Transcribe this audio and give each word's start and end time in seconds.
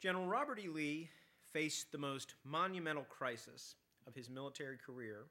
General 0.00 0.26
Robert 0.26 0.60
E. 0.60 0.68
Lee 0.68 1.10
faced 1.52 1.90
the 1.90 1.98
most 1.98 2.34
monumental 2.44 3.02
crisis 3.04 3.74
of 4.06 4.14
his 4.14 4.30
military 4.30 4.76
career 4.76 5.24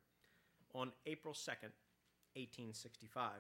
on 0.74 0.92
April 1.06 1.34
2, 1.34 1.52
1865. 2.34 3.32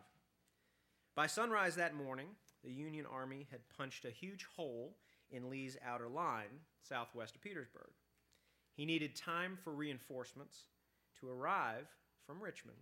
By 1.15 1.27
sunrise 1.27 1.75
that 1.75 1.95
morning, 1.95 2.27
the 2.63 2.71
Union 2.71 3.05
Army 3.11 3.45
had 3.51 3.59
punched 3.75 4.05
a 4.05 4.09
huge 4.09 4.45
hole 4.55 4.95
in 5.29 5.49
Lee's 5.49 5.75
outer 5.85 6.07
line, 6.07 6.61
southwest 6.81 7.35
of 7.35 7.41
Petersburg. 7.41 7.91
He 8.73 8.85
needed 8.85 9.13
time 9.13 9.57
for 9.61 9.73
reinforcements 9.73 10.63
to 11.19 11.29
arrive 11.29 11.87
from 12.25 12.41
Richmond, 12.41 12.77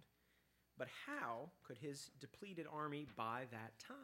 but 0.78 0.88
how 1.08 1.50
could 1.64 1.78
his 1.80 2.12
depleted 2.20 2.68
army 2.72 3.08
buy 3.16 3.46
that 3.52 3.80
time? 3.80 3.98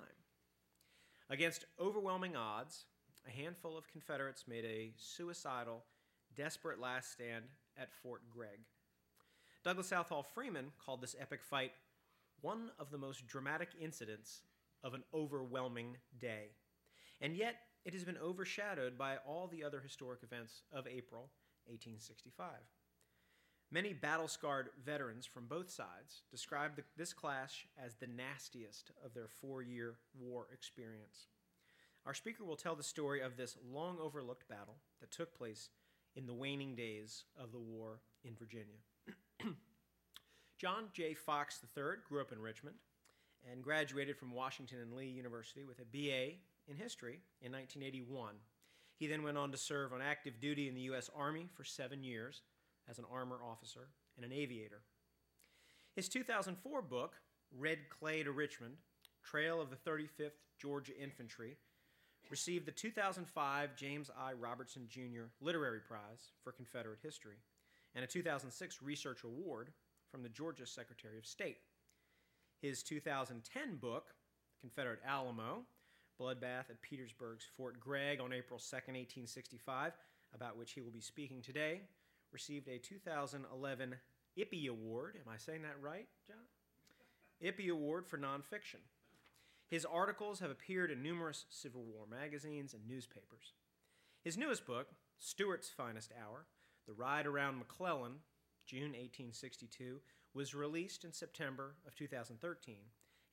Against 1.30 1.66
overwhelming 1.80 2.36
odds, 2.36 2.86
a 3.28 3.32
handful 3.32 3.78
of 3.78 3.88
Confederates 3.88 4.46
made 4.48 4.66
a 4.66 4.94
suicidal, 4.98 5.84
desperate 6.36 6.80
last 6.80 7.12
stand 7.12 7.46
at 7.78 7.94
Fort 8.02 8.22
Gregg. 8.30 8.60
Douglas 9.64 9.88
Southall 9.88 10.24
Freeman 10.24 10.72
called 10.84 11.02
this 11.02 11.16
epic 11.20 11.44
fight 11.44 11.72
one 12.42 12.72
of 12.80 12.90
the 12.90 12.98
most 12.98 13.28
dramatic 13.28 13.70
incidents 13.80 14.42
of 14.84 14.94
an 14.94 15.04
overwhelming 15.14 15.98
day. 16.20 16.56
And 17.20 17.36
yet, 17.36 17.56
it 17.86 17.94
has 17.94 18.04
been 18.04 18.18
overshadowed 18.18 18.98
by 18.98 19.18
all 19.28 19.48
the 19.48 19.64
other 19.64 19.80
historic 19.80 20.24
events 20.24 20.64
of 20.72 20.88
April 20.88 21.30
1865. 21.66 22.48
Many 23.72 23.94
battle 23.94 24.28
scarred 24.28 24.70
veterans 24.84 25.26
from 25.26 25.48
both 25.48 25.70
sides 25.70 26.24
described 26.30 26.82
this 26.98 27.14
clash 27.14 27.68
as 27.82 27.96
the 27.96 28.08
nastiest 28.08 28.92
of 29.06 29.14
their 29.14 29.28
four 29.28 29.62
year 29.62 29.96
war 30.20 30.48
experience. 30.52 31.28
Our 32.06 32.14
speaker 32.14 32.44
will 32.44 32.56
tell 32.56 32.76
the 32.76 32.84
story 32.84 33.22
of 33.22 33.38
this 33.38 33.58
long 33.72 33.98
overlooked 34.02 34.48
battle 34.48 34.78
that 35.00 35.12
took 35.12 35.38
place 35.38 35.70
in 36.16 36.26
the 36.26 36.34
waning 36.34 36.76
days 36.76 37.26
of 37.40 37.52
the 37.52 37.60
war 37.60 38.02
in 38.24 38.36
Virginia. 38.36 38.80
John 40.58 40.86
J. 40.94 41.14
Fox 41.14 41.60
III 41.64 41.98
grew 42.08 42.22
up 42.22 42.32
in 42.32 42.40
Richmond 42.40 42.76
and 43.50 43.64
graduated 43.64 44.18
from 44.18 44.32
Washington 44.32 44.80
and 44.80 44.94
Lee 44.94 45.08
University 45.08 45.64
with 45.64 45.80
a 45.80 45.86
BA 45.86 46.38
in 46.68 46.78
history 46.78 47.20
in 47.42 47.52
1981. 47.52 48.36
He 48.98 49.08
then 49.08 49.24
went 49.24 49.38
on 49.38 49.52
to 49.52 49.58
serve 49.58 49.94
on 49.94 50.02
active 50.02 50.40
duty 50.40 50.68
in 50.68 50.76
the 50.76 50.82
U.S. 50.82 51.10
Army 51.16 51.48
for 51.56 51.64
seven 51.64 52.04
years 52.04 52.42
as 52.90 53.00
an 53.00 53.06
armor 53.12 53.40
officer 53.44 53.90
and 54.16 54.26
an 54.26 54.32
aviator. 54.32 54.82
His 55.96 56.10
2004 56.10 56.82
book, 56.84 57.14
Red 57.58 57.90
Clay 57.90 58.24
to 58.24 58.32
Richmond 58.32 58.76
Trail 59.24 59.62
of 59.62 59.70
the 59.70 59.76
35th 59.76 60.32
Georgia 60.60 61.00
Infantry, 61.00 61.58
received 62.32 62.66
the 62.66 62.72
2005 62.72 63.76
James 63.76 64.10
I. 64.18 64.32
Robertson 64.32 64.88
Jr. 64.88 65.26
Literary 65.42 65.82
Prize 65.82 66.32
for 66.42 66.54
Confederate 66.54 67.00
History 67.04 67.36
and 67.94 68.06
a 68.06 68.08
2006 68.08 68.82
Research 68.82 69.26
Award 69.26 69.72
from 70.10 70.24
the 70.24 70.30
Georgia 70.30 70.66
Secretary 70.66 71.18
of 71.18 71.26
State. 71.26 71.58
His 72.62 72.84
2010 72.84 73.76
book, 73.76 74.14
Confederate 74.62 75.02
Alamo, 75.06 75.64
Bloodbath 76.20 76.70
at 76.70 76.82
Petersburg's 76.82 77.46
Fort 77.58 77.80
Gregg 77.80 78.22
on 78.22 78.32
April 78.32 78.60
2, 78.60 78.76
1865, 78.76 79.92
about 80.34 80.58
which 80.58 80.72
he 80.72 80.82
will 80.82 80.92
be 80.92 81.02
speaking 81.02 81.42
today, 81.42 81.82
received 82.32 82.70
a 82.70 82.78
2011 82.78 83.96
IPPY 84.38 84.70
Award. 84.70 85.18
Am 85.18 85.34
I 85.34 85.38
saying 85.38 85.64
that 85.64 85.76
right, 85.82 86.08
John? 86.26 86.38
IPPY 87.44 87.72
Award 87.72 88.08
for 88.08 88.18
nonfiction. 88.18 88.80
His 89.72 89.86
articles 89.86 90.42
have 90.42 90.52
appeared 90.52 90.92
in 90.92 91.02
numerous 91.02 91.46
Civil 91.50 91.84
War 91.84 92.04
magazines 92.06 92.74
and 92.74 92.86
newspapers. 92.86 93.54
His 94.22 94.38
newest 94.38 94.66
book, 94.66 94.90
Stuart's 95.18 95.70
Finest 95.70 96.12
Hour, 96.22 96.46
The 96.86 96.94
Ride 96.94 97.26
Around 97.26 97.58
McClellan, 97.58 98.16
June 98.66 98.92
1862, 98.92 100.02
was 100.34 100.54
released 100.54 101.06
in 101.06 101.14
September 101.14 101.76
of 101.88 101.96
2013 101.96 102.76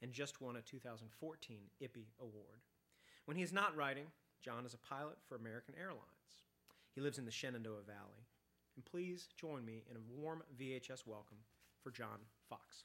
and 0.01 0.13
just 0.13 0.41
won 0.41 0.55
a 0.55 0.63
2014 0.63 1.59
IPPY 1.83 2.07
Award. 2.21 2.63
When 3.25 3.37
he 3.37 3.43
is 3.43 3.53
not 3.53 3.77
writing, 3.77 4.07
John 4.41 4.65
is 4.65 4.75
a 4.75 4.79
pilot 4.79 5.17
for 5.27 5.35
American 5.35 5.75
Airlines. 5.77 6.45
He 6.95 7.01
lives 7.01 7.19
in 7.19 7.25
the 7.25 7.33
Shenandoah 7.33 7.83
Valley. 7.85 8.29
And 8.77 8.85
please 8.85 9.27
join 9.37 9.65
me 9.65 9.83
in 9.91 9.97
a 9.97 10.21
warm 10.21 10.45
VHS 10.57 11.05
welcome 11.05 11.39
for 11.83 11.91
John 11.91 12.21
Fox. 12.49 12.85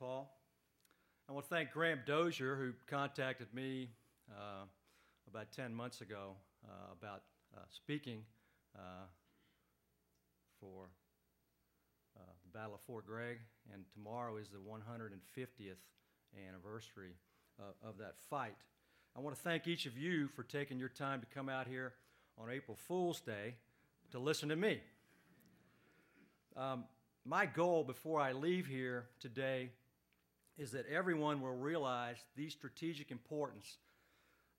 Paul. 0.00 0.34
I 1.28 1.32
want 1.32 1.44
to 1.44 1.54
thank 1.54 1.72
Graham 1.72 2.00
Dozier, 2.06 2.56
who 2.56 2.72
contacted 2.86 3.48
me 3.52 3.90
uh, 4.30 4.64
about 5.28 5.52
10 5.52 5.74
months 5.74 6.00
ago 6.00 6.36
uh, 6.64 6.94
about 6.98 7.20
uh, 7.54 7.60
speaking 7.68 8.22
uh, 8.74 9.04
for 10.58 10.86
uh, 12.16 12.22
the 12.42 12.58
Battle 12.58 12.76
of 12.76 12.80
Fort 12.80 13.06
Gregg, 13.06 13.40
and 13.74 13.84
tomorrow 13.92 14.38
is 14.38 14.48
the 14.48 14.56
150th 14.56 15.74
anniversary 16.48 17.12
of 17.84 17.98
that 17.98 18.14
fight. 18.30 18.56
I 19.14 19.20
want 19.20 19.36
to 19.36 19.42
thank 19.42 19.66
each 19.66 19.84
of 19.84 19.98
you 19.98 20.28
for 20.28 20.44
taking 20.44 20.78
your 20.78 20.88
time 20.88 21.20
to 21.20 21.26
come 21.26 21.50
out 21.50 21.66
here 21.66 21.92
on 22.38 22.48
April 22.48 22.78
Fool's 22.88 23.20
Day 23.20 23.56
to 24.12 24.18
listen 24.18 24.48
to 24.48 24.56
me. 24.56 24.80
Um, 26.56 26.84
my 27.26 27.44
goal 27.44 27.84
before 27.84 28.18
I 28.18 28.32
leave 28.32 28.66
here 28.66 29.04
today 29.20 29.68
is 30.60 30.72
that 30.72 30.84
everyone 30.94 31.40
will 31.40 31.56
realize 31.56 32.18
the 32.36 32.50
strategic 32.50 33.10
importance 33.10 33.78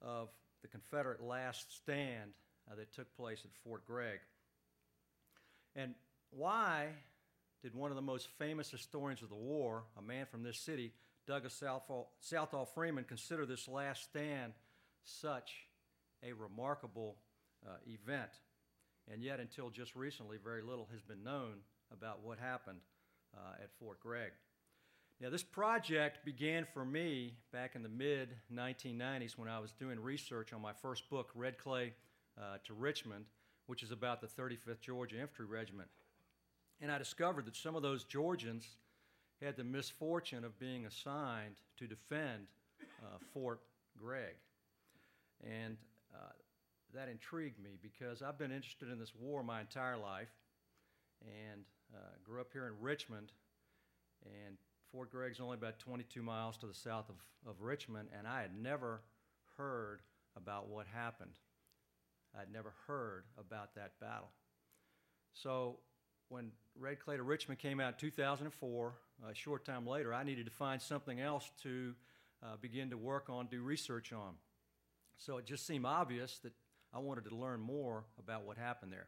of 0.01 0.29
the 0.63 0.67
Confederate 0.67 1.22
last 1.22 1.78
stand 1.78 2.31
uh, 2.69 2.73
that 2.75 2.91
took 2.91 3.16
place 3.16 3.41
at 3.45 3.51
Fort 3.63 3.85
Gregg. 3.85 4.17
And 5.75 5.94
why 6.31 6.88
did 7.61 7.75
one 7.75 7.91
of 7.91 7.95
the 7.95 8.01
most 8.01 8.29
famous 8.40 8.72
historians 8.72 9.22
of 9.22 9.29
the 9.29 9.35
war, 9.35 9.84
a 9.95 10.01
man 10.01 10.25
from 10.25 10.41
this 10.41 10.57
city, 10.57 10.91
Douglas 11.28 11.53
Southall, 11.53 12.09
Southall 12.19 12.66
Freeman, 12.66 13.03
consider 13.03 13.45
this 13.45 13.67
last 13.67 14.03
stand 14.06 14.53
such 15.03 15.51
a 16.23 16.34
remarkable 16.34 17.17
uh, 17.63 17.73
event? 17.85 18.31
And 19.11 19.22
yet, 19.22 19.40
until 19.40 19.69
just 19.69 19.95
recently, 19.95 20.38
very 20.44 20.63
little 20.63 20.88
has 20.91 21.03
been 21.03 21.23
known 21.23 21.57
about 21.94 22.23
what 22.23 22.40
happened 22.40 22.79
uh, 23.38 23.61
at 23.61 23.69
Fort 23.79 24.00
Gregg. 24.00 24.31
Now, 25.22 25.30
this 25.30 25.44
project 25.44 26.26
began 26.26 26.66
for 26.74 26.84
me 26.84 27.36
back 27.54 27.76
in 27.76 27.84
the 27.84 27.90
mid 27.90 28.30
1990s 28.52 29.38
when 29.38 29.48
I 29.48 29.59
was 29.59 29.72
doing 29.72 30.00
research 30.00 30.52
on 30.52 30.64
my 30.64 30.74
first 30.74 31.08
book, 31.12 31.30
Red 31.36 31.59
Clay 31.59 31.94
uh, 32.40 32.58
to 32.64 32.74
Richmond, 32.74 33.26
which 33.68 33.84
is 33.84 33.92
about 33.92 34.20
the 34.20 34.26
35th 34.26 34.82
Georgia 34.82 35.22
Infantry 35.22 35.46
Regiment. 35.46 35.90
And 36.82 36.92
I 36.92 36.98
discovered 36.98 37.46
that 37.46 37.56
some 37.56 37.76
of 37.76 37.84
those 37.84 38.04
Georgians 38.04 38.66
had 39.40 39.58
the 39.58 39.64
misfortune 39.64 40.44
of 40.44 40.58
being 40.58 40.88
assigned 40.88 41.58
to 41.78 41.86
defend 41.86 42.48
uh, 43.03 43.20
Fort 43.32 43.62
Gregg. 43.96 44.34
And 45.44 45.78
uh, 46.16 46.32
that 46.96 47.09
intrigued 47.09 47.59
me 47.59 47.78
because 47.80 48.24
I've 48.24 48.40
been 48.40 48.52
interested 48.52 48.90
in 48.90 48.98
this 48.98 49.14
war 49.14 49.44
my 49.44 49.62
entire 49.62 49.98
life 49.98 50.34
and 51.22 51.62
uh, 51.94 52.00
grew 52.24 52.42
up 52.42 52.48
here 52.52 52.66
in 52.66 52.74
Richmond. 52.82 53.32
And 54.26 54.58
Fort 54.91 55.09
Gregg's 55.09 55.40
only 55.40 55.56
about 55.56 55.79
22 55.79 56.22
miles 56.22 56.57
to 56.57 56.68
the 56.68 56.74
south 56.74 57.09
of, 57.09 57.16
of 57.50 57.62
Richmond, 57.62 58.09
and 58.18 58.28
I 58.28 58.41
had 58.41 58.58
never 58.61 59.02
heard 59.58 60.02
about 60.35 60.67
what 60.67 60.85
happened. 60.88 61.40
I'd 62.38 62.52
never 62.52 62.73
heard 62.88 63.23
about 63.38 63.76
that 63.76 63.99
battle. 63.99 64.29
So 65.34 65.78
when 66.29 66.52
Red 66.79 66.99
Clay 66.99 67.17
to 67.17 67.23
Richmond 67.23 67.59
came 67.59 67.79
out 67.79 67.93
in 67.93 67.99
2004, 67.99 68.93
a 69.29 69.35
short 69.35 69.66
time 69.66 69.85
later, 69.88 70.14
I 70.14 70.23
needed 70.23 70.46
to 70.46 70.52
find 70.52 70.82
something 70.82 71.20
else 71.20 71.49
to 71.64 71.93
uh, 72.43 72.55
begin 72.61 72.90
to 72.90 72.97
work 72.97 73.29
on, 73.29 73.47
do 73.47 73.61
research 73.61 74.11
on. 74.11 74.34
So 75.17 75.38
it 75.38 75.46
just 75.46 75.67
seemed 75.67 75.85
obvious 75.85 76.40
that 76.40 76.53
I 76.93 76.99
wanted 76.99 77.26
to 77.29 77.35
learn 77.35 77.61
more 77.61 78.05
about 78.20 78.43
what 78.46 78.58
happened 78.58 78.91
there. 78.91 79.08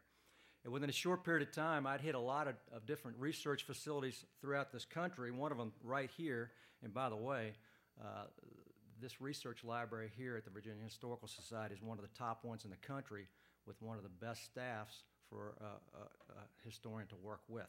And 0.64 0.72
within 0.72 0.90
a 0.90 0.94
short 0.94 1.26
period 1.26 1.48
of 1.48 1.54
time, 1.54 1.86
I'd 1.86 2.02
hit 2.02 2.16
a 2.16 2.20
lot 2.20 2.48
of, 2.48 2.56
of 2.74 2.86
different 2.86 3.18
research 3.20 3.64
facilities 3.64 4.26
throughout 4.40 4.72
this 4.72 4.86
country, 4.86 5.30
one 5.32 5.52
of 5.52 5.58
them 5.58 5.74
right 5.84 6.10
here. 6.16 6.52
And 6.84 6.94
by 6.94 7.10
the 7.10 7.18
way, 7.18 7.54
uh, 8.02 8.26
this 9.02 9.20
research 9.20 9.64
library 9.64 10.10
here 10.16 10.38
at 10.38 10.46
the 10.46 10.52
Virginia 10.52 10.84
Historical 10.84 11.28
Society 11.28 11.76
is 11.76 11.82
one 11.82 11.98
of 11.98 12.04
the 12.04 12.18
top 12.18 12.46
ones 12.46 12.64
in 12.64 12.70
the 12.70 12.78
country 12.78 13.28
with 13.66 13.82
one 13.82 13.98
of 13.98 14.04
the 14.04 14.26
best 14.26 14.46
staffs 14.46 15.04
for 15.30 15.56
a, 15.60 15.66
a, 15.66 16.04
a 16.04 16.66
historian 16.66 17.08
to 17.08 17.16
work 17.22 17.42
with. 17.50 17.68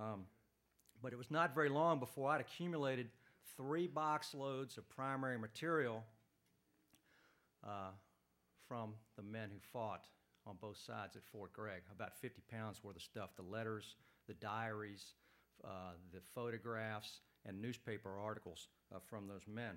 Um, 0.00 0.24
but 1.02 1.12
it 1.12 1.16
was 1.16 1.30
not 1.30 1.54
very 1.54 1.68
long 1.68 1.98
before 1.98 2.30
I'd 2.30 2.40
accumulated 2.40 3.08
three 3.56 3.86
box 3.86 4.34
loads 4.34 4.78
of 4.78 4.88
primary 4.88 5.38
material 5.38 6.02
uh, 7.62 7.90
from 8.66 8.94
the 9.16 9.22
men 9.22 9.50
who 9.52 9.58
fought 9.72 10.06
on 10.46 10.56
both 10.60 10.76
sides 10.76 11.16
at 11.16 11.22
Fort 11.24 11.52
Gregg. 11.52 11.82
About 11.92 12.16
50 12.16 12.42
pounds 12.50 12.82
worth 12.82 12.96
of 12.96 13.02
stuff 13.02 13.30
the 13.36 13.42
letters, 13.42 13.96
the 14.26 14.34
diaries, 14.34 15.14
uh, 15.64 15.92
the 16.12 16.20
photographs, 16.34 17.20
and 17.46 17.60
newspaper 17.60 18.10
articles 18.18 18.68
uh, 18.94 18.98
from 19.08 19.26
those 19.26 19.42
men. 19.46 19.76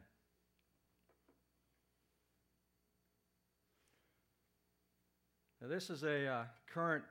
Now, 5.62 5.68
this 5.68 5.90
is 5.90 6.04
a 6.04 6.28
uh, 6.28 6.44
current, 6.72 7.04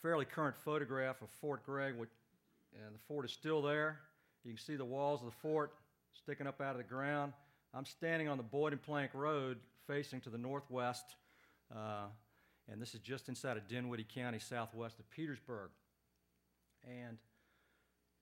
fairly 0.00 0.24
current 0.24 0.56
photograph 0.56 1.20
of 1.22 1.28
Fort 1.40 1.64
Gregg, 1.66 1.96
which, 1.96 2.08
and 2.74 2.94
the 2.94 2.98
fort 2.98 3.24
is 3.26 3.32
still 3.32 3.60
there. 3.60 4.00
You 4.44 4.52
can 4.52 4.58
see 4.58 4.76
the 4.76 4.84
walls 4.84 5.20
of 5.20 5.26
the 5.26 5.36
fort 5.42 5.72
sticking 6.14 6.46
up 6.46 6.60
out 6.60 6.72
of 6.72 6.78
the 6.78 6.84
ground. 6.84 7.32
I'm 7.74 7.84
standing 7.84 8.26
on 8.26 8.36
the 8.36 8.42
Boydton 8.42 8.78
Plank 8.78 9.10
Road 9.14 9.58
facing 9.86 10.20
to 10.22 10.30
the 10.30 10.38
northwest, 10.38 11.04
uh, 11.74 12.06
and 12.70 12.80
this 12.80 12.94
is 12.94 13.00
just 13.00 13.28
inside 13.28 13.56
of 13.56 13.66
Dinwiddie 13.68 14.06
County, 14.14 14.38
southwest 14.38 14.98
of 14.98 15.10
Petersburg. 15.10 15.70
And 16.84 17.18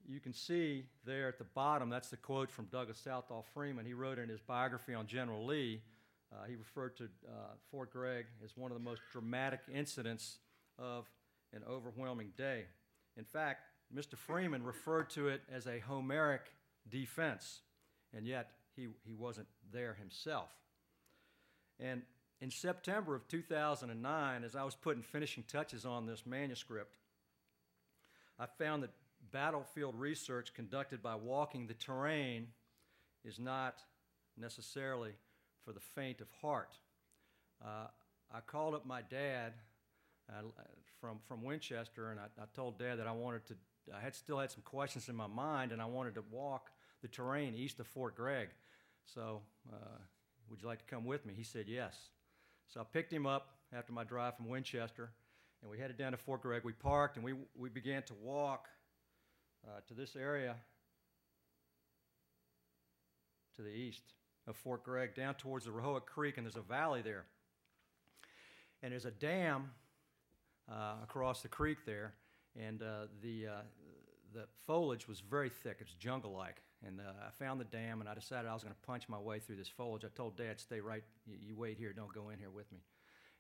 you 0.07 0.21
can 0.21 0.33
see 0.33 0.85
there 1.05 1.29
at 1.29 1.39
the 1.39 1.45
bottom, 1.45 1.91
that's 1.91 2.09
the 2.09 2.17
quote 2.17 2.51
from 2.51 2.67
Douglas 2.67 2.99
Southall 2.99 3.45
Freeman. 3.55 3.85
He 3.85 3.93
wrote 3.93 4.19
in 4.19 4.29
his 4.29 4.41
biography 4.41 4.95
on 4.95 5.07
General 5.07 5.45
Lee, 5.45 5.83
uh, 6.33 6.45
he 6.47 6.57
referred 6.57 6.97
to 6.97 7.05
uh, 7.05 7.55
Fort 7.71 7.93
Gregg 7.93 8.27
as 8.45 8.57
one 8.57 8.71
of 8.71 8.77
the 8.77 8.85
most 8.85 9.01
dramatic 9.13 9.61
incidents 9.73 10.39
of 10.79 11.07
an 11.55 11.63
overwhelming 11.69 12.33
day. 12.37 12.65
In 13.17 13.25
fact, 13.25 13.63
Mr. 13.95 14.17
Freeman 14.17 14.63
referred 14.63 15.09
to 15.11 15.29
it 15.29 15.43
as 15.51 15.67
a 15.67 15.79
Homeric 15.79 16.43
defense, 16.89 17.61
and 18.15 18.27
yet 18.27 18.51
he, 18.77 18.89
he 19.05 19.15
wasn't 19.15 19.49
there 19.73 19.95
himself. 19.95 20.51
And 21.81 22.03
in 22.41 22.51
September 22.51 23.15
of 23.15 23.27
2009, 23.29 24.45
as 24.45 24.55
I 24.55 24.65
was 24.65 24.75
putting 24.75 25.03
finishing 25.03 25.45
touches 25.45 25.85
on 25.85 26.07
this 26.07 26.25
manuscript, 26.25 26.97
I 28.39 28.47
found 28.47 28.85
that 28.85 28.91
battlefield 29.33 29.95
research 29.97 30.55
conducted 30.55 31.03
by 31.03 31.17
walking 31.17 31.67
the 31.67 31.75
terrain 31.75 32.49
is 33.25 33.39
not 33.39 33.83
necessarily 34.37 35.13
for 35.65 35.73
the 35.73 35.81
faint 35.81 36.21
of 36.21 36.29
heart. 36.41 36.75
Uh, 37.65 37.89
I 38.33 38.41
called 38.41 38.75
up 38.75 38.87
my 38.87 39.03
dad 39.03 39.55
uh, 40.31 40.43
from, 41.01 41.19
from 41.27 41.43
Winchester, 41.43 42.11
and 42.11 42.21
I, 42.21 42.25
I, 42.41 42.45
told 42.55 42.79
Dad 42.79 42.99
that 42.99 43.07
I 43.07 43.13
wanted 43.13 43.47
to, 43.47 43.55
I 43.97 44.01
had 44.01 44.15
still 44.15 44.39
had 44.39 44.51
some 44.51 44.63
questions 44.63 45.09
in 45.09 45.17
my 45.17 45.27
mind, 45.27 45.73
and 45.73 45.83
I 45.83 45.87
wanted 45.87 46.15
to 46.15 46.25
walk 46.31 46.71
the 47.03 47.09
terrain 47.09 47.55
east 47.55 47.81
of 47.81 47.87
Fort 47.87 48.15
Gregg. 48.15 48.49
So, 49.05 49.41
uh, 49.73 49.99
would 50.51 50.63
you 50.63 50.69
like 50.69 50.79
to 50.81 50.85
come 50.85 51.05
with 51.05 51.27
me? 51.27 51.35
He 51.37 51.43
said 51.43 51.67
yes. 51.67 52.11
So 52.69 52.81
I 52.81 52.85
picked 52.85 53.13
him 53.13 53.27
up 53.27 53.49
after 53.73 53.93
my 53.93 54.05
drive 54.05 54.37
from 54.37 54.49
Winchester, 54.49 55.11
and 55.63 55.71
we 55.71 55.79
headed 55.79 55.97
down 55.97 56.13
to 56.13 56.19
Fort 56.19 56.43
Gregg. 56.43 56.65
We 56.65 56.73
parked, 56.73 57.17
and 57.17 57.25
we, 57.25 57.35
we 57.57 57.71
began 57.71 58.03
to 58.05 58.15
walk 58.23 58.67
uh, 59.67 59.81
to 59.89 59.95
this 59.95 60.17
area 60.17 60.55
to 63.57 63.63
the 63.63 63.71
east 63.71 64.03
of 64.47 64.55
Fort 64.57 64.85
Gregg 64.85 65.15
down 65.15 65.35
towards 65.35 65.65
the 65.65 65.71
Rohoic 65.71 66.05
Creek, 66.05 66.37
and 66.37 66.47
there's 66.47 66.57
a 66.57 66.61
valley 66.61 67.01
there. 67.01 67.25
And 68.83 68.93
there's 68.93 69.07
a 69.07 69.11
dam 69.11 69.71
uh, 70.71 70.97
across 71.03 71.41
the 71.41 71.49
creek 71.49 71.79
there, 71.87 72.13
and 72.55 72.83
uh, 72.83 73.07
the, 73.23 73.47
uh, 73.47 73.61
the 74.35 74.45
foliage 74.67 75.09
was 75.09 75.21
very 75.21 75.49
thick. 75.49 75.79
It's 75.81 75.95
jungle 75.95 76.33
like. 76.33 76.61
And 76.87 77.01
uh, 77.01 77.27
I 77.27 77.31
found 77.45 77.61
the 77.61 77.65
dam, 77.65 78.01
and 78.01 78.09
I 78.09 78.15
decided 78.15 78.49
I 78.49 78.55
was 78.55 78.63
going 78.63 78.75
to 78.75 78.87
punch 78.87 79.09
my 79.09 79.19
way 79.19 79.41
through 79.41 79.57
this 79.57 79.69
foliage. 79.69 80.05
I 80.05 80.09
told 80.15 80.37
Dad, 80.37 80.61
stay 80.61 80.81
right, 80.81 81.03
you, 81.27 81.37
you 81.49 81.57
wait 81.57 81.77
here, 81.77 81.93
don't 81.93 82.13
go 82.13 82.29
in 82.29 82.39
here 82.39 82.51
with 82.51 82.71
me. 82.73 82.79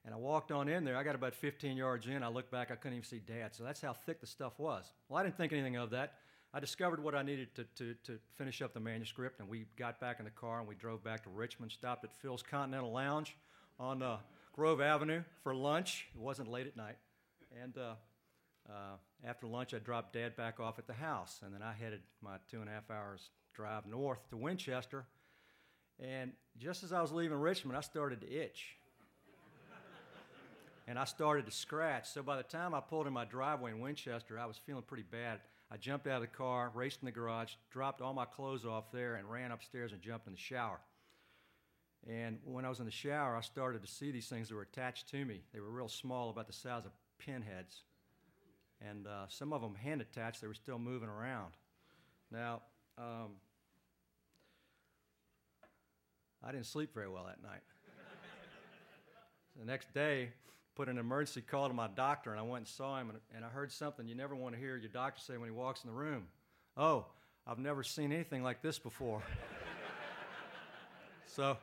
And 0.04 0.14
I 0.14 0.16
walked 0.16 0.50
on 0.50 0.68
in 0.68 0.84
there. 0.84 0.96
I 0.96 1.02
got 1.02 1.14
about 1.14 1.34
15 1.34 1.76
yards 1.76 2.06
in. 2.06 2.22
I 2.22 2.28
looked 2.28 2.50
back, 2.50 2.70
I 2.70 2.76
couldn't 2.76 2.96
even 2.96 3.04
see 3.04 3.20
Dad. 3.20 3.54
So 3.54 3.62
that's 3.62 3.80
how 3.80 3.92
thick 3.92 4.20
the 4.20 4.26
stuff 4.26 4.58
was. 4.58 4.92
Well, 5.08 5.20
I 5.20 5.22
didn't 5.22 5.36
think 5.36 5.52
anything 5.52 5.76
of 5.76 5.90
that. 5.90 6.14
I 6.52 6.60
discovered 6.60 7.02
what 7.02 7.14
I 7.14 7.22
needed 7.22 7.54
to, 7.56 7.64
to, 7.76 7.94
to 8.04 8.18
finish 8.36 8.62
up 8.62 8.72
the 8.72 8.80
manuscript, 8.80 9.38
and 9.38 9.48
we 9.48 9.66
got 9.76 10.00
back 10.00 10.18
in 10.18 10.24
the 10.24 10.30
car 10.30 10.60
and 10.60 10.68
we 10.68 10.74
drove 10.74 11.04
back 11.04 11.22
to 11.24 11.30
Richmond, 11.30 11.72
stopped 11.72 12.04
at 12.04 12.10
Phil's 12.22 12.42
Continental 12.42 12.90
Lounge 12.90 13.36
on 13.78 14.02
uh, 14.02 14.16
Grove 14.52 14.80
Avenue 14.80 15.22
for 15.42 15.54
lunch. 15.54 16.06
It 16.14 16.20
wasn't 16.20 16.48
late 16.48 16.66
at 16.66 16.76
night. 16.76 16.96
And 17.62 17.76
uh, 17.76 17.94
uh, 18.68 18.96
after 19.24 19.46
lunch, 19.46 19.74
I 19.74 19.78
dropped 19.78 20.12
Dad 20.12 20.36
back 20.36 20.60
off 20.60 20.78
at 20.78 20.86
the 20.86 20.92
house, 20.92 21.40
and 21.44 21.54
then 21.54 21.62
I 21.62 21.72
headed 21.72 22.00
my 22.22 22.36
two 22.50 22.60
and 22.60 22.68
a 22.68 22.72
half 22.72 22.90
hours 22.90 23.30
drive 23.54 23.86
north 23.86 24.28
to 24.30 24.36
Winchester. 24.36 25.06
And 25.98 26.32
just 26.58 26.84
as 26.84 26.92
I 26.92 27.00
was 27.02 27.10
leaving 27.10 27.38
Richmond, 27.38 27.76
I 27.76 27.80
started 27.80 28.20
to 28.20 28.30
itch. 28.30 28.76
and 30.86 30.98
I 30.98 31.04
started 31.04 31.46
to 31.46 31.52
scratch. 31.52 32.08
So 32.08 32.22
by 32.22 32.36
the 32.36 32.44
time 32.44 32.74
I 32.74 32.80
pulled 32.80 33.06
in 33.06 33.12
my 33.12 33.24
driveway 33.24 33.72
in 33.72 33.80
Winchester, 33.80 34.38
I 34.38 34.46
was 34.46 34.56
feeling 34.58 34.84
pretty 34.84 35.02
bad. 35.02 35.40
I 35.70 35.76
jumped 35.76 36.06
out 36.06 36.16
of 36.16 36.20
the 36.22 36.28
car, 36.28 36.70
raced 36.74 37.00
in 37.02 37.06
the 37.06 37.12
garage, 37.12 37.54
dropped 37.70 38.00
all 38.00 38.14
my 38.14 38.24
clothes 38.24 38.64
off 38.64 38.92
there, 38.92 39.16
and 39.16 39.30
ran 39.30 39.50
upstairs 39.50 39.92
and 39.92 40.00
jumped 40.00 40.26
in 40.26 40.32
the 40.32 40.38
shower. 40.38 40.80
And 42.08 42.38
when 42.44 42.64
I 42.64 42.68
was 42.68 42.78
in 42.78 42.86
the 42.86 42.92
shower, 42.92 43.36
I 43.36 43.40
started 43.40 43.82
to 43.82 43.88
see 43.88 44.10
these 44.10 44.28
things 44.28 44.48
that 44.48 44.54
were 44.54 44.62
attached 44.62 45.08
to 45.10 45.24
me. 45.24 45.42
They 45.52 45.60
were 45.60 45.68
real 45.68 45.88
small, 45.88 46.30
about 46.30 46.46
the 46.46 46.52
size 46.52 46.86
of 46.86 46.92
pinheads. 47.18 47.82
And 48.86 49.06
uh, 49.06 49.26
some 49.28 49.52
of 49.52 49.60
them 49.60 49.74
hand 49.74 50.00
attached, 50.00 50.40
they 50.40 50.46
were 50.46 50.54
still 50.54 50.78
moving 50.78 51.08
around. 51.08 51.52
Now, 52.30 52.62
um, 52.96 53.32
I 56.42 56.52
didn't 56.52 56.66
sleep 56.66 56.94
very 56.94 57.08
well 57.08 57.24
that 57.24 57.42
night. 57.42 57.62
the 59.58 59.64
next 59.64 59.92
day, 59.92 60.30
put 60.76 60.88
an 60.88 60.98
emergency 60.98 61.40
call 61.40 61.66
to 61.66 61.74
my 61.74 61.88
doctor, 61.88 62.30
and 62.30 62.38
I 62.38 62.42
went 62.42 62.58
and 62.58 62.68
saw 62.68 63.00
him, 63.00 63.10
and, 63.10 63.18
and 63.34 63.44
I 63.44 63.48
heard 63.48 63.72
something 63.72 64.06
you 64.06 64.14
never 64.14 64.36
want 64.36 64.54
to 64.54 64.60
hear 64.60 64.76
your 64.76 64.88
doctor 64.88 65.20
say 65.20 65.36
when 65.36 65.48
he 65.48 65.54
walks 65.54 65.82
in 65.82 65.90
the 65.90 65.96
room. 65.96 66.28
Oh, 66.76 67.06
I've 67.46 67.58
never 67.58 67.82
seen 67.82 68.12
anything 68.12 68.44
like 68.44 68.62
this 68.62 68.78
before. 68.78 69.22
so 71.26 71.56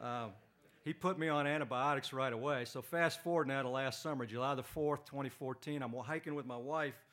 um, 0.00 0.30
he 0.84 0.92
put 0.92 1.18
me 1.18 1.28
on 1.28 1.46
antibiotics 1.46 2.12
right 2.12 2.32
away. 2.32 2.64
So 2.64 2.82
fast 2.82 3.22
forward 3.22 3.48
now 3.48 3.62
to 3.62 3.68
last 3.68 4.02
summer, 4.02 4.26
July 4.26 4.54
the 4.54 4.62
4th, 4.62 5.04
2014. 5.06 5.82
I'm 5.82 5.92
hiking 5.92 6.34
with 6.34 6.46
my 6.46 6.56
wife 6.56 7.04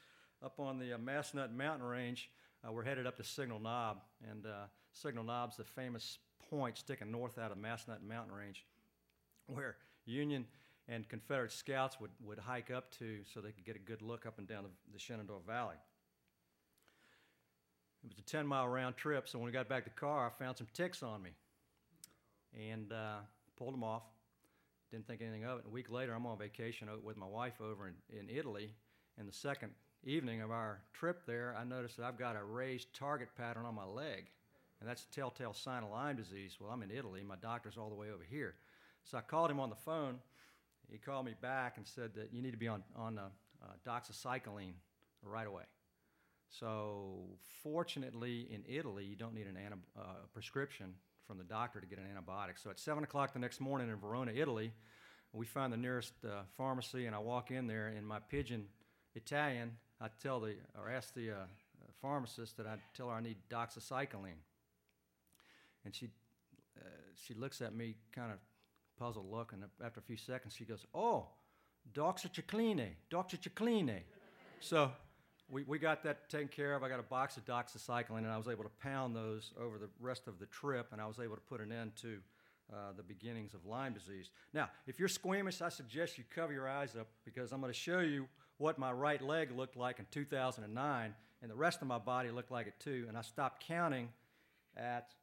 up 0.43 0.59
on 0.59 0.79
the 0.79 0.93
uh, 0.93 0.97
Massanutten 0.97 1.55
Mountain 1.55 1.85
Range. 1.85 2.29
Uh, 2.67 2.71
we're 2.71 2.83
headed 2.83 3.05
up 3.05 3.17
to 3.17 3.23
Signal 3.23 3.59
Knob, 3.59 4.01
and 4.29 4.45
uh, 4.45 4.65
Signal 4.91 5.23
Knob's 5.23 5.57
the 5.57 5.63
famous 5.63 6.17
point 6.49 6.77
sticking 6.77 7.11
north 7.11 7.37
out 7.37 7.51
of 7.51 7.57
Massanutten 7.57 8.07
Mountain 8.07 8.33
Range, 8.33 8.65
where 9.47 9.77
Union 10.05 10.45
and 10.87 11.07
Confederate 11.07 11.51
scouts 11.51 11.99
would, 12.01 12.11
would 12.25 12.39
hike 12.39 12.71
up 12.71 12.91
to 12.97 13.19
so 13.31 13.39
they 13.39 13.51
could 13.51 13.65
get 13.65 13.75
a 13.75 13.79
good 13.79 14.01
look 14.01 14.25
up 14.25 14.39
and 14.39 14.47
down 14.47 14.63
the, 14.63 14.69
the 14.93 14.99
Shenandoah 14.99 15.41
Valley. 15.47 15.75
It 18.03 18.09
was 18.09 18.17
a 18.17 18.23
10 18.23 18.47
mile 18.47 18.67
round 18.67 18.97
trip, 18.97 19.27
so 19.27 19.37
when 19.37 19.45
we 19.45 19.51
got 19.51 19.69
back 19.69 19.83
to 19.83 19.89
the 19.89 19.95
car, 19.95 20.25
I 20.25 20.43
found 20.43 20.57
some 20.57 20.67
ticks 20.73 21.03
on 21.03 21.21
me 21.21 21.31
and 22.57 22.91
uh, 22.91 23.17
pulled 23.59 23.73
them 23.73 23.83
off. 23.83 24.03
Didn't 24.91 25.05
think 25.05 25.21
anything 25.21 25.45
of 25.45 25.59
it. 25.59 25.65
A 25.67 25.69
week 25.69 25.91
later, 25.91 26.13
I'm 26.13 26.25
on 26.25 26.39
vacation 26.39 26.87
with 27.03 27.17
my 27.17 27.27
wife 27.27 27.61
over 27.61 27.87
in, 27.87 27.93
in 28.17 28.35
Italy, 28.35 28.73
and 29.19 29.27
the 29.27 29.33
second 29.33 29.71
evening 30.03 30.41
of 30.41 30.49
our 30.49 30.81
trip 30.93 31.25
there, 31.27 31.55
I 31.59 31.63
noticed 31.63 31.97
that 31.97 32.05
I've 32.05 32.17
got 32.17 32.35
a 32.35 32.43
raised 32.43 32.93
target 32.95 33.29
pattern 33.37 33.65
on 33.65 33.75
my 33.75 33.85
leg, 33.85 34.31
and 34.79 34.89
that's 34.89 35.03
a 35.03 35.13
telltale 35.13 35.53
sign 35.53 35.83
of 35.83 35.91
Lyme 35.91 36.15
disease. 36.15 36.57
Well, 36.59 36.71
I'm 36.71 36.81
in 36.81 36.89
Italy, 36.89 37.21
my 37.23 37.35
doctor's 37.35 37.77
all 37.77 37.89
the 37.89 37.95
way 37.95 38.07
over 38.09 38.23
here. 38.27 38.55
So 39.03 39.17
I 39.19 39.21
called 39.21 39.51
him 39.51 39.59
on 39.59 39.69
the 39.69 39.75
phone 39.75 40.19
he 40.91 40.97
called 40.97 41.25
me 41.25 41.35
back 41.39 41.77
and 41.77 41.85
said 41.85 42.15
that 42.15 42.33
you 42.33 42.41
need 42.41 42.51
to 42.51 42.57
be 42.57 42.67
on, 42.67 42.83
on 42.95 43.19
uh, 43.19 43.29
uh, 43.63 43.67
doxycycline 43.87 44.73
right 45.23 45.47
away. 45.47 45.63
So, 46.49 47.37
fortunately, 47.61 48.47
in 48.51 48.63
Italy, 48.67 49.05
you 49.05 49.15
don't 49.15 49.35
need 49.35 49.45
a 49.45 49.49
anti- 49.49 49.77
uh, 49.97 50.25
prescription 50.33 50.95
from 51.29 51.37
the 51.37 51.43
doctor 51.43 51.79
to 51.79 51.85
get 51.85 51.99
an 51.99 52.05
antibiotic. 52.05 52.57
So, 52.57 52.71
at 52.71 52.79
7 52.79 53.03
o'clock 53.03 53.33
the 53.33 53.39
next 53.39 53.61
morning 53.61 53.87
in 53.87 53.95
Verona, 53.97 54.31
Italy, 54.35 54.73
we 55.31 55.45
find 55.45 55.71
the 55.71 55.77
nearest 55.77 56.13
uh, 56.25 56.41
pharmacy, 56.57 57.05
and 57.05 57.15
I 57.15 57.19
walk 57.19 57.51
in 57.51 57.67
there. 57.67 57.89
In 57.89 58.03
my 58.03 58.17
pidgin 58.17 58.65
Italian, 59.13 59.73
I 60.01 60.07
tell 60.23 60.39
the, 60.39 60.55
or 60.75 60.89
ask 60.89 61.13
the 61.13 61.29
uh, 61.29 61.35
pharmacist 62.01 62.57
that 62.57 62.65
I 62.65 62.77
tell 62.95 63.09
her 63.09 63.13
I 63.13 63.21
need 63.21 63.37
doxycycline. 63.47 64.41
And 65.85 65.93
she, 65.93 66.07
uh, 66.75 66.89
she 67.13 67.35
looks 67.35 67.61
at 67.61 67.75
me 67.75 67.93
kind 68.11 68.31
of 68.31 68.39
puzzled 68.97 69.29
look, 69.29 69.53
and 69.53 69.63
after 69.85 69.99
a 69.99 70.03
few 70.03 70.17
seconds, 70.17 70.55
she 70.57 70.65
goes, 70.65 70.83
Oh, 70.95 71.27
doxycycline, 71.93 72.89
doxycycline. 73.11 73.99
so 74.61 74.89
we, 75.49 75.63
we 75.63 75.79
got 75.79 76.03
that 76.03 76.29
taken 76.29 76.47
care 76.47 76.73
of. 76.75 76.83
I 76.83 76.89
got 76.89 76.99
a 76.99 77.03
box 77.03 77.37
of 77.37 77.45
doxycycline, 77.45 78.19
and 78.19 78.27
I 78.29 78.37
was 78.37 78.47
able 78.47 78.63
to 78.63 78.69
pound 78.81 79.15
those 79.15 79.51
over 79.59 79.77
the 79.77 79.89
rest 79.99 80.27
of 80.27 80.39
the 80.39 80.45
trip, 80.47 80.87
and 80.91 81.01
I 81.01 81.05
was 81.05 81.19
able 81.19 81.35
to 81.35 81.41
put 81.41 81.61
an 81.61 81.71
end 81.71 81.95
to 82.01 82.17
uh, 82.71 82.93
the 82.95 83.03
beginnings 83.03 83.53
of 83.53 83.65
Lyme 83.65 83.93
disease. 83.93 84.29
Now, 84.53 84.69
if 84.85 84.99
you're 84.99 85.09
squeamish, 85.09 85.61
I 85.61 85.69
suggest 85.69 86.17
you 86.17 86.23
cover 86.33 86.53
your 86.53 86.69
eyes 86.69 86.95
up 86.95 87.07
because 87.25 87.51
I'm 87.51 87.61
going 87.61 87.73
to 87.73 87.79
show 87.79 87.99
you 87.99 88.27
what 88.57 88.77
my 88.77 88.91
right 88.91 89.21
leg 89.21 89.51
looked 89.51 89.75
like 89.75 89.99
in 89.99 90.05
2009, 90.11 91.15
and 91.41 91.51
the 91.51 91.55
rest 91.55 91.81
of 91.81 91.87
my 91.87 91.97
body 91.97 92.29
looked 92.29 92.51
like 92.51 92.67
it 92.67 92.79
too. 92.79 93.05
And 93.07 93.17
I 93.17 93.21
stopped 93.21 93.65
counting 93.65 94.09
at 94.77 95.13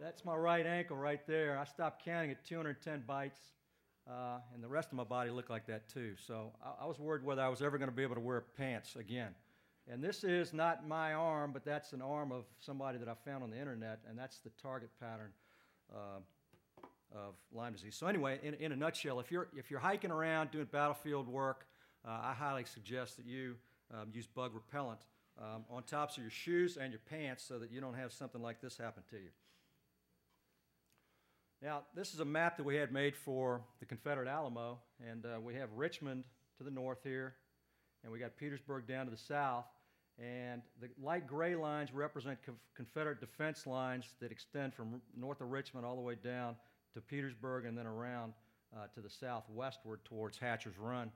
that's 0.00 0.24
my 0.24 0.36
right 0.36 0.64
ankle 0.64 0.96
right 0.96 1.24
there. 1.26 1.58
I 1.58 1.64
stopped 1.64 2.04
counting 2.04 2.30
at 2.30 2.44
210 2.44 3.02
bites, 3.06 3.40
uh, 4.08 4.38
and 4.54 4.62
the 4.62 4.68
rest 4.68 4.88
of 4.90 4.94
my 4.94 5.04
body 5.04 5.30
looked 5.30 5.50
like 5.50 5.66
that 5.66 5.88
too. 5.88 6.14
So 6.26 6.52
I, 6.64 6.84
I 6.84 6.86
was 6.86 6.98
worried 6.98 7.24
whether 7.24 7.42
I 7.42 7.48
was 7.48 7.62
ever 7.62 7.78
going 7.78 7.90
to 7.90 7.96
be 7.96 8.02
able 8.02 8.14
to 8.14 8.20
wear 8.20 8.44
pants 8.56 8.96
again. 8.96 9.34
And 9.90 10.02
this 10.02 10.22
is 10.22 10.52
not 10.52 10.86
my 10.86 11.14
arm, 11.14 11.52
but 11.52 11.64
that's 11.64 11.92
an 11.92 12.02
arm 12.02 12.30
of 12.30 12.44
somebody 12.60 12.98
that 12.98 13.08
I 13.08 13.14
found 13.24 13.42
on 13.42 13.50
the 13.50 13.58
internet, 13.58 14.00
and 14.08 14.18
that's 14.18 14.38
the 14.38 14.50
target 14.60 14.90
pattern 15.00 15.30
uh, 15.94 16.20
of 17.14 17.34
Lyme 17.52 17.72
disease. 17.72 17.96
So 17.96 18.06
anyway, 18.06 18.38
in, 18.42 18.54
in 18.54 18.72
a 18.72 18.76
nutshell, 18.76 19.18
if 19.18 19.32
you're, 19.32 19.48
if 19.56 19.70
you're 19.70 19.80
hiking 19.80 20.10
around 20.10 20.50
doing 20.50 20.66
battlefield 20.70 21.26
work, 21.26 21.66
uh, 22.06 22.20
I 22.22 22.34
highly 22.34 22.64
suggest 22.64 23.16
that 23.16 23.26
you 23.26 23.56
um, 23.92 24.08
use 24.12 24.26
bug 24.26 24.52
repellent 24.54 25.00
um, 25.40 25.64
on 25.70 25.82
tops 25.84 26.16
of 26.16 26.22
your 26.22 26.30
shoes 26.30 26.76
and 26.76 26.92
your 26.92 27.00
pants 27.08 27.44
so 27.44 27.58
that 27.58 27.70
you 27.70 27.80
don't 27.80 27.94
have 27.94 28.12
something 28.12 28.42
like 28.42 28.60
this 28.60 28.76
happen 28.76 29.02
to 29.10 29.16
you. 29.16 29.30
Now, 31.60 31.82
this 31.92 32.14
is 32.14 32.20
a 32.20 32.24
map 32.24 32.56
that 32.58 32.62
we 32.62 32.76
had 32.76 32.92
made 32.92 33.16
for 33.16 33.62
the 33.80 33.86
Confederate 33.86 34.28
Alamo, 34.28 34.78
and 35.04 35.26
uh, 35.26 35.40
we 35.40 35.54
have 35.54 35.68
Richmond 35.74 36.22
to 36.56 36.62
the 36.62 36.70
north 36.70 37.00
here, 37.02 37.34
and 38.04 38.12
we 38.12 38.20
got 38.20 38.36
Petersburg 38.36 38.86
down 38.86 39.06
to 39.06 39.10
the 39.10 39.18
south, 39.18 39.64
and 40.20 40.62
the 40.80 40.88
light 41.02 41.26
gray 41.26 41.56
lines 41.56 41.92
represent 41.92 42.40
conf- 42.44 42.60
Confederate 42.76 43.18
defense 43.18 43.66
lines 43.66 44.14
that 44.20 44.30
extend 44.30 44.72
from 44.72 45.02
north 45.16 45.40
of 45.40 45.48
Richmond 45.48 45.84
all 45.84 45.96
the 45.96 46.02
way 46.02 46.14
down 46.14 46.54
to 46.94 47.00
Petersburg 47.00 47.64
and 47.64 47.76
then 47.76 47.86
around 47.86 48.34
uh, 48.76 48.86
to 48.94 49.00
the 49.00 49.10
southwestward 49.10 50.04
towards 50.04 50.38
Hatcher's 50.38 50.78
Run. 50.78 51.10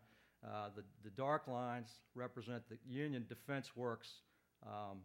Uh, 0.45 0.71
the, 0.75 0.83
the 1.05 1.11
dark 1.11 1.47
lines 1.47 2.01
represent 2.17 2.69
the 2.69 2.79
Union 2.89 3.25
defense 3.29 3.77
works 3.77 4.23
um, 4.67 4.99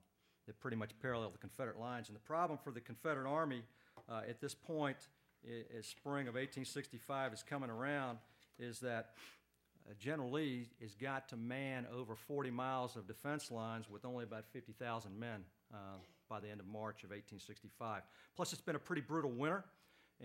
that 0.47 0.59
pretty 0.59 0.77
much 0.77 0.91
parallel 0.99 1.29
the 1.29 1.37
Confederate 1.37 1.79
lines. 1.79 2.07
And 2.09 2.15
the 2.15 2.21
problem 2.21 2.57
for 2.63 2.71
the 2.71 2.81
Confederate 2.81 3.29
Army 3.29 3.61
uh, 4.09 4.21
at 4.27 4.41
this 4.41 4.55
point 4.55 4.97
as 5.77 5.85
spring 5.85 6.27
of 6.27 6.35
1865 6.35 7.33
is 7.33 7.43
coming 7.43 7.69
around 7.69 8.17
is 8.59 8.79
that 8.79 9.11
uh, 9.87 9.93
General 9.99 10.31
Lee 10.31 10.67
has 10.81 10.93
got 10.95 11.29
to 11.29 11.37
man 11.37 11.85
over 11.93 12.15
40 12.15 12.51
miles 12.51 12.95
of 12.95 13.07
defense 13.07 13.51
lines 13.51 13.89
with 13.89 14.05
only 14.05 14.23
about 14.23 14.45
50,000 14.51 15.17
men 15.17 15.43
uh, 15.73 15.77
by 16.29 16.39
the 16.39 16.49
end 16.49 16.59
of 16.59 16.67
March 16.67 17.03
of 17.03 17.11
1865. 17.11 18.01
Plus, 18.35 18.51
it's 18.51 18.61
been 18.61 18.75
a 18.75 18.79
pretty 18.79 19.01
brutal 19.01 19.31
winter, 19.31 19.63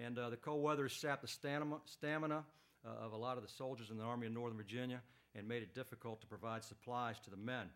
and 0.01 0.19
uh, 0.19 0.31
the 0.31 0.37
cold 0.37 0.63
weather 0.63 0.85
has 0.85 0.93
sapped 0.93 1.23
the 1.23 1.29
stamina, 1.29 2.45
uh, 2.85 3.05
of 3.05 3.13
a 3.13 3.17
lot 3.17 3.37
of 3.37 3.45
the 3.45 3.49
soldiers 3.49 3.91
in 3.91 3.97
the 3.97 4.03
Army 4.05 4.27
of 4.27 4.33
Northern 4.33 4.57
Virginia 4.57 5.01
and 5.35 5.47
made 5.47 5.63
it 5.63 5.75
difficult 5.75 6.21
to 6.21 6.27
provide 6.27 6.65
supplies 6.65 7.19
to 7.21 7.31
the 7.31 7.37
men. 7.37 7.67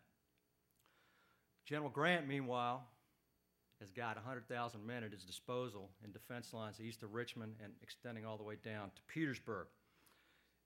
General 1.65 1.91
Grant, 1.91 2.27
meanwhile, 2.27 2.87
has 3.81 3.91
got 3.91 4.17
100,000 4.17 4.87
men 4.87 5.05
at 5.05 5.13
his 5.13 5.25
disposal 5.25 5.91
in 6.05 6.13
defense 6.13 6.53
lines 6.53 6.81
east 6.81 7.03
of 7.03 7.15
Richmond 7.15 7.55
and 7.63 7.73
extending 7.83 8.25
all 8.25 8.37
the 8.37 8.43
way 8.43 8.57
down 8.65 8.91
to 8.95 9.03
Petersburg. 9.13 9.67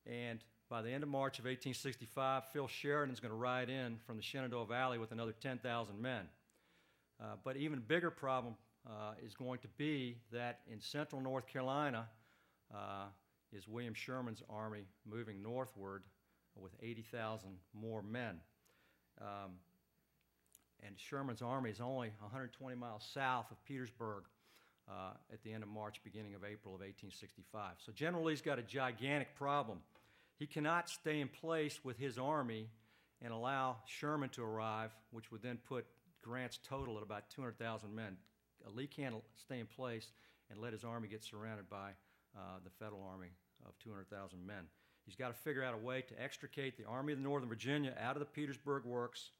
And 0.07 0.43
by 0.69 0.83
the 0.83 0.91
end 0.91 1.03
of 1.03 1.09
March 1.09 1.39
of 1.39 1.45
1865, 1.45 2.45
Phil 2.53 2.69
Sheridan 2.69 3.13
is 3.13 3.21
going 3.21 3.33
to 3.33 3.37
ride 3.37 3.69
in 3.69 3.99
from 4.07 4.17
the 4.17 4.23
Shenandoah 4.23 4.67
Valley 4.67 4.99
with 4.99 5.11
another 5.11 5.33
10,000 5.33 6.01
men. 6.01 6.23
Uh, 7.21 7.35
but 7.45 7.57
even 7.57 7.81
bigger 7.81 8.11
problem 8.11 8.55
uh, 8.87 9.13
is 9.25 9.35
going 9.35 9.59
to 9.59 9.69
be 9.77 10.17
that 10.33 10.61
in 10.71 10.81
central 10.81 11.21
North 11.21 11.47
Carolina 11.47 12.07
uh, 12.73 13.07
is 13.53 13.69
William 13.69 13.95
Sherman's 13.95 14.43
army 14.49 14.87
moving 15.05 15.43
northward 15.43 16.05
with 16.57 16.73
80,000 16.81 17.51
more 17.75 18.03
men. 18.03 18.41
Um, 19.21 19.53
and 20.87 20.95
Sherman's 20.99 21.43
army 21.43 21.71
is 21.71 21.81
only 21.81 22.11
120 22.21 22.77
miles 22.77 23.09
south 23.13 23.51
of 23.51 23.63
Petersburg 23.65 24.25
uh, 24.89 25.13
at 25.33 25.43
the 25.43 25.53
end 25.53 25.63
of 25.63 25.69
March, 25.69 26.01
beginning 26.03 26.35
of 26.35 26.43
April 26.45 26.75
of 26.75 26.81
1865. 26.81 27.77
So 27.85 27.93
General 27.93 28.25
Lee's 28.25 28.41
got 28.41 28.59
a 28.59 28.63
gigantic 28.63 29.35
problem. 29.35 29.79
He 30.39 30.47
cannot 30.47 30.89
stay 30.89 31.21
in 31.21 31.29
place 31.29 31.81
with 31.85 31.99
his 31.99 32.19
army 32.19 32.69
and 33.23 33.33
allow 33.33 33.77
Sherman 33.87 34.31
to 34.31 34.43
arrive, 34.43 34.91
which 35.11 35.31
would 35.31 35.43
then 35.43 35.59
put 35.69 35.85
Grant's 36.23 36.59
total 36.67 36.97
at 36.97 37.03
about 37.03 37.31
200,000 37.31 37.95
men. 37.95 38.17
Uh, 38.67 38.71
Lee 38.75 38.87
can't 38.87 39.15
stay 39.37 39.61
in 39.61 39.67
place 39.67 40.13
and 40.51 40.61
let 40.61 40.73
his 40.73 40.85
army 40.85 41.09
get 41.09 41.23
surrounded 41.23 41.69
by 41.69 41.91
uh, 42.37 42.59
the 42.65 42.71
Federal 42.71 43.03
Army 43.03 43.29
of 43.67 43.79
200,000 43.79 44.45
men. 44.45 44.65
He's 45.05 45.17
got 45.17 45.29
to 45.29 45.35
figure 45.35 45.65
out 45.65 45.75
a 45.75 45.79
way 45.79 46.03
to 46.03 46.23
extricate 46.23 46.77
the 46.77 46.85
Army 46.85 47.13
of 47.13 47.19
Northern 47.19 47.49
Virginia 47.49 47.95
out 48.01 48.17
of 48.17 48.21
the 48.21 48.27
Petersburg 48.27 48.85
Works 48.85 49.31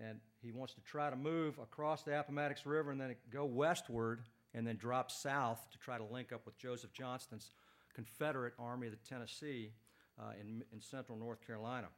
and 0.00 0.18
he 0.40 0.52
wants 0.52 0.74
to 0.74 0.80
try 0.80 1.10
to 1.10 1.16
move 1.16 1.58
across 1.58 2.02
the 2.02 2.18
Appomattox 2.18 2.64
River 2.66 2.90
and 2.90 3.00
then 3.00 3.14
go 3.30 3.44
westward 3.44 4.22
and 4.54 4.66
then 4.66 4.76
drop 4.76 5.10
south 5.10 5.66
to 5.70 5.78
try 5.78 5.98
to 5.98 6.04
link 6.04 6.32
up 6.32 6.44
with 6.44 6.56
Joseph 6.58 6.92
Johnston's 6.92 7.50
Confederate 7.94 8.54
Army 8.58 8.86
of 8.86 8.92
the 8.92 9.08
Tennessee 9.08 9.72
uh, 10.18 10.32
in, 10.40 10.62
in 10.72 10.80
central 10.80 11.18
North 11.18 11.46
Carolina. 11.46 11.88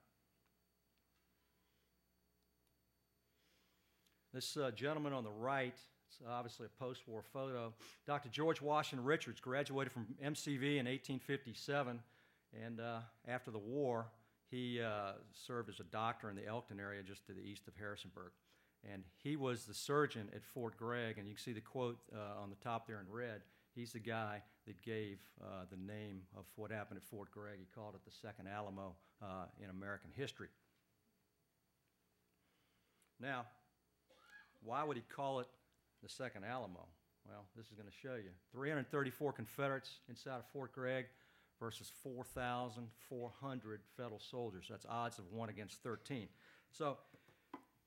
This 4.33 4.57
uh, 4.57 4.73
gentleman 4.73 5.13
on 5.13 5.23
the 5.23 5.31
right, 5.31 5.77
it's 6.09 6.19
obviously 6.29 6.67
a 6.67 6.83
post 6.83 7.03
war 7.07 7.23
photo. 7.23 7.73
Dr. 8.05 8.29
George 8.31 8.61
Washington 8.61 9.05
Richards 9.05 9.41
graduated 9.41 9.93
from 9.93 10.07
MCV 10.21 10.79
in 10.79 10.87
1857, 10.87 12.01
and 12.65 12.81
uh, 12.81 12.99
after 13.29 13.53
the 13.53 13.59
war, 13.59 14.07
he 14.51 14.81
uh, 14.81 15.13
served 15.33 15.69
as 15.69 15.81
a 15.81 15.85
doctor 15.85 16.31
in 16.31 16.37
the 16.37 16.47
Elkton 16.47 16.79
area 16.81 17.03
just 17.03 17.27
to 17.27 17.33
the 17.33 17.41
east 17.41 17.67
of 17.69 17.75
Harrisonburg. 17.77 18.33
And 18.93 19.03
he 19.23 19.37
was 19.37 19.65
the 19.65 19.75
surgeon 19.75 20.29
at 20.35 20.45
Fort 20.45 20.77
Gregg, 20.77 21.19
and 21.19 21.27
you 21.27 21.35
can 21.35 21.43
see 21.43 21.53
the 21.53 21.61
quote 21.61 21.99
uh, 22.15 22.43
on 22.43 22.51
the 22.51 22.57
top 22.57 22.87
there 22.87 23.01
in 23.01 23.07
red. 23.11 23.41
He's 23.75 23.93
the 23.93 23.99
guy 23.99 24.43
that 24.67 24.81
gave 24.83 25.19
uh, 25.43 25.65
the 25.71 25.77
name 25.77 26.21
of 26.37 26.45
what 26.57 26.71
happened 26.71 26.99
at 26.99 27.05
Fort 27.05 27.31
Gregg. 27.31 27.59
He 27.59 27.67
called 27.75 27.95
it 27.95 28.05
the 28.05 28.11
Second 28.11 28.47
Alamo 28.47 28.95
uh, 29.23 29.47
in 29.63 29.71
American 29.71 30.11
history. 30.15 30.49
Now, 33.21 33.47
why 34.63 34.85
would 34.85 34.97
he 34.97 35.03
call 35.15 35.41
it 35.41 35.49
the 36.03 36.09
Second 36.09 36.45
Alamo? 36.45 36.87
Well, 37.27 37.47
this 37.57 37.67
is 37.67 37.73
going 37.73 37.89
to 37.89 37.95
show 37.95 38.17
you. 38.17 38.31
334 38.53 39.33
Confederates 39.33 39.99
inside 40.09 40.37
of 40.37 40.47
Fort 40.53 40.73
Gregg 40.73 41.07
versus 41.65 41.91
4,400 42.03 43.81
federal 43.97 44.21
soldiers. 44.21 44.67
That's 44.69 44.85
odds 44.87 45.19
of 45.19 45.25
1 45.33 45.49
against 45.49 45.83
13. 45.83 46.29
So, 46.71 46.99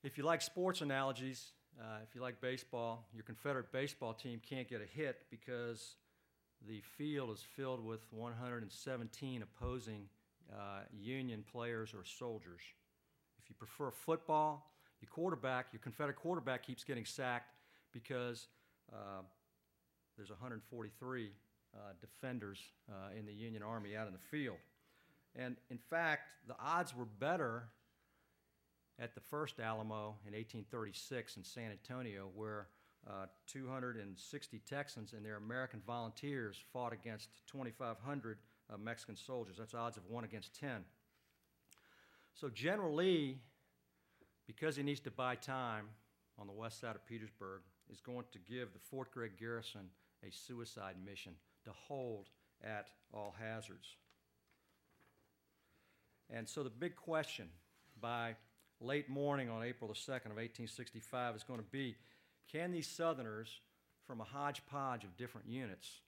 if 0.04 0.18
you 0.18 0.24
like 0.24 0.42
sports 0.42 0.82
analogies, 0.82 1.52
uh, 1.80 2.00
if 2.02 2.16
you 2.16 2.22
like 2.22 2.42
baseball, 2.42 3.08
your 3.14 3.24
Confederate 3.24 3.72
baseball 3.72 4.16
team 4.16 4.42
can't 4.42 4.68
get 4.68 4.82
a 4.82 4.98
hit 4.98 5.28
because 5.30 5.98
the 6.68 6.82
field 6.98 7.30
is 7.30 7.44
filled 7.56 7.86
with 7.86 8.02
117 8.10 9.44
opposing 9.44 10.10
uh, 10.52 10.80
Union 10.92 11.44
players 11.52 11.94
or 11.94 12.04
soldiers. 12.04 12.62
If 13.38 13.48
you 13.48 13.56
prefer 13.60 13.92
football, 13.92 14.72
your 15.02 15.10
quarterback, 15.10 15.68
your 15.72 15.82
Confederate 15.82 16.16
quarterback 16.16 16.66
keeps 16.66 16.84
getting 16.84 17.06
sacked 17.06 17.54
because 17.94 18.48
uh, 18.92 19.22
there's 20.18 20.32
143 20.32 21.30
uh, 21.78 21.94
defenders 22.02 22.60
uh, 22.90 23.18
in 23.18 23.26
the 23.26 23.34
Union 23.34 23.62
Army 23.62 23.96
out 23.96 24.08
in 24.08 24.14
the 24.14 24.20
field. 24.20 24.58
And 25.36 25.56
in 25.70 25.78
fact, 25.78 26.30
the 26.48 26.56
odds 26.60 26.96
were 26.96 27.06
better 27.06 27.70
at 29.00 29.14
the 29.14 29.22
first 29.22 29.60
Alamo 29.60 30.16
in 30.26 30.34
1836 30.34 31.38
in 31.38 31.44
San 31.44 31.72
Antonio, 31.72 32.30
where 32.34 32.68
uh, 33.08 33.28
260 33.46 34.62
Texans 34.68 35.14
and 35.14 35.24
their 35.24 35.38
American 35.38 35.82
volunteers 35.86 36.58
fought 36.74 36.94
against 36.94 37.30
2,500 37.52 38.38
uh, 38.70 38.78
Mexican 38.78 39.16
soldiers. 39.16 39.58
That's 39.60 39.74
odds 39.74 39.98
of 39.98 40.06
1 40.10 40.24
against 40.24 40.60
10. 40.60 40.84
So 42.34 42.50
General 42.50 42.94
Lee, 42.94 43.38
because 44.48 44.76
he 44.76 44.84
needs 44.84 45.00
to 45.02 45.12
buy 45.12 45.36
time 45.36 45.86
on 46.40 46.48
the 46.48 46.54
west 46.54 46.82
side 46.82 46.96
of 46.96 47.06
Petersburg, 47.06 47.62
is 47.92 48.02
going 48.02 48.26
to 48.32 48.40
give 48.40 48.74
the 48.74 48.80
Fort 48.80 49.12
Gregg 49.12 49.38
garrison 49.40 49.90
a 50.28 50.32
suicide 50.32 50.96
mission 51.06 51.34
to 51.68 51.74
hold 51.88 52.30
at 52.64 52.88
all 53.14 53.36
hazards. 53.40 53.96
And 56.30 56.48
so 56.48 56.64
the 56.64 56.70
big 56.70 56.96
question 56.96 57.48
by 58.02 58.36
late 58.80 59.10
morning 59.10 59.50
on 59.50 59.64
April 59.64 59.88
the 59.88 59.96
2nd 59.96 60.32
of 60.32 60.38
1865 60.38 61.36
is 61.36 61.44
going 61.44 61.60
to 61.60 61.66
be 61.72 61.96
can 62.52 62.72
these 62.72 62.88
Southerners 62.88 63.60
from 64.06 64.22
a 64.22 64.24
hodgepodge 64.24 65.04
of 65.04 65.18
different 65.18 65.48
units 65.48 66.00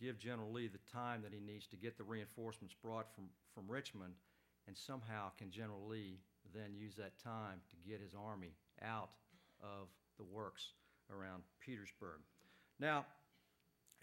give 0.00 0.18
General 0.18 0.50
Lee 0.52 0.68
the 0.68 0.78
time 0.92 1.22
that 1.22 1.32
he 1.32 1.40
needs 1.40 1.66
to 1.68 1.76
get 1.76 1.96
the 1.96 2.04
reinforcements 2.04 2.74
brought 2.82 3.14
from, 3.14 3.24
from 3.54 3.64
Richmond? 3.68 4.14
And 4.66 4.76
somehow 4.76 5.30
can 5.38 5.50
General 5.50 5.86
Lee 5.86 6.18
then 6.52 6.74
use 6.74 6.94
that 6.96 7.22
time 7.22 7.60
to 7.70 7.88
get 7.88 8.00
his 8.00 8.12
army 8.14 8.54
out 8.82 9.10
of 9.62 9.88
the 10.18 10.24
works 10.24 10.72
around 11.10 11.42
Petersburg? 11.64 12.20
Now, 12.80 13.06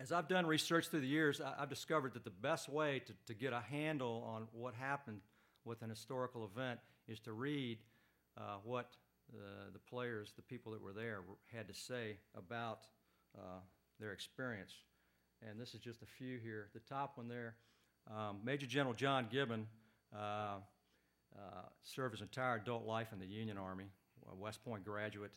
as 0.02 0.12
I've 0.12 0.28
done 0.28 0.48
research 0.48 0.88
through 0.88 1.02
the 1.02 1.08
years, 1.08 1.42
I, 1.42 1.60
have 1.60 1.70
discovered 1.70 2.16
that 2.16 2.24
the 2.24 2.32
best 2.32 2.68
way 2.68 3.04
to, 3.06 3.14
to 3.28 3.34
get 3.36 3.54
a 3.54 3.60
handle 3.60 4.26
on 4.28 4.48
what 4.52 4.74
happened 4.74 5.22
with 5.64 5.84
an 5.84 5.90
historical 5.90 6.44
event 6.44 6.80
is 7.08 7.20
to 7.22 7.34
read 7.34 7.78
uh, 8.36 8.56
what 8.64 8.90
the, 9.32 9.72
the 9.72 9.80
players, 9.80 10.34
the 10.36 10.42
people 10.42 10.72
that 10.72 10.82
were 10.82 10.94
there, 10.94 11.20
had 11.54 11.68
to 11.68 11.74
say 11.74 12.18
about 12.36 12.88
uh, 13.38 13.60
their 14.00 14.12
experience. 14.12 14.74
And 15.48 15.60
this 15.60 15.76
is 15.76 15.80
just 15.80 16.02
a 16.02 16.08
few 16.08 16.40
here. 16.40 16.70
The 16.74 16.80
top 16.80 17.18
one 17.18 17.28
there, 17.28 17.56
um, 18.10 18.40
Major 18.44 18.66
General 18.66 18.96
John 18.96 19.28
Gibbon 19.32 19.68
uh, 20.16 20.18
uh, 20.18 20.60
served 21.84 22.16
his 22.16 22.22
entire 22.22 22.56
adult 22.56 22.86
life 22.86 23.10
in 23.14 23.20
the 23.20 23.28
Union 23.28 23.58
Army, 23.58 23.86
a 24.32 24.36
West 24.36 24.66
Point 24.66 24.84
graduate, 24.84 25.34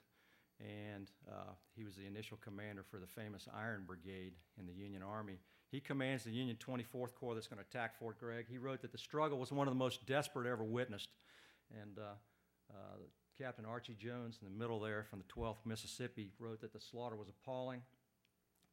and 0.60 1.10
uh, 1.28 1.52
he 1.76 1.84
was 1.84 1.94
the 1.96 2.06
initial 2.06 2.38
commander 2.42 2.82
for 2.82 2.98
the 2.98 3.06
famous 3.06 3.48
Iron 3.54 3.84
Brigade 3.86 4.32
in 4.58 4.66
the 4.66 4.72
Union 4.72 5.02
Army. 5.02 5.38
He 5.70 5.80
commands 5.80 6.24
the 6.24 6.30
Union 6.30 6.56
24th 6.56 7.14
Corps 7.14 7.34
that's 7.34 7.48
going 7.48 7.58
to 7.58 7.66
attack 7.68 7.98
Fort 7.98 8.18
Gregg. 8.20 8.46
He 8.48 8.58
wrote 8.58 8.80
that 8.82 8.92
the 8.92 8.98
struggle 8.98 9.38
was 9.38 9.50
one 9.50 9.66
of 9.66 9.74
the 9.74 9.78
most 9.78 10.06
desperate 10.06 10.48
ever 10.48 10.62
witnessed. 10.62 11.08
And 11.82 11.98
uh, 11.98 12.12
uh, 12.70 12.96
Captain 13.36 13.64
Archie 13.64 13.96
Jones, 13.98 14.38
in 14.40 14.48
the 14.48 14.56
middle 14.56 14.78
there 14.78 15.04
from 15.10 15.18
the 15.18 15.40
12th 15.40 15.64
Mississippi, 15.64 16.30
wrote 16.38 16.60
that 16.60 16.72
the 16.72 16.80
slaughter 16.80 17.16
was 17.16 17.28
appalling. 17.28 17.82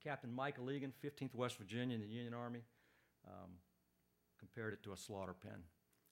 Captain 0.03 0.31
Michael 0.31 0.69
Egan, 0.69 0.93
15th 1.03 1.33
West 1.33 1.57
Virginia 1.57 1.95
in 1.95 2.01
the 2.01 2.07
Union 2.07 2.33
Army, 2.33 2.61
um, 3.27 3.49
compared 4.37 4.73
it 4.73 4.83
to 4.83 4.93
a 4.93 4.97
slaughter 4.97 5.33
pen. 5.33 5.63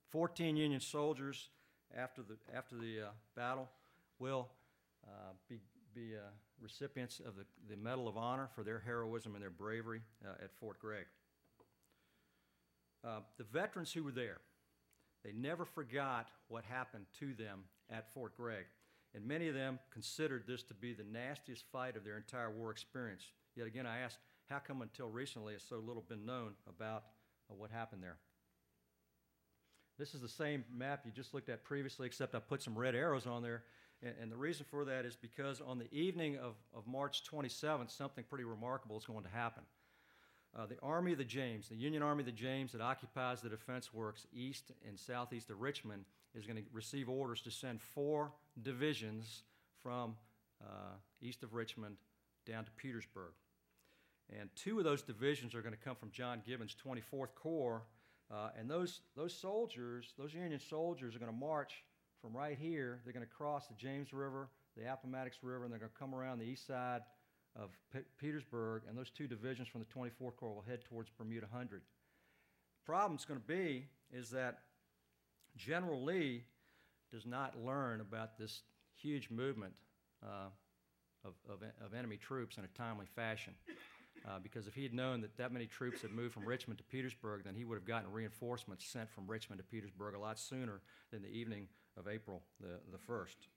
14 0.09 0.57
Union 0.57 0.81
soldiers 0.81 1.49
after 1.95 2.21
the, 2.23 2.37
after 2.55 2.75
the 2.75 3.07
uh, 3.07 3.09
battle 3.35 3.69
will 4.17 4.47
uh, 5.07 5.33
be, 5.47 5.59
be 5.93 6.15
uh, 6.15 6.29
recipients 6.61 7.19
of 7.19 7.35
the, 7.35 7.45
the 7.69 7.77
Medal 7.77 8.07
of 8.07 8.17
Honor 8.17 8.49
for 8.55 8.63
their 8.63 8.79
heroism 8.79 9.35
and 9.35 9.43
their 9.43 9.49
bravery 9.49 10.01
uh, 10.25 10.43
at 10.43 10.51
Fort 10.59 10.79
Gregg. 10.79 11.05
Uh, 13.05 13.19
the 13.37 13.45
veterans 13.45 13.93
who 13.93 14.03
were 14.03 14.11
there, 14.11 14.39
they 15.23 15.31
never 15.31 15.65
forgot 15.65 16.27
what 16.47 16.63
happened 16.65 17.05
to 17.19 17.33
them 17.33 17.63
at 17.89 18.13
Fort 18.13 18.35
Gregg, 18.35 18.65
and 19.15 19.25
many 19.25 19.47
of 19.47 19.55
them 19.55 19.79
considered 19.91 20.43
this 20.47 20.63
to 20.63 20.73
be 20.73 20.93
the 20.93 21.03
nastiest 21.03 21.65
fight 21.71 21.95
of 21.95 22.03
their 22.03 22.17
entire 22.17 22.51
war 22.51 22.71
experience. 22.71 23.23
Yet 23.55 23.67
again, 23.67 23.85
I 23.85 23.99
ask, 23.99 24.17
how 24.49 24.59
come 24.59 24.81
until 24.81 25.09
recently 25.09 25.53
has 25.53 25.63
so 25.63 25.77
little 25.77 26.03
been 26.07 26.25
known 26.25 26.53
about 26.67 27.03
uh, 27.49 27.55
what 27.55 27.71
happened 27.71 28.03
there? 28.03 28.17
This 29.99 30.15
is 30.15 30.21
the 30.21 30.29
same 30.29 30.63
map 30.73 31.01
you 31.05 31.11
just 31.11 31.33
looked 31.33 31.49
at 31.49 31.65
previously, 31.65 32.07
except 32.07 32.33
I 32.33 32.39
put 32.39 32.63
some 32.63 32.77
red 32.77 32.95
arrows 32.95 33.27
on 33.27 33.43
there. 33.43 33.63
And, 34.01 34.13
and 34.21 34.31
the 34.31 34.37
reason 34.37 34.65
for 34.71 34.85
that 34.85 35.05
is 35.05 35.17
because 35.17 35.59
on 35.59 35.77
the 35.77 35.93
evening 35.93 36.37
of, 36.37 36.55
of 36.73 36.87
March 36.87 37.23
27th, 37.29 37.91
something 37.91 38.23
pretty 38.29 38.45
remarkable 38.45 38.97
is 38.97 39.03
going 39.03 39.23
to 39.23 39.29
happen. 39.29 39.63
Uh, 40.57 40.65
the 40.65 40.79
Army 40.81 41.11
of 41.11 41.17
the 41.17 41.25
James, 41.25 41.67
the 41.67 41.75
Union 41.75 42.01
Army 42.01 42.21
of 42.21 42.25
the 42.27 42.31
James 42.31 42.71
that 42.71 42.81
occupies 42.81 43.41
the 43.41 43.49
defense 43.49 43.93
works 43.93 44.25
east 44.33 44.71
and 44.87 44.97
southeast 44.97 45.49
of 45.49 45.59
Richmond, 45.59 46.05
is 46.33 46.45
going 46.45 46.55
to 46.55 46.63
receive 46.71 47.09
orders 47.09 47.41
to 47.41 47.51
send 47.51 47.81
four 47.81 48.31
divisions 48.63 49.43
from 49.83 50.15
uh, 50.63 50.95
east 51.21 51.43
of 51.43 51.53
Richmond 51.53 51.97
down 52.47 52.63
to 52.63 52.71
Petersburg. 52.71 53.33
And 54.39 54.49
two 54.55 54.77
of 54.77 54.85
those 54.85 55.01
divisions 55.01 55.53
are 55.55 55.61
going 55.61 55.75
to 55.75 55.79
come 55.79 55.95
from 55.95 56.11
John 56.11 56.41
Gibbon's 56.45 56.75
24th 56.85 57.35
Corps. 57.35 57.83
Uh, 58.31 58.49
and 58.59 58.69
those, 58.69 59.01
those 59.15 59.33
soldiers, 59.33 60.13
those 60.17 60.33
Union 60.33 60.59
soldiers, 60.59 61.15
are 61.15 61.19
going 61.19 61.31
to 61.31 61.37
march 61.37 61.83
from 62.21 62.35
right 62.35 62.57
here. 62.59 62.99
They're 63.03 63.13
going 63.13 63.25
to 63.25 63.31
cross 63.31 63.67
the 63.67 63.73
James 63.73 64.13
River, 64.13 64.49
the 64.77 64.91
Appomattox 64.91 65.37
River, 65.41 65.63
and 65.63 65.71
they're 65.71 65.79
going 65.79 65.91
to 65.91 65.97
come 65.97 66.13
around 66.13 66.39
the 66.39 66.45
east 66.45 66.67
side 66.67 67.01
of 67.55 67.69
P- 67.91 67.99
Petersburg. 68.19 68.83
And 68.87 68.97
those 68.97 69.09
two 69.09 69.27
divisions 69.27 69.67
from 69.67 69.81
the 69.81 69.87
24th 69.87 70.35
Corps 70.35 70.53
will 70.53 70.65
head 70.67 70.83
towards 70.83 71.09
Bermuda 71.17 71.47
Hundred. 71.51 71.81
Problem's 72.85 73.25
going 73.25 73.39
to 73.39 73.45
be 73.45 73.85
is 74.11 74.29
that 74.31 74.59
General 75.57 76.03
Lee 76.03 76.43
does 77.11 77.25
not 77.25 77.55
learn 77.63 78.01
about 78.01 78.37
this 78.37 78.61
huge 78.95 79.29
movement 79.29 79.73
uh, 80.23 80.49
of, 81.25 81.33
of, 81.49 81.63
of 81.83 81.93
enemy 81.93 82.17
troops 82.17 82.57
in 82.57 82.63
a 82.63 82.77
timely 82.77 83.05
fashion. 83.15 83.53
Uh, 84.27 84.39
because 84.41 84.67
if 84.67 84.73
he 84.73 84.83
had 84.83 84.93
known 84.93 85.21
that 85.21 85.35
that 85.37 85.51
many 85.51 85.65
troops 85.65 86.01
had 86.01 86.11
moved 86.11 86.33
from 86.33 86.45
Richmond 86.45 86.77
to 86.79 86.83
Petersburg, 86.83 87.43
then 87.45 87.55
he 87.55 87.63
would 87.63 87.75
have 87.75 87.85
gotten 87.85 88.11
reinforcements 88.11 88.85
sent 88.85 89.09
from 89.09 89.27
Richmond 89.27 89.59
to 89.59 89.63
Petersburg 89.63 90.15
a 90.15 90.19
lot 90.19 90.37
sooner 90.37 90.81
than 91.11 91.21
the 91.21 91.29
evening 91.29 91.67
of 91.97 92.07
April 92.07 92.41
the, 92.59 92.79
the 92.91 92.97
1st. 92.97 93.47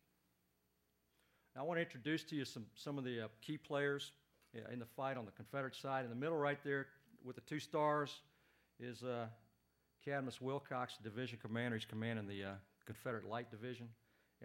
Now, 1.54 1.62
I 1.62 1.64
want 1.64 1.78
to 1.78 1.82
introduce 1.82 2.24
to 2.24 2.36
you 2.36 2.44
some, 2.44 2.66
some 2.74 2.96
of 2.96 3.04
the 3.04 3.22
uh, 3.22 3.28
key 3.40 3.58
players 3.58 4.12
uh, 4.56 4.72
in 4.72 4.78
the 4.78 4.86
fight 4.86 5.16
on 5.16 5.24
the 5.24 5.32
Confederate 5.32 5.76
side. 5.76 6.04
In 6.04 6.10
the 6.10 6.16
middle, 6.16 6.38
right 6.38 6.58
there, 6.64 6.86
with 7.24 7.36
the 7.36 7.42
two 7.42 7.58
stars, 7.58 8.20
is 8.80 9.02
uh, 9.02 9.26
Cadmus 10.04 10.40
Wilcox, 10.40 10.94
division 11.02 11.38
commander. 11.42 11.76
He's 11.76 11.84
commanding 11.84 12.26
the 12.26 12.44
uh, 12.44 12.52
Confederate 12.86 13.28
Light 13.28 13.50
Division. 13.50 13.88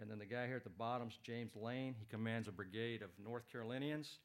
And 0.00 0.10
then 0.10 0.18
the 0.18 0.26
guy 0.26 0.46
here 0.46 0.56
at 0.56 0.64
the 0.64 0.70
bottom 0.70 1.08
is 1.08 1.18
James 1.22 1.56
Lane. 1.56 1.94
He 1.98 2.06
commands 2.06 2.46
a 2.46 2.52
brigade 2.52 3.02
of 3.02 3.08
North 3.22 3.50
Carolinians. 3.50 4.18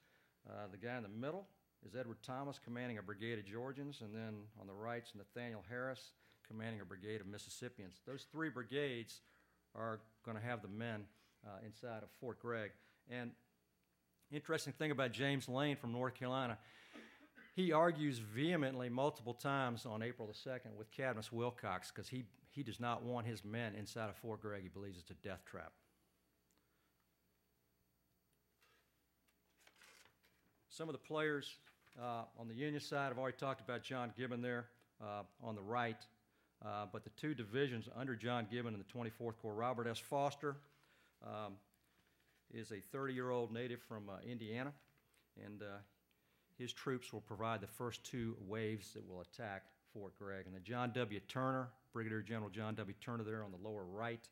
Uh, 0.47 0.67
the 0.71 0.77
guy 0.77 0.97
in 0.97 1.03
the 1.03 1.09
middle 1.09 1.47
is 1.85 1.95
Edward 1.99 2.17
Thomas, 2.23 2.59
commanding 2.63 2.97
a 2.97 3.01
brigade 3.01 3.39
of 3.39 3.45
Georgians. 3.45 4.01
And 4.01 4.15
then 4.15 4.35
on 4.59 4.67
the 4.67 4.73
right 4.73 5.03
is 5.03 5.13
Nathaniel 5.15 5.63
Harris, 5.69 6.11
commanding 6.47 6.81
a 6.81 6.85
brigade 6.85 7.19
of 7.19 7.27
Mississippians. 7.27 8.01
Those 8.05 8.25
three 8.31 8.49
brigades 8.49 9.21
are 9.75 9.99
going 10.25 10.37
to 10.37 10.43
have 10.43 10.61
the 10.61 10.67
men 10.67 11.03
uh, 11.45 11.65
inside 11.65 12.03
of 12.03 12.09
Fort 12.19 12.39
Gregg. 12.39 12.71
And 13.09 13.31
interesting 14.31 14.73
thing 14.73 14.91
about 14.91 15.11
James 15.11 15.49
Lane 15.49 15.75
from 15.75 15.91
North 15.91 16.15
Carolina, 16.15 16.57
he 17.55 17.71
argues 17.71 18.17
vehemently 18.17 18.89
multiple 18.89 19.33
times 19.33 19.85
on 19.85 20.01
April 20.01 20.27
the 20.27 20.49
2nd 20.49 20.75
with 20.77 20.89
Cadmus 20.91 21.31
Wilcox 21.31 21.91
because 21.91 22.07
he, 22.07 22.23
he 22.49 22.63
does 22.63 22.79
not 22.79 23.03
want 23.03 23.27
his 23.27 23.43
men 23.43 23.75
inside 23.75 24.09
of 24.09 24.15
Fort 24.15 24.41
Gregg. 24.41 24.63
He 24.63 24.69
believes 24.69 24.97
it's 24.97 25.11
a 25.11 25.27
death 25.27 25.43
trap. 25.45 25.73
Some 30.69 30.89
of 30.89 30.93
the 30.93 30.99
players 30.99 31.57
uh, 32.01 32.23
on 32.39 32.47
the 32.47 32.55
Union 32.55 32.79
side, 32.79 33.11
I've 33.11 33.19
already 33.19 33.37
talked 33.37 33.61
about 33.61 33.83
John 33.83 34.11
Gibbon 34.17 34.41
there 34.41 34.65
uh, 35.01 35.23
on 35.43 35.55
the 35.55 35.61
right, 35.61 35.97
uh, 36.65 36.85
but 36.91 37.03
the 37.03 37.09
two 37.11 37.33
divisions 37.33 37.87
under 37.95 38.15
John 38.15 38.47
Gibbon 38.49 38.73
in 38.73 38.79
the 38.79 38.85
24th 38.85 39.37
Corps, 39.41 39.53
Robert 39.53 39.87
S. 39.87 39.99
Foster 39.99 40.55
um, 41.23 41.53
is 42.53 42.71
a 42.71 42.79
30 42.79 43.13
year 43.13 43.29
old 43.29 43.51
native 43.51 43.81
from 43.81 44.09
uh, 44.09 44.13
Indiana, 44.27 44.73
and 45.45 45.61
uh, 45.61 45.77
his 46.57 46.73
troops 46.73 47.13
will 47.13 47.21
provide 47.21 47.61
the 47.61 47.67
first 47.67 48.03
two 48.03 48.35
waves 48.47 48.93
that 48.93 49.07
will 49.07 49.21
attack 49.21 49.63
Fort 49.93 50.17
Gregg. 50.17 50.45
And 50.45 50.55
then 50.55 50.63
John 50.63 50.91
W. 50.93 51.19
Turner, 51.27 51.69
Brigadier 51.93 52.21
General 52.21 52.49
John 52.49 52.75
W. 52.75 52.95
Turner, 53.01 53.23
there 53.23 53.43
on 53.43 53.51
the 53.51 53.67
lower 53.67 53.85
right. 53.85 54.27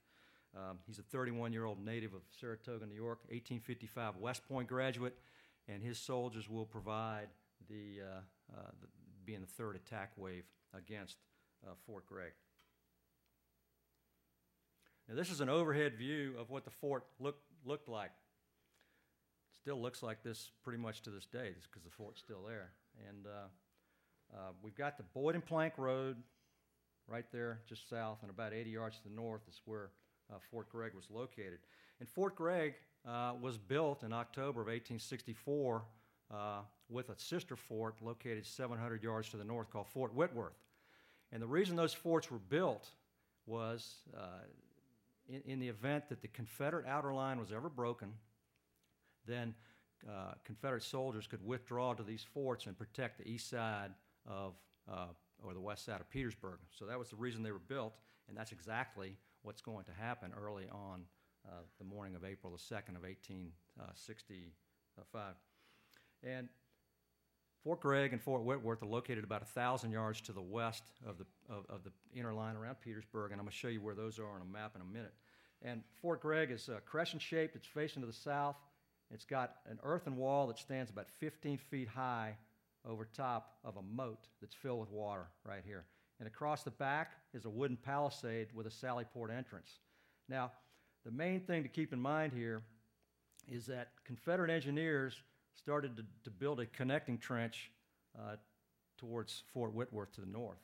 Um, 0.55 0.79
he's 0.85 0.99
a 0.99 1.03
31 1.03 1.53
year 1.53 1.65
old 1.65 1.83
native 1.83 2.13
of 2.13 2.21
Saratoga, 2.39 2.85
New 2.85 2.95
York, 2.95 3.19
1855 3.29 4.17
West 4.17 4.47
Point 4.47 4.67
graduate, 4.67 5.17
and 5.67 5.83
his 5.83 5.97
soldiers 5.97 6.49
will 6.49 6.65
provide 6.65 7.27
the, 7.69 8.01
uh, 8.01 8.57
uh, 8.57 8.71
the 8.81 8.87
being 9.25 9.41
the 9.41 9.47
third 9.47 9.75
attack 9.75 10.11
wave 10.17 10.43
against 10.73 11.17
uh, 11.65 11.73
Fort 11.85 12.05
Gregg. 12.05 12.31
Now, 15.07 15.15
this 15.15 15.29
is 15.29 15.41
an 15.41 15.49
overhead 15.49 15.97
view 15.97 16.35
of 16.39 16.49
what 16.49 16.63
the 16.63 16.71
fort 16.71 17.05
look, 17.19 17.37
looked 17.65 17.87
like. 17.89 18.11
Still 19.59 19.81
looks 19.81 20.01
like 20.01 20.23
this 20.23 20.51
pretty 20.63 20.79
much 20.79 21.01
to 21.03 21.09
this 21.09 21.25
day, 21.25 21.49
because 21.49 21.83
the 21.83 21.91
fort's 21.91 22.19
still 22.19 22.43
there. 22.47 22.71
And 23.07 23.25
uh, 23.27 24.35
uh, 24.35 24.51
we've 24.61 24.75
got 24.75 24.97
the 24.97 25.03
Boydton 25.15 25.41
Plank 25.41 25.73
Road 25.77 26.17
right 27.07 27.25
there, 27.31 27.59
just 27.67 27.89
south, 27.89 28.19
and 28.21 28.31
about 28.31 28.53
80 28.53 28.69
yards 28.69 28.97
to 28.97 29.03
the 29.03 29.15
north 29.15 29.41
is 29.47 29.61
where 29.65 29.91
uh, 30.31 30.37
Fort 30.49 30.69
Gregg 30.69 30.93
was 30.95 31.05
located. 31.09 31.59
And 31.99 32.09
Fort 32.09 32.35
Gregg 32.35 32.73
was 33.05 33.57
built 33.57 34.03
in 34.03 34.13
October 34.13 34.61
of 34.61 34.67
1864 34.67 35.83
uh, 36.33 36.61
with 36.89 37.09
a 37.09 37.17
sister 37.17 37.55
fort 37.55 37.95
located 38.01 38.45
700 38.45 39.03
yards 39.03 39.29
to 39.29 39.37
the 39.37 39.43
north 39.43 39.69
called 39.69 39.87
Fort 39.87 40.13
Whitworth. 40.13 40.57
And 41.31 41.41
the 41.41 41.47
reason 41.47 41.75
those 41.75 41.93
forts 41.93 42.29
were 42.29 42.39
built 42.39 42.89
was 43.45 43.95
uh, 44.15 44.43
in, 45.27 45.41
in, 45.45 45.59
the 45.59 45.69
event 45.69 46.09
that 46.09 46.21
the 46.21 46.27
Confederate 46.27 46.85
outer 46.85 47.13
line 47.13 47.39
was 47.39 47.51
ever 47.51 47.69
broken, 47.69 48.13
then 49.25 49.55
uh, 50.07 50.33
Confederate 50.43 50.83
soldiers 50.83 51.27
could 51.27 51.45
withdraw 51.45 51.93
to 51.93 52.03
these 52.03 52.25
forts 52.33 52.65
and 52.65 52.77
protect 52.77 53.17
the 53.17 53.27
east 53.27 53.49
side 53.49 53.91
of, 54.27 54.53
uh, 54.91 55.07
or 55.43 55.53
the 55.53 55.59
west 55.59 55.85
side 55.85 56.01
of 56.01 56.09
Petersburg. 56.09 56.59
So 56.71 56.85
that 56.85 56.99
was 56.99 57.09
the 57.09 57.15
reason 57.15 57.43
they 57.43 57.51
were 57.51 57.59
built, 57.59 57.93
and 58.27 58.37
that's 58.37 58.51
exactly 58.51 59.15
what's 59.43 59.61
going 59.61 59.85
to 59.85 59.93
happen 59.93 60.31
early 60.41 60.67
on 60.71 61.03
uh, 61.47 61.61
the 61.79 61.85
morning 61.85 62.15
of 62.15 62.23
April 62.23 62.51
the 62.51 62.59
2nd 62.59 62.95
of 62.95 63.03
1865. 63.03 65.35
And 66.23 66.49
Fort 67.63 67.79
Gregg 67.79 68.11
and 68.11 68.21
Fort 68.21 68.43
Whitworth 68.43 68.81
are 68.81 68.87
located 68.87 69.23
about 69.23 69.41
1,000 69.41 69.91
yards 69.91 70.21
to 70.21 70.33
the 70.33 70.41
west 70.41 70.83
of 71.05 71.17
the, 71.17 71.25
of, 71.47 71.65
of, 71.69 71.83
the 71.83 71.91
inner 72.17 72.33
line 72.33 72.55
around 72.55 72.81
Petersburg, 72.81 73.31
and 73.31 73.39
I'm 73.39 73.45
going 73.45 73.51
to 73.51 73.57
show 73.57 73.67
you 73.67 73.81
where 73.81 73.93
those 73.93 74.17
are 74.17 74.25
on 74.25 74.41
a 74.41 74.51
map 74.51 74.71
in 74.75 74.81
a 74.81 74.85
minute. 74.85 75.13
And 75.61 75.83
Fort 76.01 76.21
Gregg 76.21 76.49
is 76.49 76.69
uh, 76.69 76.79
crescent 76.85 77.21
shaped, 77.21 77.55
it's 77.55 77.67
facing 77.67 78.01
to 78.01 78.07
the 78.07 78.13
south. 78.13 78.55
It's 79.13 79.25
got 79.25 79.57
an 79.69 79.77
earthen 79.83 80.15
wall 80.17 80.47
that 80.47 80.57
stands 80.57 80.89
about 80.89 81.07
15 81.19 81.57
feet 81.57 81.87
high 81.87 82.35
over 82.87 83.05
top 83.05 83.57
of 83.63 83.77
a 83.77 83.81
moat 83.81 84.27
that's 84.39 84.55
filled 84.55 84.79
with 84.79 84.89
water 84.89 85.27
right 85.45 85.61
here. 85.65 85.85
And 86.19 86.27
across 86.27 86.63
the 86.63 86.71
back 86.71 87.11
is 87.33 87.45
a 87.45 87.49
wooden 87.49 87.77
palisade 87.77 88.47
with 88.55 88.65
a 88.65 88.71
sally 88.71 89.05
port 89.13 89.31
entrance. 89.31 89.79
Now, 90.29 90.51
the 91.05 91.11
main 91.11 91.41
thing 91.41 91.63
to 91.63 91.69
keep 91.69 91.93
in 91.93 91.99
mind 91.99 92.31
here 92.33 92.63
is 93.47 93.65
that 93.67 93.89
Confederate 94.05 94.49
engineers 94.49 95.21
started 95.61 95.95
to, 95.97 96.03
to 96.23 96.29
build 96.29 96.59
a 96.59 96.65
connecting 96.65 97.17
trench 97.17 97.71
uh, 98.17 98.35
towards 98.97 99.43
Fort 99.53 99.73
Whitworth 99.73 100.11
to 100.13 100.21
the 100.21 100.27
north. 100.27 100.59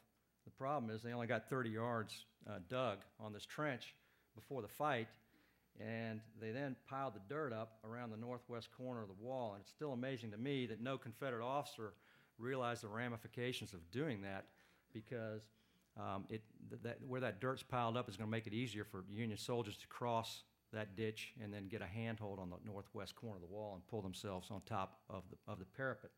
The 0.46 0.52
problem 0.52 0.94
is 0.94 1.02
they 1.02 1.14
only 1.14 1.28
got 1.28 1.50
30 1.50 1.70
yards 1.70 2.26
uh, 2.50 2.60
dug 2.70 3.00
on 3.20 3.34
this 3.34 3.46
trench 3.46 3.94
before 4.36 4.62
the 4.62 4.68
fight, 4.68 5.08
and 5.80 6.22
they 6.40 6.52
then 6.52 6.76
piled 6.90 7.14
the 7.14 7.22
dirt 7.30 7.54
up 7.54 7.78
around 7.84 8.12
the 8.12 8.18
northwest 8.18 8.70
corner 8.76 9.02
of 9.02 9.08
the 9.08 9.24
wall. 9.24 9.54
And 9.54 9.62
it's 9.62 9.72
still 9.72 9.94
amazing 9.94 10.32
to 10.32 10.38
me 10.38 10.66
that 10.68 10.82
no 10.82 10.98
Confederate 10.98 11.46
officer 11.46 11.94
realized 12.40 12.84
the 12.84 12.88
ramifications 12.88 13.74
of 13.74 13.80
doing 13.92 14.22
that 14.22 14.46
because 14.94 15.42
um, 15.98 16.26
it, 16.30 16.42
th- 16.70 16.82
that, 16.84 16.98
where 17.08 17.22
that 17.22 17.42
dirt's 17.42 17.64
piled 17.64 17.98
up 17.98 18.10
is 18.10 18.16
going 18.16 18.28
to 18.28 18.32
make 18.32 18.48
it 18.48 18.54
easier 18.54 18.84
for 18.84 19.04
Union 19.10 19.38
soldiers 19.38 19.78
to 19.78 19.88
cross 19.88 20.44
that 20.74 20.96
ditch 20.96 21.34
and 21.42 21.54
then 21.54 21.68
get 21.68 21.82
a 21.82 21.86
handhold 21.86 22.40
on 22.40 22.50
the 22.50 22.58
northwest 22.66 23.16
corner 23.16 23.36
of 23.36 23.42
the 23.42 23.48
wall 23.48 23.74
and 23.74 23.88
pull 23.88 24.02
themselves 24.02 24.50
on 24.52 24.62
top 24.66 25.00
of 25.10 25.24
the, 25.30 25.52
of 25.52 25.60
the 25.60 25.66
parapet. 25.66 26.10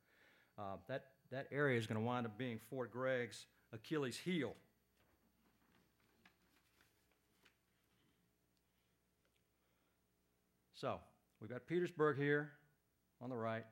Uh, 0.57 0.75
that, 0.87 1.05
that 1.31 1.47
area 1.51 1.77
is 1.77 1.87
going 1.87 1.99
to 1.99 2.05
wind 2.05 2.25
up 2.25 2.37
being 2.37 2.59
Fort 2.69 2.91
Gregg's 2.91 3.45
Achilles 3.73 4.17
heel. 4.17 4.53
So, 10.73 10.99
we've 11.41 11.49
got 11.49 11.67
Petersburg 11.67 12.17
here 12.17 12.51
on 13.21 13.29
the 13.29 13.35
right, 13.35 13.65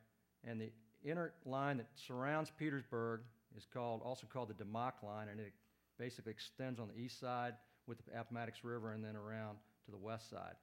and 0.44 0.60
the 0.60 0.72
inner 1.06 1.32
line 1.46 1.78
that 1.78 1.88
surrounds 1.96 2.52
Petersburg 2.60 3.22
is 3.56 3.66
called, 3.74 4.02
also 4.04 4.28
called 4.28 4.50
the 4.50 4.54
Dimmock 4.54 5.02
line, 5.04 5.30
and 5.30 5.40
it 5.40 5.54
basically 5.98 6.32
extends 6.32 6.80
on 6.80 6.90
the 6.90 7.00
east 7.00 7.20
side 7.20 7.54
with 7.88 7.98
the 8.06 8.20
Appomattox 8.20 8.64
River 8.64 8.92
and 8.92 9.04
then 9.04 9.16
around 9.16 9.58
to 9.86 9.92
the 9.92 9.98
west 9.98 10.30
side. 10.30 10.56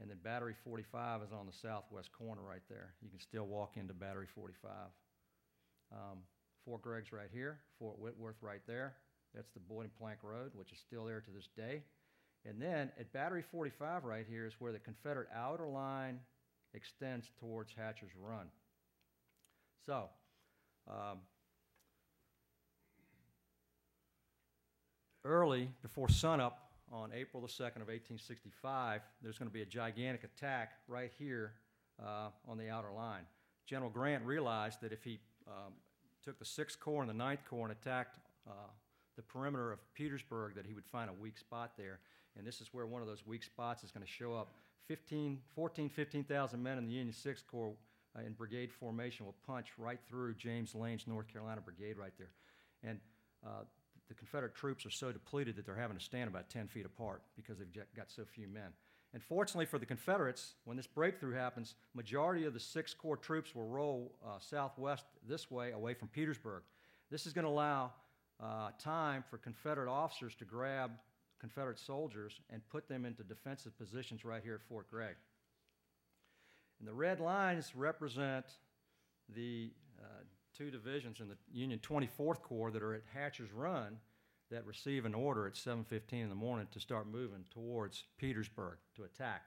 And 0.00 0.10
then 0.10 0.18
Battery 0.22 0.54
45 0.64 1.22
is 1.22 1.32
on 1.32 1.46
the 1.46 1.52
southwest 1.52 2.10
corner 2.12 2.42
right 2.42 2.62
there. 2.68 2.94
You 3.02 3.10
can 3.10 3.20
still 3.20 3.46
walk 3.46 3.76
into 3.76 3.94
Battery 3.94 4.26
45. 4.34 4.70
Um, 5.92 6.18
Fort 6.64 6.82
Gregg's 6.82 7.12
right 7.12 7.28
here, 7.32 7.60
Fort 7.78 7.98
Whitworth 7.98 8.42
right 8.42 8.62
there. 8.66 8.94
That's 9.34 9.50
the 9.52 9.60
Boydton 9.60 9.90
Plank 9.98 10.18
Road, 10.22 10.52
which 10.54 10.72
is 10.72 10.78
still 10.78 11.04
there 11.04 11.20
to 11.20 11.30
this 11.30 11.48
day. 11.56 11.82
And 12.46 12.60
then 12.60 12.90
at 12.98 13.12
Battery 13.12 13.42
45 13.42 14.04
right 14.04 14.26
here 14.28 14.46
is 14.46 14.54
where 14.58 14.72
the 14.72 14.78
Confederate 14.78 15.28
outer 15.34 15.66
line 15.66 16.20
extends 16.74 17.30
towards 17.40 17.72
Hatcher's 17.72 18.10
Run. 18.18 18.46
So, 19.86 20.08
um, 20.88 21.18
early, 25.24 25.70
before 25.82 26.08
sunup 26.08 26.63
on 26.92 27.10
April 27.14 27.42
the 27.42 27.48
2nd 27.48 27.80
of 27.82 27.88
1865, 27.88 29.00
there's 29.22 29.38
going 29.38 29.48
to 29.48 29.52
be 29.52 29.62
a 29.62 29.66
gigantic 29.66 30.24
attack 30.24 30.72
right 30.88 31.10
here 31.18 31.52
uh, 32.02 32.28
on 32.48 32.58
the 32.58 32.68
outer 32.68 32.92
line. 32.92 33.22
General 33.66 33.90
Grant 33.90 34.24
realized 34.24 34.80
that 34.82 34.92
if 34.92 35.02
he 35.02 35.20
um, 35.46 35.72
took 36.24 36.38
the 36.38 36.44
6th 36.44 36.78
Corps 36.78 37.02
and 37.02 37.08
the 37.08 37.24
9th 37.24 37.44
Corps 37.48 37.66
and 37.68 37.72
attacked 37.72 38.18
uh, 38.46 38.70
the 39.16 39.22
perimeter 39.22 39.72
of 39.72 39.78
Petersburg, 39.94 40.54
that 40.54 40.66
he 40.66 40.74
would 40.74 40.86
find 40.86 41.08
a 41.08 41.12
weak 41.12 41.38
spot 41.38 41.72
there. 41.76 42.00
And 42.36 42.46
this 42.46 42.60
is 42.60 42.68
where 42.72 42.86
one 42.86 43.00
of 43.00 43.08
those 43.08 43.26
weak 43.26 43.42
spots 43.42 43.84
is 43.84 43.90
going 43.90 44.04
to 44.04 44.10
show 44.10 44.34
up. 44.34 44.48
15, 44.88 45.38
14, 45.54 45.88
15,000 45.88 46.62
men 46.62 46.78
in 46.78 46.86
the 46.86 46.92
Union 46.92 47.14
6th 47.14 47.46
Corps 47.46 47.74
uh, 48.16 48.22
in 48.22 48.32
brigade 48.32 48.70
formation 48.72 49.24
will 49.24 49.34
punch 49.46 49.68
right 49.78 49.98
through 50.06 50.34
James 50.34 50.74
Lane's 50.74 51.06
North 51.06 51.26
Carolina 51.32 51.60
Brigade 51.60 51.96
right 51.96 52.12
there. 52.18 52.32
And 52.82 53.00
uh, 53.44 53.64
the 54.08 54.14
Confederate 54.14 54.54
troops 54.54 54.84
are 54.84 54.90
so 54.90 55.12
depleted 55.12 55.56
that 55.56 55.66
they're 55.66 55.74
having 55.74 55.96
to 55.96 56.04
stand 56.04 56.28
about 56.28 56.50
10 56.50 56.68
feet 56.68 56.84
apart 56.84 57.22
because 57.36 57.58
they've 57.58 57.72
got 57.96 58.10
so 58.10 58.24
few 58.24 58.48
men. 58.48 58.72
And 59.14 59.22
fortunately 59.22 59.66
for 59.66 59.78
the 59.78 59.86
Confederates, 59.86 60.54
when 60.64 60.76
this 60.76 60.88
breakthrough 60.88 61.34
happens, 61.34 61.76
majority 61.94 62.44
of 62.44 62.52
the 62.52 62.60
Sixth 62.60 62.98
Corps 62.98 63.16
troops 63.16 63.54
will 63.54 63.68
roll 63.68 64.16
uh, 64.26 64.38
southwest 64.40 65.06
this 65.26 65.50
way, 65.50 65.70
away 65.70 65.94
from 65.94 66.08
Petersburg. 66.08 66.64
This 67.10 67.26
is 67.26 67.32
going 67.32 67.44
to 67.44 67.50
allow 67.50 67.92
uh, 68.42 68.70
time 68.78 69.22
for 69.30 69.38
Confederate 69.38 69.88
officers 69.88 70.34
to 70.36 70.44
grab 70.44 70.90
Confederate 71.38 71.78
soldiers 71.78 72.40
and 72.50 72.66
put 72.68 72.88
them 72.88 73.04
into 73.04 73.22
defensive 73.22 73.76
positions 73.78 74.24
right 74.24 74.42
here 74.42 74.54
at 74.54 74.62
Fort 74.62 74.90
Gregg. 74.90 75.14
And 76.80 76.88
the 76.88 76.92
red 76.92 77.20
lines 77.20 77.72
represent 77.76 78.46
the 79.34 79.70
two 80.56 80.70
divisions 80.70 81.20
in 81.20 81.28
the 81.28 81.36
Union 81.52 81.80
24th 81.80 82.42
Corps 82.42 82.70
that 82.70 82.82
are 82.82 82.94
at 82.94 83.02
Hatcher's 83.12 83.52
Run 83.52 83.98
that 84.50 84.66
receive 84.66 85.04
an 85.04 85.14
order 85.14 85.46
at 85.46 85.56
7:15 85.56 86.22
in 86.22 86.28
the 86.28 86.34
morning 86.34 86.68
to 86.70 86.80
start 86.80 87.06
moving 87.06 87.44
towards 87.50 88.04
Petersburg 88.18 88.78
to 88.94 89.04
attack. 89.04 89.42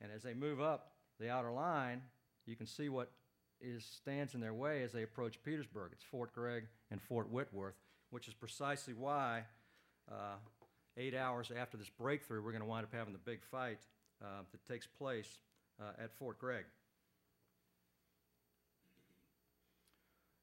And 0.00 0.12
as 0.12 0.22
they 0.22 0.34
move 0.34 0.60
up 0.60 0.92
the 1.18 1.30
outer 1.30 1.50
line, 1.50 2.02
you 2.46 2.56
can 2.56 2.66
see 2.66 2.88
what 2.88 3.12
is 3.60 3.84
stands 3.84 4.34
in 4.34 4.40
their 4.40 4.54
way 4.54 4.82
as 4.82 4.92
they 4.92 5.02
approach 5.02 5.42
Petersburg. 5.42 5.92
It's 5.92 6.04
Fort 6.04 6.32
Gregg 6.32 6.68
and 6.90 7.00
Fort 7.00 7.28
Whitworth, 7.28 7.76
which 8.10 8.28
is 8.28 8.34
precisely 8.34 8.94
why 8.94 9.44
uh, 10.10 10.36
eight 10.96 11.14
hours 11.14 11.50
after 11.54 11.76
this 11.76 11.90
breakthrough, 11.90 12.42
we're 12.42 12.52
going 12.52 12.62
to 12.62 12.68
wind 12.68 12.84
up 12.84 12.92
having 12.92 13.12
the 13.12 13.18
big 13.18 13.44
fight 13.44 13.80
uh, 14.22 14.42
that 14.50 14.64
takes 14.64 14.86
place 14.86 15.40
uh, 15.80 16.02
at 16.02 16.12
Fort 16.12 16.38
Gregg. 16.38 16.64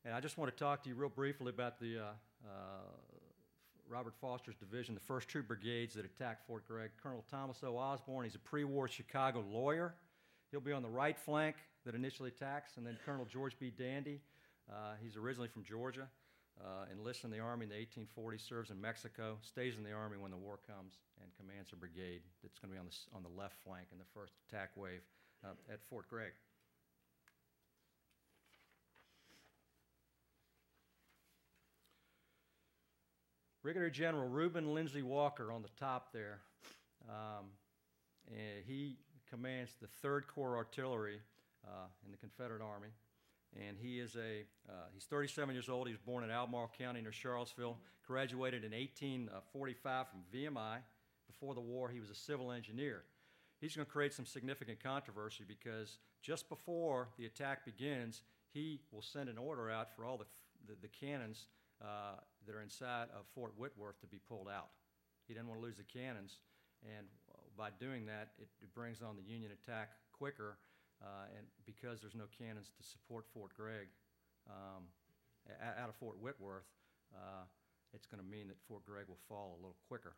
And 0.08 0.15
I 0.15 0.22
just 0.22 0.38
want 0.38 0.50
to 0.50 0.58
talk 0.58 0.84
to 0.84 0.89
you 0.89 0.96
real 0.96 1.10
briefly 1.10 1.50
about 1.50 1.82
the 1.82 1.98
uh, 1.98 2.02
uh, 2.46 2.50
Robert 3.89 4.13
Foster's 4.22 4.56
division, 4.56 4.96
the 4.96 5.13
1st 5.13 5.28
two 5.28 5.43
Brigades 5.43 5.96
that 5.96 6.06
attacked 6.06 6.48
Fort 6.48 6.65
Gregg. 6.65 6.91
Colonel 7.04 7.26
Thomas 7.30 7.58
O. 7.62 7.76
Osborn, 7.76 8.24
he's 8.24 8.36
a 8.36 8.39
pre 8.39 8.63
war 8.63 8.88
Chicago 8.88 9.43
lawyer. 9.52 9.96
He'll 10.50 10.62
be 10.62 10.72
on 10.72 10.82
the 10.82 10.88
right 10.88 11.20
flank 11.20 11.58
that 11.86 11.93
initially 11.93 12.30
attacks, 12.30 12.78
and 12.78 12.88
then 12.88 12.98
Colonel 13.06 13.26
George 13.26 13.60
B. 13.60 13.70
Dandy. 13.78 14.22
Uh, 14.72 14.93
he's 15.04 15.17
originally 15.17 15.50
from 15.50 15.65
Georgia, 15.65 16.08
uh, 16.63 16.86
enlists 16.89 17.26
in 17.26 17.30
the 17.30 17.39
Army 17.39 17.65
in 17.65 17.70
the 17.70 17.76
1840s, 17.76 18.48
serves 18.48 18.72
in 18.72 18.80
Mexico, 18.80 19.36
stays 19.41 19.76
in 19.76 19.84
the 19.84 19.91
Army 19.91 20.15
when 20.15 20.32
the 20.32 20.38
war 20.38 20.58
comes, 20.65 20.93
and 21.22 21.30
commands 21.36 21.74
a 21.74 21.76
brigade 21.76 22.22
that's 22.41 22.60
going 22.60 22.72
to 22.72 22.76
be 22.76 22.80
on 22.80 22.86
the, 22.86 23.17
on 23.17 23.24
the 23.24 23.41
left 23.41 23.56
flank 23.65 23.88
in 23.91 23.98
the 23.98 24.08
first 24.13 24.32
attack 24.48 24.70
wave 24.78 25.02
uh, 25.43 25.50
at 25.70 25.82
Fort 25.89 26.08
Gregg. 26.10 26.32
Brigadier 33.67 33.89
General 33.89 34.30
Reuben 34.30 34.73
Lindsay 34.73 35.01
Walker 35.01 35.51
on 35.51 35.62
the 35.62 35.67
top 35.77 36.13
there. 36.13 36.39
Um, 37.10 37.47
and 38.30 38.63
he 38.65 38.95
commands 39.30 39.73
the 39.82 40.08
3rd 40.08 40.21
Corps 40.34 40.56
Artillery 40.56 41.19
uh, 41.65 41.88
in 42.06 42.12
the 42.12 42.17
Confederate 42.17 42.62
Army. 42.62 42.88
And 43.58 43.75
he 43.77 43.99
is 43.99 44.15
a, 44.15 44.45
uh, 44.71 44.86
he's 44.93 45.03
37 45.03 45.53
years 45.53 45.67
old. 45.67 45.88
He 45.88 45.91
was 45.91 45.99
born 45.99 46.23
in 46.23 46.32
Albemarle 46.32 46.71
County 46.80 47.01
near 47.01 47.12
Charlottesville. 47.12 47.75
Graduated 48.08 48.63
in 48.63 48.71
1845 48.71 50.06
from 50.08 50.19
VMI. 50.34 50.77
Before 51.27 51.53
the 51.53 51.60
war, 51.60 51.89
he 51.89 51.99
was 51.99 52.10
a 52.10 52.15
civil 52.15 52.53
engineer. 52.53 53.03
He's 53.60 53.75
going 53.75 53.86
to 53.86 53.91
create 53.91 54.13
some 54.13 54.25
significant 54.25 54.82
controversy 54.82 55.43
because 55.45 55.97
just 56.21 56.47
before 56.47 57.10
the 57.17 57.25
attack 57.25 57.65
begins, 57.65 58.21
he 58.53 58.80
will 58.93 59.01
send 59.01 59.27
an 59.27 59.38
order 59.38 59.69
out 59.69 59.93
for 59.93 60.06
all 60.06 60.15
the, 60.15 60.25
the, 60.65 60.77
the 60.82 60.88
cannons 60.88 61.47
uh, 61.82 62.20
that 62.46 62.56
are 62.56 62.62
inside 62.62 63.08
of 63.13 63.26
Fort 63.34 63.54
Whitworth 63.58 64.00
to 64.02 64.08
be 64.08 64.20
pulled 64.28 64.48
out. 64.48 64.70
He 65.28 65.34
didn't 65.34 65.48
want 65.48 65.60
to 65.62 65.66
lose 65.66 65.78
the 65.78 65.84
cannons, 65.84 66.40
and 66.84 67.08
by 67.58 67.70
doing 67.80 68.06
that, 68.06 68.30
it, 68.40 68.48
it 68.62 68.74
brings 68.74 69.02
on 69.02 69.16
the 69.16 69.24
Union 69.24 69.52
attack 69.52 69.90
quicker. 70.13 70.58
Uh, 71.02 71.30
and 71.38 71.46
because 71.66 72.02
there's 72.02 72.16
no 72.16 72.26
cannons 72.38 72.72
to 72.76 72.84
support 72.84 73.26
Fort 73.34 73.54
Gregg 73.56 73.88
um, 74.50 74.90
out 75.62 75.90
of 75.90 75.96
Fort 75.96 76.20
Whitworth, 76.20 76.66
uh, 77.13 77.46
it's 77.94 78.08
going 78.08 78.24
to 78.24 78.28
mean 78.28 78.48
that 78.48 78.58
Fort 78.68 78.86
Gregg 78.86 79.06
will 79.08 79.22
fall 79.30 79.54
a 79.54 79.62
little 79.62 79.78
quicker. 79.88 80.16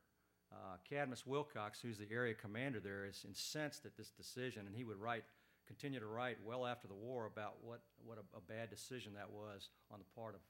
Uh, 0.51 0.77
Cadmus 0.89 1.25
Wilcox, 1.25 1.79
who's 1.81 1.97
the 1.97 2.07
area 2.11 2.33
commander 2.33 2.79
there, 2.79 3.05
is 3.05 3.23
incensed 3.27 3.85
at 3.85 3.95
this 3.95 4.09
decision, 4.09 4.65
and 4.65 4.75
he 4.75 4.83
would 4.83 4.99
write 4.99 5.23
continue 5.69 5.99
to 5.99 6.07
write 6.07 6.37
well 6.43 6.65
after 6.65 6.87
the 6.87 6.97
war 6.97 7.29
about 7.29 7.53
what, 7.61 7.81
what 8.03 8.17
a, 8.17 8.25
a 8.37 8.41
bad 8.41 8.69
decision 8.69 9.13
that 9.13 9.29
was 9.29 9.69
on 9.93 9.99
the 9.99 10.19
part 10.19 10.33
of 10.33 10.41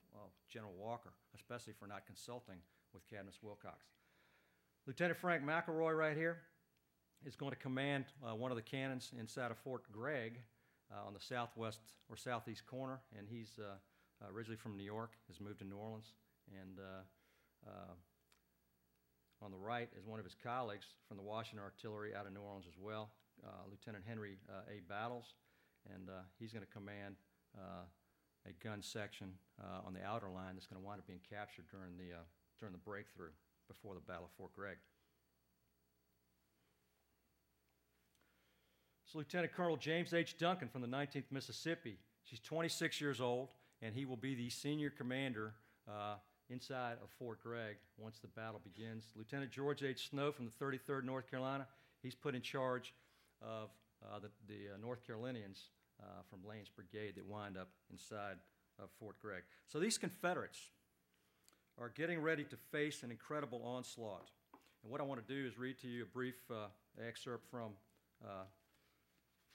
General 0.49 0.73
Walker, 0.79 1.11
especially 1.35 1.73
for 1.77 1.85
not 1.85 2.07
consulting 2.07 2.55
with 2.93 3.07
Cadmus 3.07 3.35
Wilcox. 3.43 3.85
Lieutenant 4.87 5.19
Frank 5.19 5.43
McElroy, 5.43 5.95
right 5.95 6.17
here, 6.17 6.37
is 7.25 7.35
going 7.35 7.51
to 7.51 7.57
command 7.57 8.05
uh, 8.25 8.33
one 8.33 8.49
of 8.51 8.57
the 8.57 8.63
cannons 8.63 9.11
inside 9.19 9.51
of 9.51 9.57
Fort 9.57 9.83
Gregg 9.91 10.39
uh, 10.91 11.05
on 11.05 11.13
the 11.13 11.19
southwest 11.19 11.81
or 12.09 12.15
southeast 12.15 12.65
corner, 12.65 12.99
and 13.17 13.27
he's 13.29 13.59
uh, 13.59 13.75
uh 14.23 14.33
originally 14.33 14.57
from 14.57 14.77
New 14.77 14.83
York, 14.83 15.11
has 15.27 15.39
moved 15.39 15.59
to 15.59 15.65
New 15.65 15.75
Orleans, 15.75 16.13
and 16.59 16.79
uh, 16.79 17.69
uh, 17.69 19.45
on 19.45 19.51
the 19.51 19.57
right 19.57 19.89
is 19.97 20.05
one 20.05 20.19
of 20.19 20.25
his 20.25 20.35
colleagues 20.41 20.87
from 21.07 21.17
the 21.17 21.23
Washington 21.23 21.63
Artillery 21.63 22.15
out 22.15 22.25
of 22.25 22.33
New 22.33 22.41
Orleans 22.41 22.65
as 22.67 22.77
well, 22.79 23.09
Lieutenant 23.69 24.03
Henry 24.07 24.37
uh, 24.49 24.71
A. 24.71 24.81
Battles, 24.87 25.35
and 25.93 26.09
uh, 26.09 26.21
he's 26.39 26.51
going 26.51 26.65
to 26.65 26.71
command 26.71 27.15
a 28.47 28.53
gun 28.63 28.81
section 28.81 29.33
on 29.85 29.93
the 29.93 30.03
outer 30.03 30.29
line 30.29 30.55
that's 30.55 30.67
going 30.67 30.81
to 30.81 30.85
wind 30.85 30.99
up 30.99 31.07
being 31.07 31.19
captured 31.29 31.65
during 31.71 31.97
the, 31.97 32.15
during 32.59 32.71
the 32.71 32.79
breakthrough 32.79 33.31
before 33.67 33.93
the 33.93 34.01
Battle 34.01 34.25
of 34.25 34.31
Fort 34.37 34.53
Gregg. 34.53 34.77
It's 39.09 39.15
Lieutenant 39.15 39.53
Colonel 39.53 39.75
James 39.75 40.13
H. 40.13 40.37
Duncan 40.37 40.67
from 40.67 40.81
the 40.81 40.87
19th 40.87 41.31
Mississippi. 41.31 41.97
She's 42.23 42.39
26 42.41 43.01
years 43.01 43.19
old, 43.19 43.49
and 43.81 43.95
he 43.95 44.05
will 44.05 44.17
be 44.17 44.35
the 44.35 44.51
senior 44.51 44.91
commander 44.91 45.53
uh, 45.87 46.15
inside 46.49 46.97
of 47.03 47.09
Fort 47.17 47.41
Gregg 47.41 47.77
once 47.97 48.19
the 48.19 48.27
battle 48.27 48.61
begins. 48.63 49.05
Lieutenant 49.15 49.51
George 49.51 49.81
H. 49.81 50.09
Snow 50.11 50.31
from 50.31 50.45
the 50.45 50.63
33rd 50.63 51.05
North 51.05 51.29
Carolina, 51.29 51.65
he's 52.03 52.13
put 52.13 52.35
in 52.35 52.41
charge 52.43 52.93
of 53.41 53.69
uh, 54.03 54.19
the, 54.19 54.29
the 54.47 54.73
uh, 54.73 54.77
North 54.81 55.05
Carolinians 55.05 55.69
uh, 56.01 56.05
from 56.29 56.39
Lane's 56.47 56.69
brigade 56.69 57.15
that 57.15 57.25
wind 57.25 57.57
up 57.57 57.69
inside 57.91 58.37
of 58.81 58.89
Fort 58.99 59.19
Gregg. 59.21 59.43
So 59.67 59.79
these 59.79 59.97
Confederates 59.97 60.59
are 61.77 61.89
getting 61.89 62.21
ready 62.21 62.43
to 62.43 62.57
face 62.71 63.03
an 63.03 63.11
incredible 63.11 63.61
onslaught. 63.63 64.29
And 64.83 64.91
what 64.91 65.01
I 65.01 65.03
want 65.03 65.25
to 65.25 65.33
do 65.33 65.47
is 65.47 65.57
read 65.57 65.77
to 65.79 65.87
you 65.87 66.03
a 66.03 66.05
brief 66.05 66.35
excerpt 67.05 67.49
from 67.51 67.71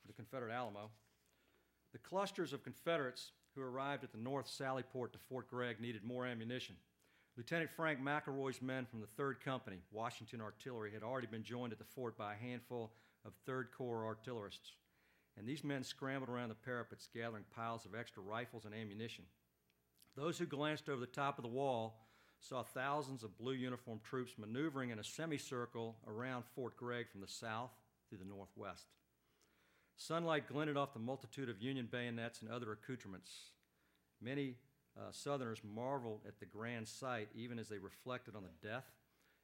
the 0.07 0.13
Confederate 0.13 0.53
Alamo. 0.53 0.91
The 1.93 1.99
clusters 1.99 2.53
of 2.53 2.63
Confederates 2.63 3.33
who 3.55 3.63
arrived 3.63 4.05
at 4.05 4.13
the 4.13 4.19
North 4.19 4.49
Sally 4.49 4.83
Port 4.83 5.13
to 5.13 5.19
Fort 5.19 5.49
Gregg 5.49 5.81
needed 5.81 6.05
more 6.05 6.27
ammunition. 6.27 6.75
Lieutenant 7.37 7.71
Frank 7.71 8.01
McElroy's 8.01 8.63
men 8.63 8.87
from 8.87 9.01
the 9.01 9.23
3rd 9.23 9.41
Company, 9.41 9.79
Washington 9.91 10.41
Artillery, 10.41 10.93
had 10.93 11.03
already 11.03 11.27
been 11.27 11.43
joined 11.43 11.73
at 11.73 11.79
the 11.79 11.85
fort 11.85 12.17
by 12.17 12.35
a 12.35 12.37
handful 12.37 12.93
of 13.25 13.33
3rd 13.49 13.67
Corps 13.77 14.05
artillerists. 14.05 14.73
And 15.37 15.47
these 15.47 15.65
men 15.65 15.83
scrambled 15.83 16.31
around 16.31 16.51
the 16.51 16.55
parapets, 16.55 17.09
gathering 17.13 17.45
piles 17.55 17.85
of 17.85 17.95
extra 17.95 18.23
rifles 18.23 18.65
and 18.65 18.75
ammunition. 18.75 19.25
Those 20.17 20.39
who 20.39 20.47
glanced 20.47 20.89
over 20.89 21.01
the 21.01 21.07
top 21.07 21.39
of 21.39 21.43
the 21.43 21.49
wall 21.49 22.07
saw 22.39 22.63
thousands 22.63 23.25
of 23.25 23.39
blue 23.39 23.55
uniformed 23.55 24.05
troops 24.05 24.35
maneuvering 24.39 24.91
in 24.91 24.99
a 24.99 25.05
semicircle 25.05 25.97
around 26.07 26.45
Fort 26.55 26.77
Gregg 26.77 27.11
from 27.11 27.21
the 27.21 27.27
south 27.29 27.71
through 28.09 28.19
the 28.19 28.25
northwest. 28.25 28.87
Sunlight 29.97 30.49
glinted 30.49 30.77
off 30.77 30.93
the 30.93 30.99
multitude 30.99 31.49
of 31.49 31.63
Union 31.63 31.89
bayonets 31.91 32.43
and 32.43 32.51
other 32.51 32.73
accoutrements. 32.73 33.31
Many 34.21 34.57
uh, 34.97 35.11
Southerners 35.11 35.63
marveled 35.65 36.21
at 36.27 36.39
the 36.39 36.47
grand 36.47 36.87
sight, 36.87 37.29
even 37.35 37.59
as 37.59 37.69
they 37.69 37.79
reflected 37.79 38.37
on 38.37 38.43
the 38.43 38.69
death 38.69 38.87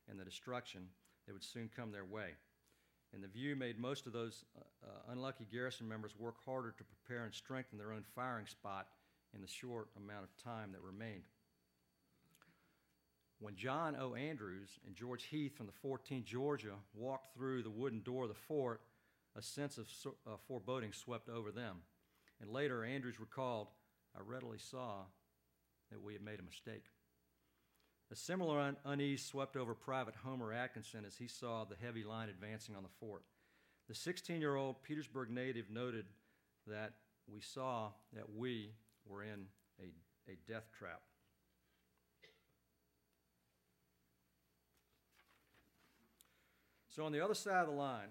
and 0.09 0.19
the 0.19 0.25
destruction 0.25 0.83
that 1.27 1.33
would 1.33 1.45
soon 1.45 1.71
come 1.75 1.93
their 1.93 2.05
way. 2.05 2.31
And 3.13 3.23
the 3.23 3.29
view 3.29 3.57
made 3.57 3.79
most 3.79 4.07
of 4.07 4.13
those 4.13 4.45
uh, 4.57 4.87
uh, 4.87 5.13
unlucky 5.13 5.47
garrison 5.51 5.89
members 5.89 6.13
work 6.19 6.37
harder 6.45 6.73
to 6.77 6.85
prepare 6.85 7.25
and 7.25 7.35
strengthen 7.35 7.79
their 7.79 7.93
own 7.93 8.05
firing 8.15 8.47
spot 8.47 8.87
in 9.35 9.41
the 9.41 9.47
short 9.47 9.89
amount 9.97 10.25
of 10.25 10.45
time 10.45 10.73
that 10.73 10.81
remained. 10.83 11.25
When 13.41 13.57
John 13.57 13.97
O. 13.99 14.15
Andrews 14.15 14.79
and 14.87 14.95
George 14.95 15.25
Heath 15.25 15.57
from 15.57 15.67
the 15.67 15.89
14th 15.89 16.25
Georgia 16.25 16.75
walked 16.95 17.35
through 17.35 17.63
the 17.63 17.71
wooden 17.71 18.03
door 18.03 18.25
of 18.25 18.29
the 18.29 18.35
fort, 18.35 18.83
a 19.37 19.43
sense 19.43 19.79
of 19.79 19.89
so, 19.91 20.15
uh, 20.27 20.37
foreboding 20.47 20.93
swept 20.93 21.29
over 21.29 21.51
them. 21.51 21.79
And 22.41 22.51
later, 22.51 22.85
Andrews 22.85 23.19
recalled, 23.19 23.69
I 24.17 24.21
readily 24.25 24.59
saw 24.59 25.05
that 25.91 26.03
we 26.03 26.13
had 26.13 26.23
made 26.23 26.39
a 26.39 26.43
mistake. 26.43 26.85
A 28.13 28.17
similar 28.17 28.59
un- 28.59 28.77
unease 28.85 29.25
swept 29.25 29.57
over 29.57 29.73
Private 29.73 30.17
Homer 30.25 30.53
Atkinson 30.53 31.05
as 31.07 31.17
he 31.17 31.29
saw 31.29 31.65
the 31.65 31.77
heavy 31.81 32.03
line 32.03 32.29
advancing 32.29 32.75
on 32.75 32.83
the 32.83 32.89
fort. 32.99 33.23
The 33.89 33.95
16 33.95 34.41
year 34.41 34.57
old 34.57 34.83
Petersburg 34.83 35.31
native 35.31 35.71
noted 35.71 36.07
that 36.67 36.95
we 37.33 37.41
saw 37.41 37.91
that 38.15 38.35
we 38.35 38.73
were 39.07 39.23
in 39.23 39.47
a, 39.81 40.31
a 40.31 40.37
death 40.49 40.69
trap. 40.77 41.01
So, 46.89 47.05
on 47.05 47.13
the 47.13 47.21
other 47.21 47.35
side 47.35 47.61
of 47.61 47.69
the 47.69 47.73
line, 47.73 48.09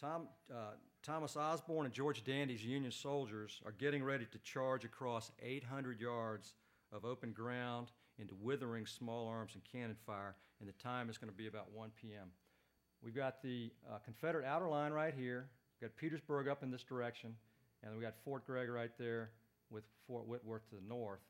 Tom, 0.00 0.28
uh, 0.48 0.74
Thomas 1.02 1.36
Osborn 1.36 1.86
and 1.86 1.94
George 1.94 2.22
Dandy's 2.22 2.64
Union 2.64 2.92
soldiers 2.92 3.60
are 3.66 3.72
getting 3.72 4.04
ready 4.04 4.26
to 4.30 4.38
charge 4.38 4.84
across 4.84 5.32
800 5.42 6.00
yards 6.00 6.54
of 6.92 7.04
open 7.04 7.32
ground 7.32 7.88
into 8.18 8.34
withering 8.40 8.86
small 8.86 9.28
arms 9.28 9.52
and 9.54 9.62
cannon 9.70 9.96
fire, 10.06 10.34
and 10.60 10.68
the 10.68 10.72
time 10.82 11.08
is 11.08 11.18
going 11.18 11.30
to 11.30 11.36
be 11.36 11.46
about 11.46 11.70
1 11.72 11.90
p.m. 12.00 12.28
We've 13.02 13.14
got 13.14 13.42
the 13.42 13.70
uh, 13.88 13.98
Confederate 14.04 14.44
outer 14.44 14.68
line 14.68 14.92
right 14.92 15.14
here, 15.16 15.48
we've 15.80 15.88
got 15.88 15.96
Petersburg 15.96 16.48
up 16.48 16.62
in 16.62 16.70
this 16.70 16.82
direction, 16.82 17.34
and 17.82 17.92
we've 17.92 18.02
got 18.02 18.14
Fort 18.24 18.46
Gregg 18.46 18.68
right 18.68 18.90
there 18.98 19.30
with 19.70 19.84
Fort 20.06 20.26
Whitworth 20.26 20.68
to 20.70 20.76
the 20.76 20.88
north. 20.88 21.20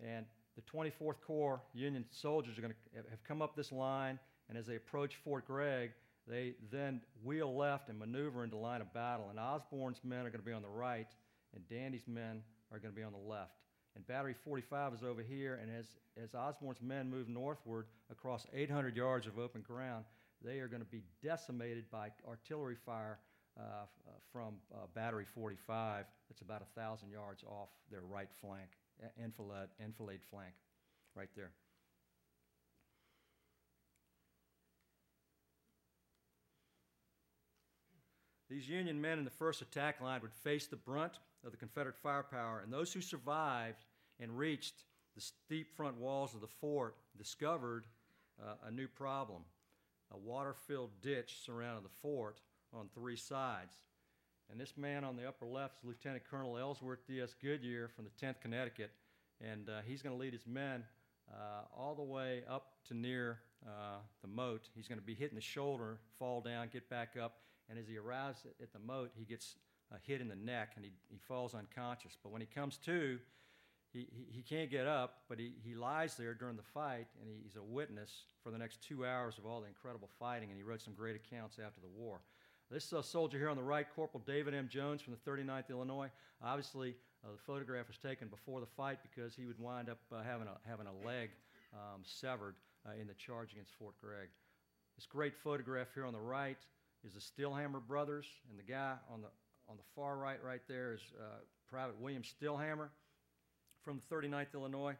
And 0.00 0.26
the 0.54 0.62
24th 0.62 1.20
Corps 1.26 1.60
Union 1.74 2.04
soldiers 2.10 2.58
are 2.58 2.62
going 2.62 2.72
to 2.72 3.10
have 3.10 3.24
come 3.24 3.42
up 3.42 3.56
this 3.56 3.72
line, 3.72 4.18
and 4.48 4.56
as 4.56 4.66
they 4.66 4.76
approach 4.76 5.16
Fort 5.16 5.46
Gregg, 5.46 5.90
they 6.26 6.54
then 6.70 7.00
wheel 7.24 7.56
left 7.56 7.88
and 7.88 7.98
maneuver 7.98 8.44
into 8.44 8.56
line 8.56 8.80
of 8.80 8.92
battle. 8.92 9.28
And 9.30 9.38
Osborn's 9.38 10.00
men 10.04 10.20
are 10.20 10.30
going 10.30 10.40
to 10.40 10.46
be 10.46 10.52
on 10.52 10.62
the 10.62 10.68
right, 10.68 11.08
and 11.54 11.66
Dandy's 11.68 12.06
men 12.06 12.42
are 12.70 12.78
going 12.78 12.92
to 12.92 12.96
be 12.96 13.04
on 13.04 13.12
the 13.12 13.18
left. 13.18 13.52
And 13.98 14.06
Battery 14.06 14.34
45 14.44 14.94
is 14.94 15.02
over 15.02 15.22
here, 15.22 15.58
and 15.60 15.76
as, 15.76 15.86
as 16.22 16.32
Osborn's 16.32 16.80
men 16.80 17.10
move 17.10 17.28
northward 17.28 17.86
across 18.12 18.46
800 18.54 18.96
yards 18.96 19.26
of 19.26 19.40
open 19.40 19.60
ground, 19.60 20.04
they 20.40 20.60
are 20.60 20.68
going 20.68 20.82
to 20.82 20.88
be 20.88 21.02
decimated 21.20 21.90
by 21.90 22.10
artillery 22.24 22.76
fire 22.76 23.18
uh, 23.58 23.62
uh, 23.62 24.12
from 24.32 24.54
uh, 24.72 24.86
Battery 24.94 25.24
45. 25.24 26.04
That's 26.28 26.42
about 26.42 26.60
1,000 26.76 27.10
yards 27.10 27.42
off 27.42 27.70
their 27.90 28.02
right 28.02 28.28
flank, 28.40 28.68
enfilade, 29.20 29.66
enfilade 29.82 30.20
flank, 30.30 30.52
right 31.16 31.30
there. 31.34 31.50
These 38.48 38.68
Union 38.68 39.00
men 39.00 39.18
in 39.18 39.24
the 39.24 39.30
first 39.30 39.60
attack 39.60 40.00
line 40.00 40.22
would 40.22 40.32
face 40.32 40.68
the 40.68 40.76
brunt 40.76 41.18
of 41.44 41.50
the 41.50 41.56
Confederate 41.56 41.96
firepower, 41.96 42.60
and 42.60 42.72
those 42.72 42.92
who 42.92 43.00
survived 43.00 43.84
and 44.20 44.36
reached 44.36 44.84
the 45.14 45.20
steep 45.20 45.76
front 45.76 45.96
walls 45.96 46.34
of 46.34 46.40
the 46.40 46.46
fort 46.46 46.96
discovered 47.16 47.86
uh, 48.40 48.54
a 48.66 48.70
new 48.70 48.88
problem. 48.88 49.42
A 50.12 50.16
water 50.16 50.54
filled 50.54 50.90
ditch 51.02 51.38
surrounded 51.44 51.84
the 51.84 51.94
fort 52.00 52.40
on 52.72 52.88
three 52.94 53.16
sides. 53.16 53.74
And 54.50 54.58
this 54.58 54.74
man 54.76 55.04
on 55.04 55.16
the 55.16 55.28
upper 55.28 55.46
left 55.46 55.78
is 55.78 55.84
Lieutenant 55.84 56.22
Colonel 56.30 56.56
Ellsworth 56.56 57.06
D.S. 57.06 57.34
Goodyear 57.42 57.88
from 57.88 58.06
the 58.06 58.26
10th 58.26 58.40
Connecticut, 58.40 58.90
and 59.40 59.68
uh, 59.68 59.80
he's 59.86 60.00
going 60.00 60.16
to 60.16 60.20
lead 60.20 60.32
his 60.32 60.46
men 60.46 60.84
uh, 61.30 61.64
all 61.76 61.94
the 61.94 62.02
way 62.02 62.42
up 62.48 62.72
to 62.88 62.94
near 62.94 63.40
uh, 63.66 63.98
the 64.22 64.28
moat. 64.28 64.68
He's 64.74 64.88
going 64.88 64.98
to 64.98 65.04
be 65.04 65.14
hitting 65.14 65.34
the 65.34 65.42
shoulder, 65.42 65.98
fall 66.18 66.40
down, 66.40 66.70
get 66.72 66.88
back 66.88 67.16
up, 67.20 67.40
and 67.68 67.78
as 67.78 67.86
he 67.86 67.98
arrives 67.98 68.46
at 68.62 68.72
the 68.72 68.78
moat, 68.78 69.10
he 69.14 69.24
gets 69.24 69.56
uh, 69.92 69.96
hit 70.06 70.20
in 70.20 70.28
the 70.28 70.36
neck 70.36 70.72
and 70.76 70.84
he, 70.84 70.92
he 71.08 71.18
falls 71.18 71.54
unconscious. 71.54 72.16
But 72.22 72.32
when 72.32 72.40
he 72.40 72.46
comes 72.46 72.78
to, 72.86 73.18
he, 73.92 74.06
he, 74.30 74.42
can't 74.42 74.70
get 74.70 74.86
up, 74.86 75.22
but 75.28 75.38
he, 75.38 75.52
he 75.64 75.74
lies 75.74 76.14
there 76.14 76.34
during 76.34 76.56
the 76.56 76.62
fight 76.74 77.06
and 77.20 77.28
he, 77.28 77.40
he's 77.42 77.56
a 77.56 77.62
witness 77.62 78.10
for 78.42 78.50
the 78.50 78.58
next 78.58 78.82
two 78.82 79.06
hours 79.06 79.38
of 79.38 79.46
all 79.46 79.60
the 79.60 79.66
incredible 79.66 80.08
fighting, 80.18 80.50
and 80.50 80.58
he 80.58 80.62
wrote 80.62 80.82
some 80.82 80.94
great 80.94 81.16
accounts 81.16 81.58
after 81.58 81.80
the 81.80 81.88
war. 81.88 82.20
This 82.70 82.92
uh, 82.92 83.00
soldier 83.00 83.38
here 83.38 83.48
on 83.48 83.56
the 83.56 83.62
right, 83.62 83.86
Corporal 83.96 84.22
David 84.26 84.54
M. 84.54 84.68
Jones 84.68 85.00
from 85.00 85.14
the 85.14 85.30
39th 85.30 85.70
Illinois. 85.70 86.10
Obviously, 86.42 86.94
uh, 87.24 87.32
the 87.32 87.38
photograph 87.38 87.88
was 87.88 87.96
taken 87.96 88.28
before 88.28 88.60
the 88.60 88.66
fight 88.66 88.98
because 89.02 89.34
he 89.34 89.46
would 89.46 89.58
wind 89.58 89.88
up 89.88 89.98
uh, 90.12 90.22
having, 90.22 90.46
a, 90.46 90.68
having 90.68 90.86
a 90.86 91.06
leg 91.06 91.30
um, 91.72 92.02
severed 92.04 92.56
uh, 92.86 92.92
in 93.00 93.06
the 93.06 93.14
charge 93.14 93.52
against 93.52 93.72
Fort 93.78 93.94
Gregg. 93.98 94.28
This 94.96 95.06
great 95.06 95.34
photograph 95.34 95.88
here 95.94 96.04
on 96.04 96.12
the 96.12 96.20
right 96.20 96.58
is 97.04 97.14
the 97.14 97.20
Stillhammer 97.20 97.80
brothers, 97.80 98.26
and 98.50 98.58
the 98.58 98.70
guy 98.70 98.94
on 99.12 99.22
the 99.22 99.28
on 99.68 99.76
the 99.76 99.82
far 99.94 100.16
right, 100.16 100.42
right 100.42 100.62
there, 100.66 100.94
is 100.94 101.00
uh, 101.20 101.40
Private 101.70 102.00
William 102.00 102.22
Stillhammer 102.22 102.88
from 103.82 104.00
the 104.08 104.14
39th 104.14 104.54
Illinois. 104.54 104.96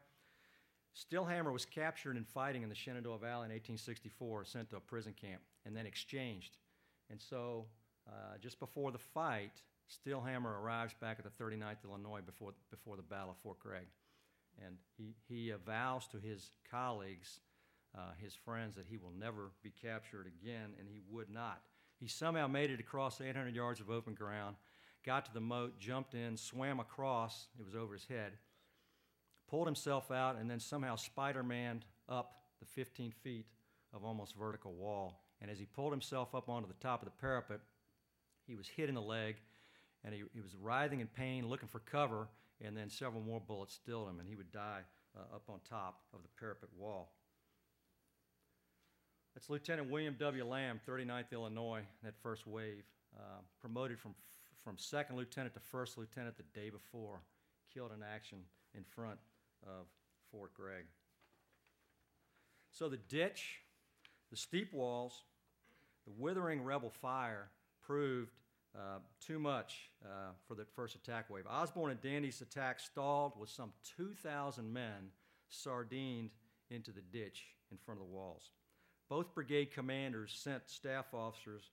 Stillhammer 0.95 1.53
was 1.53 1.64
captured 1.64 2.17
in 2.17 2.25
fighting 2.25 2.62
in 2.62 2.69
the 2.69 2.75
Shenandoah 2.75 3.19
Valley 3.19 3.47
in 3.47 3.53
1864, 3.53 4.45
sent 4.45 4.71
to 4.71 4.77
a 4.77 4.81
prison 4.81 5.14
camp, 5.21 5.41
and 5.64 5.77
then 5.77 5.87
exchanged. 5.87 6.57
And 7.11 7.21
so, 7.21 7.67
uh, 8.07 8.38
just 8.41 8.59
before 8.59 8.91
the 8.91 8.99
fight, 8.99 9.62
Stillhammer 9.88 10.61
arrives 10.61 10.95
back 11.01 11.19
at 11.19 11.25
the 11.25 11.45
39th 11.45 11.85
Illinois 11.85 12.21
before, 12.21 12.53
before 12.71 12.97
the 12.97 13.03
Battle 13.03 13.31
of 13.31 13.37
Fort 13.38 13.59
Gregg. 13.59 13.87
And 14.64 14.77
he, 14.97 15.14
he 15.29 15.53
vows 15.64 16.09
to 16.09 16.19
his 16.19 16.51
colleagues, 16.71 17.41
uh, 17.97 18.12
his 18.19 18.35
friends, 18.35 18.75
that 18.75 18.87
he 18.88 18.97
will 18.97 19.12
never 19.19 19.53
be 19.62 19.71
captured 19.71 20.27
again, 20.27 20.75
and 20.79 20.88
he 20.88 21.01
would 21.11 21.31
not. 21.31 21.62
He 22.01 22.09
somehow 22.09 22.47
made 22.47 22.71
it 22.71 22.81
across 22.81 23.21
800 23.21 23.55
yards 23.55 23.81
of 23.81 23.91
open 23.91 24.14
ground, 24.14 24.57
got 25.05 25.25
to 25.27 25.33
the 25.33 25.41
moat, 25.41 25.79
jumped 25.79 26.14
in, 26.14 26.37
swam 26.37 26.81
across, 26.81 27.49
it 27.59 27.64
was 27.64 27.75
over 27.75 27.95
his 27.95 28.07
head, 28.07 28.33
pulled 29.49 29.67
himself 29.67 30.11
out, 30.11 30.37
and 30.39 30.51
then 30.51 30.61
somehow 30.61 30.97
Spider 30.97 31.43
Maned 31.43 31.85
up 32.09 32.43
the 32.61 32.67
15 32.67 33.13
feet 33.23 33.47
of 33.95 34.05
almost 34.05 34.37
vertical 34.37 34.73
wall. 34.73 35.23
And 35.41 35.51
as 35.51 35.59
he 35.59 35.67
pulled 35.67 35.93
himself 35.93 36.35
up 36.35 36.49
onto 36.49 36.69
the 36.69 36.75
top 36.75 37.03
of 37.03 37.07
the 37.07 37.21
parapet, 37.21 37.61
he 38.47 38.55
was 38.55 38.69
hit 38.69 38.89
in 38.89 38.95
the 38.95 39.03
leg, 39.03 39.37
and 40.05 40.15
he, 40.15 40.23
he 40.33 40.41
was 40.41 40.55
writhing 40.61 41.01
in 41.01 41.07
pain, 41.07 41.49
looking 41.49 41.69
for 41.69 41.81
cover, 41.81 42.29
and 42.65 42.77
then 42.77 42.91
several 42.91 43.23
more 43.23 43.41
bullets 43.41 43.75
stilled 43.75 44.09
him, 44.09 44.21
and 44.21 44.29
he 44.29 44.35
would 44.35 44.51
die 44.51 44.81
uh, 45.17 45.35
up 45.35 45.45
on 45.49 45.61
top 45.69 46.01
of 46.13 46.23
the 46.23 46.29
parapet 46.39 46.69
wall. 46.77 47.13
That's 49.35 49.49
Lieutenant 49.49 49.91
William 49.91 50.17
W. 50.19 50.45
Lamb, 50.45 50.81
39th 50.89 51.33
Illinois, 51.33 51.83
that 52.03 52.15
first 52.23 52.47
wave. 52.47 52.85
uh, 53.17 53.41
promoted 53.61 53.99
from, 53.99 54.15
from 54.63 54.77
second 54.77 55.17
lieutenant 55.17 55.55
to 55.55 55.61
first 55.61 55.97
lieutenant 55.97 56.37
the 56.37 56.43
day 56.59 56.71
before, 56.71 57.21
killed 57.73 57.93
in 57.97 58.03
action 58.03 58.39
in 58.75 58.83
front 58.83 59.19
of 59.66 59.87
Fort 60.31 60.55
Gregg. 60.55 60.85
So 62.71 62.88
the 62.88 62.97
ditch, 62.97 63.61
the 64.31 64.37
steep 64.37 64.73
walls, 64.73 65.25
the 66.07 66.12
withering 66.16 66.62
rebel 66.62 66.90
fire 66.90 67.51
proved 67.83 68.33
uh, 68.77 68.99
too 69.21 69.38
much 69.38 69.90
uh, 70.05 70.33
for 70.47 70.55
the 70.55 70.64
first 70.77 70.94
attack 70.94 71.31
wave. 71.31 71.44
Osborn 71.49 71.90
and 71.90 72.01
Dandy's 72.01 72.40
attack 72.40 72.81
stalled 72.81 73.33
with 73.38 73.49
some 73.49 73.73
2,000 73.97 74.73
men 74.73 75.11
sardined 75.49 76.31
into 76.71 76.92
the 76.92 77.01
ditch 77.01 77.44
in 77.71 77.79
front 77.79 78.01
of 78.01 78.07
the 78.07 78.12
walls. 78.12 78.53
Both 79.09 79.35
brigade 79.35 79.73
commanders 79.73 80.38
sent 80.38 80.68
staff 80.68 81.14
officers 81.14 81.71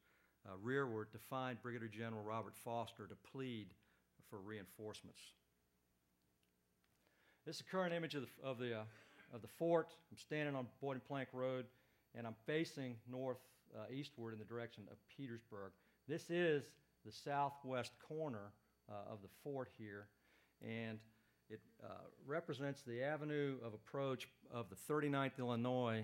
uh, 0.47 0.51
rearward 0.61 1.11
to 1.11 1.17
find 1.17 1.61
Brigadier 1.61 1.89
General 1.89 2.23
Robert 2.23 2.55
Foster 2.55 3.07
to 3.07 3.15
plead 3.31 3.67
for 4.29 4.39
reinforcements. 4.39 5.19
This 7.45 7.57
is 7.57 7.61
a 7.61 7.65
current 7.65 7.93
image 7.93 8.15
of 8.15 8.23
the, 8.23 8.47
of 8.47 8.57
the, 8.57 8.73
uh, 8.73 8.83
of 9.31 9.43
the 9.43 9.47
fort. 9.47 9.93
I'm 10.09 10.17
standing 10.17 10.55
on 10.55 10.65
Boydton 10.81 11.01
Plank 11.07 11.29
Road, 11.31 11.65
and 12.15 12.25
I'm 12.25 12.33
facing 12.47 12.95
north 13.07 13.37
uh, 13.75 13.83
eastward 13.93 14.33
in 14.33 14.39
the 14.39 14.45
direction 14.45 14.85
of 14.89 14.97
Petersburg. 15.15 15.71
This 16.07 16.31
is 16.31 16.63
the 17.05 17.11
southwest 17.11 17.91
corner 18.07 18.51
uh, 18.89 19.13
of 19.13 19.21
the 19.21 19.27
fort 19.43 19.69
here, 19.77 20.07
and 20.63 20.97
it 21.47 21.59
uh, 21.83 21.89
represents 22.25 22.81
the 22.81 23.03
avenue 23.03 23.57
of 23.63 23.75
approach 23.75 24.27
of 24.51 24.65
the 24.71 24.93
39th 24.93 25.37
Illinois 25.37 26.03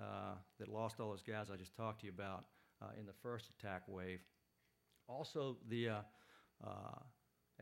uh, 0.00 0.34
that 0.58 0.66
lost 0.66 0.98
all 0.98 1.10
those 1.10 1.22
guys 1.22 1.52
I 1.52 1.56
just 1.56 1.76
talked 1.76 2.00
to 2.00 2.06
you 2.06 2.12
about 2.12 2.46
uh, 2.82 2.86
in 2.98 3.06
the 3.06 3.14
first 3.22 3.48
attack 3.56 3.82
wave. 3.86 4.18
Also, 5.06 5.56
the 5.68 5.90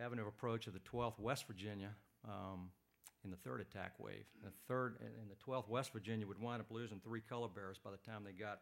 avenue 0.00 0.22
of 0.22 0.28
approach 0.28 0.66
of 0.66 0.72
the 0.72 0.80
12th 0.80 1.18
West 1.18 1.46
Virginia 1.46 1.90
um, 2.26 2.70
in 3.24 3.30
the 3.30 3.36
third 3.36 3.60
attack 3.60 3.92
wave. 3.98 4.24
The 4.42 4.50
third 4.66 4.96
and 5.00 5.30
the 5.30 5.36
12th 5.50 5.68
West 5.68 5.92
Virginia 5.92 6.26
would 6.26 6.40
wind 6.40 6.60
up 6.60 6.70
losing 6.70 7.00
three 7.00 7.20
color 7.20 7.48
bearers 7.48 7.78
by 7.82 7.90
the 7.90 8.10
time 8.10 8.24
they 8.24 8.32
got 8.32 8.60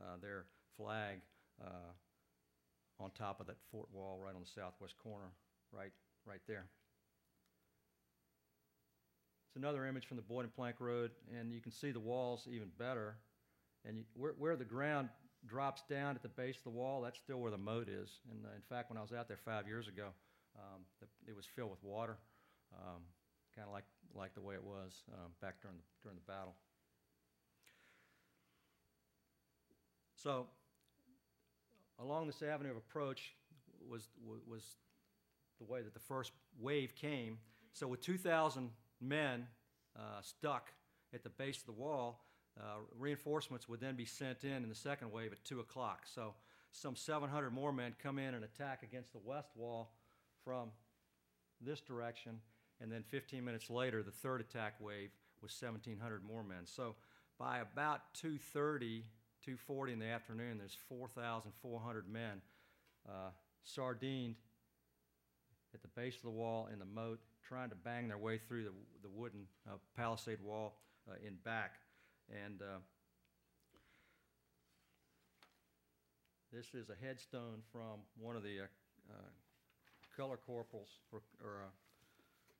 uh, 0.00 0.16
their 0.20 0.44
flag 0.76 1.20
uh, 1.62 1.92
on 3.00 3.10
top 3.10 3.40
of 3.40 3.46
that 3.46 3.56
fort 3.70 3.88
wall 3.92 4.20
right 4.22 4.34
on 4.34 4.40
the 4.40 4.46
southwest 4.46 4.94
corner, 5.02 5.30
right, 5.72 5.92
right 6.26 6.40
there. 6.46 6.66
It's 9.48 9.56
another 9.56 9.86
image 9.86 10.06
from 10.06 10.16
the 10.16 10.22
Boydton 10.22 10.50
Plank 10.54 10.76
Road, 10.78 11.10
and 11.38 11.52
you 11.52 11.60
can 11.60 11.72
see 11.72 11.90
the 11.90 12.00
walls 12.00 12.46
even 12.50 12.68
better. 12.78 13.16
And 13.84 13.96
you, 13.96 14.04
where, 14.14 14.34
where 14.36 14.56
the 14.56 14.64
ground 14.64 15.08
drops 15.46 15.82
down 15.88 16.16
at 16.16 16.22
the 16.22 16.28
base 16.28 16.56
of 16.56 16.64
the 16.64 16.70
wall, 16.70 17.00
that's 17.00 17.18
still 17.18 17.38
where 17.38 17.50
the 17.50 17.58
moat 17.58 17.88
is. 17.88 18.20
And 18.30 18.44
uh, 18.44 18.54
in 18.54 18.62
fact, 18.68 18.90
when 18.90 18.98
I 18.98 19.02
was 19.02 19.12
out 19.12 19.28
there 19.28 19.38
five 19.44 19.66
years 19.66 19.88
ago, 19.88 20.08
um, 20.56 20.82
it 21.26 21.36
was 21.36 21.46
filled 21.46 21.70
with 21.70 21.82
water, 21.82 22.18
um, 22.74 23.02
kind 23.54 23.66
of 23.66 23.72
like, 23.72 23.84
like 24.18 24.34
the 24.34 24.40
way 24.40 24.54
it 24.54 24.64
was 24.64 25.02
um, 25.12 25.30
back 25.40 25.60
during 25.62 25.76
the, 25.76 25.84
during 26.02 26.16
the 26.16 26.32
battle. 26.32 26.54
So, 30.16 30.46
along 32.00 32.26
this 32.26 32.42
avenue 32.42 32.72
of 32.72 32.76
approach 32.76 33.34
was, 33.88 34.08
was 34.46 34.62
the 35.58 35.64
way 35.64 35.80
that 35.82 35.94
the 35.94 36.00
first 36.00 36.32
wave 36.58 36.94
came. 36.96 37.38
So, 37.72 37.86
with 37.86 38.00
2,000 38.00 38.70
men 39.00 39.46
uh, 39.96 40.20
stuck 40.20 40.72
at 41.14 41.22
the 41.22 41.30
base 41.30 41.58
of 41.58 41.66
the 41.66 41.72
wall, 41.72 42.24
uh, 42.58 42.80
reinforcements 42.98 43.68
would 43.68 43.80
then 43.80 43.94
be 43.94 44.04
sent 44.04 44.42
in 44.42 44.64
in 44.64 44.68
the 44.68 44.74
second 44.74 45.12
wave 45.12 45.32
at 45.32 45.44
2 45.44 45.60
o'clock. 45.60 46.00
So, 46.12 46.34
some 46.72 46.96
700 46.96 47.50
more 47.50 47.72
men 47.72 47.94
come 48.02 48.18
in 48.18 48.34
and 48.34 48.44
attack 48.44 48.82
against 48.82 49.12
the 49.12 49.20
west 49.24 49.50
wall 49.54 49.92
from 50.44 50.70
this 51.60 51.80
direction. 51.80 52.40
And 52.80 52.92
then 52.92 53.02
15 53.02 53.44
minutes 53.44 53.70
later, 53.70 54.02
the 54.02 54.10
third 54.10 54.40
attack 54.40 54.74
wave 54.80 55.10
was 55.42 55.52
1,700 55.60 56.24
more 56.24 56.42
men. 56.42 56.64
So, 56.64 56.94
by 57.38 57.58
about 57.60 58.14
2:30, 58.14 59.04
2:40 59.46 59.92
in 59.92 59.98
the 59.98 60.06
afternoon, 60.06 60.58
there's 60.58 60.76
4,400 60.88 62.08
men 62.08 62.42
uh, 63.08 63.30
sardined 63.62 64.36
at 65.74 65.82
the 65.82 65.88
base 65.88 66.16
of 66.16 66.22
the 66.22 66.30
wall 66.30 66.68
in 66.72 66.78
the 66.78 66.84
moat, 66.84 67.20
trying 67.42 67.70
to 67.70 67.76
bang 67.76 68.08
their 68.08 68.18
way 68.18 68.38
through 68.38 68.64
the, 68.64 68.72
the 69.02 69.08
wooden 69.08 69.46
uh, 69.68 69.76
palisade 69.96 70.40
wall 70.42 70.78
uh, 71.08 71.14
in 71.26 71.36
back. 71.44 71.76
And 72.44 72.60
uh, 72.60 72.78
this 76.52 76.74
is 76.74 76.90
a 76.90 77.06
headstone 77.06 77.62
from 77.72 78.00
one 78.18 78.36
of 78.36 78.42
the 78.42 78.60
uh, 78.60 78.64
uh, 79.10 80.16
color 80.16 80.36
corporals 80.36 80.88
or, 81.12 81.20
or 81.44 81.70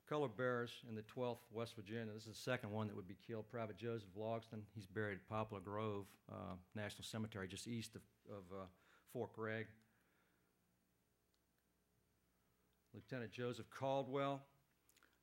color 0.09 0.27
bearers 0.27 0.71
in 0.89 0.95
the 0.95 1.03
12th 1.03 1.37
West 1.51 1.75
Virginia. 1.75 2.11
This 2.13 2.23
is 2.23 2.29
the 2.29 2.51
second 2.51 2.71
one 2.71 2.87
that 2.87 2.95
would 2.95 3.07
be 3.07 3.17
killed. 3.27 3.45
Private 3.51 3.77
Joseph 3.77 4.09
Logston. 4.17 4.61
He's 4.73 4.87
buried 4.87 5.19
at 5.19 5.29
Poplar 5.29 5.59
Grove 5.59 6.05
uh, 6.31 6.55
National 6.75 7.03
Cemetery, 7.03 7.47
just 7.47 7.67
east 7.67 7.95
of, 7.95 8.01
of 8.27 8.43
uh, 8.51 8.65
Fort 9.13 9.31
Gregg. 9.33 9.67
Lieutenant 12.95 13.31
Joseph 13.31 13.67
Caldwell 13.69 14.41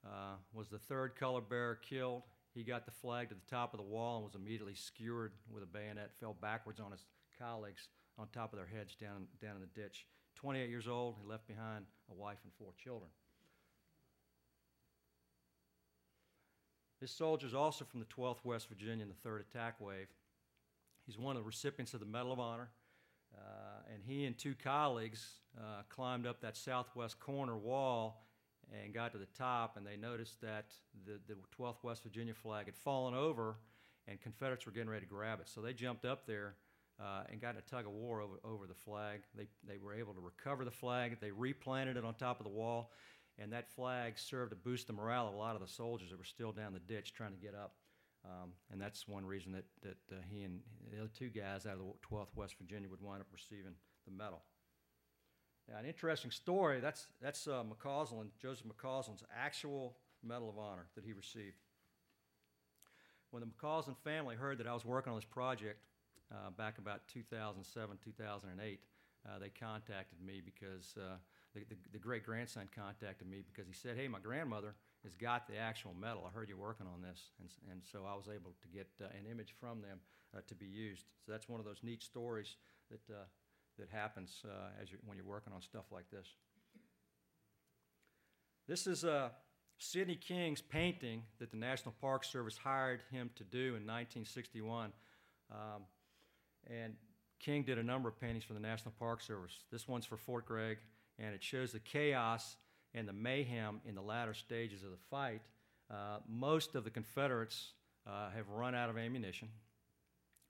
uh, 0.07 0.37
was 0.55 0.69
the 0.69 0.79
third 0.79 1.17
color 1.17 1.41
bearer 1.41 1.75
killed. 1.75 2.23
He 2.55 2.63
got 2.63 2.87
the 2.87 2.93
flag 2.93 3.31
to 3.31 3.35
the 3.35 3.51
top 3.51 3.75
of 3.75 3.79
the 3.79 3.87
wall 3.87 4.17
and 4.19 4.25
was 4.25 4.37
immediately 4.37 4.77
skewered 4.77 5.33
with 5.53 5.65
a 5.65 5.67
bayonet, 5.67 6.13
fell 6.21 6.37
backwards 6.41 6.79
on 6.79 6.93
his 6.93 7.05
colleagues 7.41 7.89
on 8.19 8.29
top 8.33 8.53
of 8.53 8.59
their 8.59 8.69
heads 8.69 8.95
down, 8.95 9.27
down 9.43 9.57
in 9.57 9.63
the 9.63 9.81
ditch. 9.81 10.07
28 10.37 10.71
years 10.71 10.87
old, 10.87 11.17
he 11.21 11.29
left 11.29 11.49
behind 11.49 11.85
a 12.09 12.15
wife 12.15 12.39
and 12.45 12.53
four 12.57 12.73
children. 12.83 13.11
This 17.01 17.13
soldier 17.13 17.47
is 17.47 17.55
also 17.55 17.85
from 17.85 18.01
the 18.01 18.07
12th 18.07 18.43
West 18.43 18.69
Virginia 18.71 19.05
in 19.05 19.11
the 19.11 19.29
3rd 19.29 19.41
Attack 19.41 19.81
Wave. 19.81 20.09
He's 21.05 21.19
one 21.19 21.37
of 21.37 21.43
the 21.43 21.47
recipients 21.47 21.93
of 21.93 22.01
the 22.01 22.07
Medal 22.07 22.33
of 22.33 22.41
Honor, 22.41 22.71
uh, 23.37 23.93
and 23.93 24.03
he 24.03 24.25
and 24.25 24.37
two 24.37 24.55
colleagues 24.55 25.29
uh, 25.59 25.83
climbed 25.91 26.27
up 26.27 26.41
that 26.41 26.57
southwest 26.57 27.21
corner 27.21 27.57
wall 27.57 28.27
and 28.73 28.95
got 28.95 29.13
to 29.13 29.19
the 29.19 29.29
top, 29.37 29.77
and 29.77 29.87
they 29.87 29.97
noticed 29.97 30.41
that 30.41 30.73
the, 31.05 31.21
the 31.29 31.37
12th 31.61 31.83
West 31.83 32.03
Virginia 32.03 32.33
flag 32.33 32.65
had 32.65 32.75
fallen 32.75 33.13
over, 33.13 33.57
and 34.09 34.19
Confederates 34.23 34.65
were 34.65 34.73
getting 34.73 34.89
ready 34.89 35.05
to 35.05 35.11
grab 35.11 35.39
it. 35.41 35.49
So 35.49 35.61
they 35.61 35.75
jumped 35.75 36.07
up 36.07 36.27
there 36.27 36.55
uh, 36.99 37.25
and 37.31 37.43
got 37.43 37.51
in 37.51 37.59
a 37.59 37.71
tug 37.71 37.85
of 37.85 37.93
war 37.93 38.23
over, 38.23 38.41
over 38.43 38.67
the 38.67 38.75
flag. 38.75 39.21
They, 39.37 39.49
they 39.69 39.77
were 39.77 39.95
able 39.95 40.15
to 40.15 40.21
recover 40.21 40.65
the 40.65 40.71
flag. 40.71 41.19
They 41.21 41.31
replanted 41.31 41.99
it 41.99 42.07
on 42.07 42.15
top 42.15 42.41
of 42.41 42.45
the 42.45 42.53
wall, 42.53 42.91
and 43.39 43.53
that 43.53 43.69
flag 43.69 44.19
served 44.19 44.51
to 44.51 44.57
boost 44.57 44.87
the 44.87 44.93
morale 44.93 45.29
of 45.29 45.35
a 45.35 45.37
lot 45.37 45.55
of 45.55 45.61
the 45.61 45.69
soldiers 45.69 46.11
that 46.11 46.19
were 46.19 46.25
still 46.25 46.53
down 46.53 46.73
the 46.73 46.81
ditch 46.81 47.13
trying 47.13 47.33
to 47.33 47.39
get 47.39 47.55
up. 47.55 47.75
Um, 48.25 48.53
and 48.73 48.81
that's 48.81 49.07
one 49.07 49.25
reason 49.25 49.53
that, 49.53 49.65
that 49.83 50.17
uh, 50.17 50.21
he 50.29 50.43
and 50.43 50.61
the 50.91 50.99
other 50.99 51.11
two 51.17 51.29
guys 51.29 51.67
out 51.67 51.75
of 51.75 51.79
the 51.79 51.85
12th 52.11 52.35
West 52.35 52.57
Virginia 52.59 52.89
would 52.89 53.01
wind 53.01 53.21
up 53.21 53.29
receiving 53.33 53.75
the 54.05 54.11
medal. 54.11 54.43
Now, 55.69 55.79
an 55.79 55.87
interesting 55.87 56.31
story 56.31 56.81
that's, 56.81 57.07
that's 57.21 57.47
uh, 57.47 57.63
McCausland, 57.65 58.29
Joseph 58.41 58.67
McCausland's 58.67 59.25
actual 59.37 59.97
Medal 60.25 60.49
of 60.49 60.59
Honor 60.59 60.87
that 60.95 61.05
he 61.05 61.13
received. 61.13 61.57
When 63.31 63.43
the 63.43 63.49
McCausland 63.49 63.97
family 63.99 64.37
heard 64.37 64.59
that 64.59 64.67
I 64.67 64.75
was 64.75 64.85
working 64.85 65.13
on 65.13 65.19
this 65.19 65.25
project 65.25 65.85
uh, 66.33 66.51
back 66.51 66.79
about 66.79 67.07
2007, 67.09 67.99
2008, 68.03 68.81
uh, 69.27 69.39
they 69.39 69.49
contacted 69.49 70.21
me 70.25 70.41
because 70.45 70.95
uh, 70.97 71.17
the, 71.57 71.65
the, 71.75 71.77
the 71.93 71.99
great 71.99 72.25
grandson 72.25 72.69
contacted 72.75 73.29
me 73.29 73.43
because 73.43 73.67
he 73.67 73.73
said, 73.73 73.97
Hey, 73.97 74.09
my 74.09 74.19
grandmother 74.21 74.75
has 75.05 75.15
got 75.15 75.49
the 75.49 75.57
actual 75.57 75.95
medal. 75.99 76.25
I 76.27 76.31
heard 76.31 76.49
you're 76.49 76.59
working 76.59 76.87
on 76.87 77.01
this. 77.01 77.31
And, 77.41 77.49
and 77.71 77.81
so 77.91 78.05
I 78.07 78.15
was 78.15 78.27
able 78.29 78.53
to 78.61 78.69
get 78.69 78.89
uh, 79.01 79.07
an 79.17 79.31
image 79.31 79.55
from 79.59 79.81
them 79.81 80.01
uh, 80.37 80.41
to 80.47 80.55
be 80.55 80.67
used. 80.67 81.05
So 81.25 81.33
that's 81.33 81.49
one 81.49 81.61
of 81.61 81.67
those 81.67 81.81
neat 81.83 82.03
stories 82.03 82.57
that, 82.91 83.01
uh, 83.11 83.25
that 83.79 83.89
happens 83.89 84.43
uh, 84.45 84.83
as 84.83 84.93
you 84.93 84.99
when 85.07 85.17
you're 85.17 85.27
working 85.27 85.53
on 85.55 85.63
stuff 85.63 85.87
like 85.91 86.11
this. 86.11 86.27
This 88.69 88.87
is 88.87 89.05
uh, 89.05 89.31
Sidney 89.79 90.17
King's 90.17 90.61
painting 90.61 91.23
that 91.39 91.51
the 91.51 91.57
National 91.57 91.95
Park 92.01 92.25
Service 92.25 92.57
hired 92.57 93.01
him 93.11 93.31
to 93.37 93.45
do 93.45 93.77
in 93.77 93.87
1961. 93.87 94.93
Um, 95.51 95.83
and 96.69 96.95
King 97.39 97.63
did 97.63 97.79
a 97.79 97.83
number 97.83 98.09
of 98.09 98.21
paintings 98.21 98.45
for 98.45 98.55
the 98.55 98.61
National 98.61 98.93
Park 98.99 99.23
Service. 99.23 99.53
This 99.71 99.87
one's 99.87 100.05
for 100.05 100.17
Fort 100.17 100.47
Gregg, 100.47 100.79
and 101.19 101.35
it 101.35 101.43
shows 101.43 101.73
the 101.73 101.81
chaos 101.81 102.57
and 102.95 103.07
the 103.09 103.13
mayhem 103.13 103.81
in 103.85 103.95
the 103.95 104.03
latter 104.03 104.35
stages 104.35 104.83
of 104.85 104.91
the 104.91 104.97
fight. 105.11 105.43
Uh, 105.91 106.19
most 106.29 106.75
of 106.75 106.85
the 106.85 106.91
Confederates 106.91 107.73
uh, 108.07 108.31
have 108.31 108.49
run 108.49 108.75
out 108.75 108.91
of 108.91 108.99
ammunition, 108.99 109.49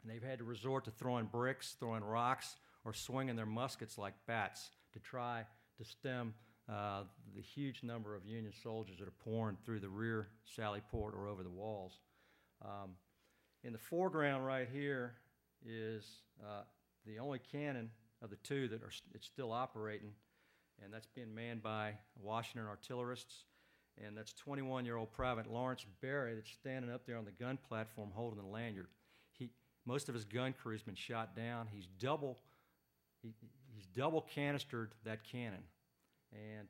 and 0.03 0.11
they've 0.11 0.23
had 0.29 0.39
to 0.39 0.45
resort 0.45 0.85
to 0.85 0.91
throwing 0.91 1.27
bricks, 1.27 1.77
throwing 1.79 2.05
rocks, 2.05 2.57
or 2.85 2.93
swinging 2.95 3.37
their 3.37 3.47
muskets 3.47 3.99
like 3.99 4.15
bats 4.27 4.71
to 4.93 5.01
try 5.01 5.45
to 5.79 5.85
stem 5.85 6.33
uh, 6.69 7.03
the 7.35 7.43
huge 7.43 7.83
number 7.83 8.15
of 8.15 8.25
Union 8.25 8.53
soldiers 8.63 8.99
that 8.99 9.07
are 9.07 9.15
pouring 9.25 9.57
through 9.65 9.81
the 9.81 9.89
rear 9.89 10.29
sally 10.45 10.81
port 10.91 11.15
or 11.15 11.27
over 11.27 11.43
the 11.43 11.51
walls. 11.51 11.99
Um, 12.65 12.93
in 13.63 13.73
the 13.73 13.79
foreground 13.79 14.47
right 14.47 14.69
here 14.73 15.15
is 15.65 16.05
uh, 16.43 16.63
the 17.07 17.19
only 17.19 17.41
cannon 17.53 17.91
of 18.23 18.31
the 18.31 18.37
two 18.37 18.69
that 18.69 18.83
are 18.83 18.89
s- 18.89 19.03
it's 19.15 19.27
still 19.27 19.53
operating, 19.53 20.11
and 20.83 20.93
that's 20.93 21.07
being 21.15 21.35
manned 21.35 21.63
by 21.63 21.95
Washington 22.21 22.69
artillerists. 22.69 23.45
And 24.05 24.17
that's 24.17 24.35
21-year-old 24.47 25.13
Private 25.13 25.51
Lawrence 25.51 25.87
Berry 26.03 26.35
that's 26.35 26.51
standing 26.51 26.91
up 26.91 27.07
there 27.07 27.17
on 27.17 27.25
the 27.25 27.33
gun 27.33 27.59
platform 27.69 28.11
holding 28.13 28.39
the 28.39 28.47
lanyard. 28.47 28.89
He, 29.33 29.51
most 29.87 30.09
of 30.09 30.15
his 30.15 30.25
gun 30.25 30.53
crew 30.53 30.73
has 30.73 30.83
been 30.83 30.95
shot 30.95 31.35
down. 31.35 31.67
He's 31.73 31.87
double, 31.99 32.39
he, 33.23 33.33
he's 33.75 33.87
double 33.87 34.21
canistered 34.21 34.93
that 35.05 35.25
cannon, 35.25 35.63
and 36.33 36.69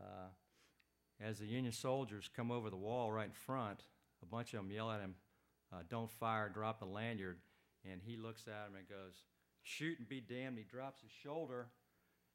uh, 0.00 0.28
as 1.20 1.38
the 1.38 1.46
Union 1.46 1.72
soldiers 1.72 2.28
come 2.34 2.50
over 2.50 2.68
the 2.68 2.76
wall 2.76 3.12
right 3.12 3.26
in 3.26 3.32
front, 3.32 3.84
a 4.22 4.26
bunch 4.26 4.52
of 4.52 4.58
them 4.58 4.70
yell 4.72 4.90
at 4.90 5.00
him, 5.00 5.14
uh, 5.72 5.82
"Don't 5.88 6.10
fire! 6.10 6.48
Drop 6.48 6.80
the 6.80 6.86
lanyard!" 6.86 7.38
And 7.90 8.00
he 8.04 8.16
looks 8.16 8.48
at 8.48 8.66
them 8.66 8.74
and 8.76 8.88
goes, 8.88 9.14
"Shoot 9.62 9.98
and 10.00 10.08
be 10.08 10.20
damned!" 10.20 10.58
He 10.58 10.64
drops 10.64 11.00
his 11.00 11.12
shoulder 11.12 11.68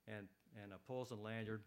and 0.08 0.28
and 0.62 0.74
uh, 0.74 0.78
pulls 0.88 1.10
the 1.10 1.16
lanyard, 1.16 1.62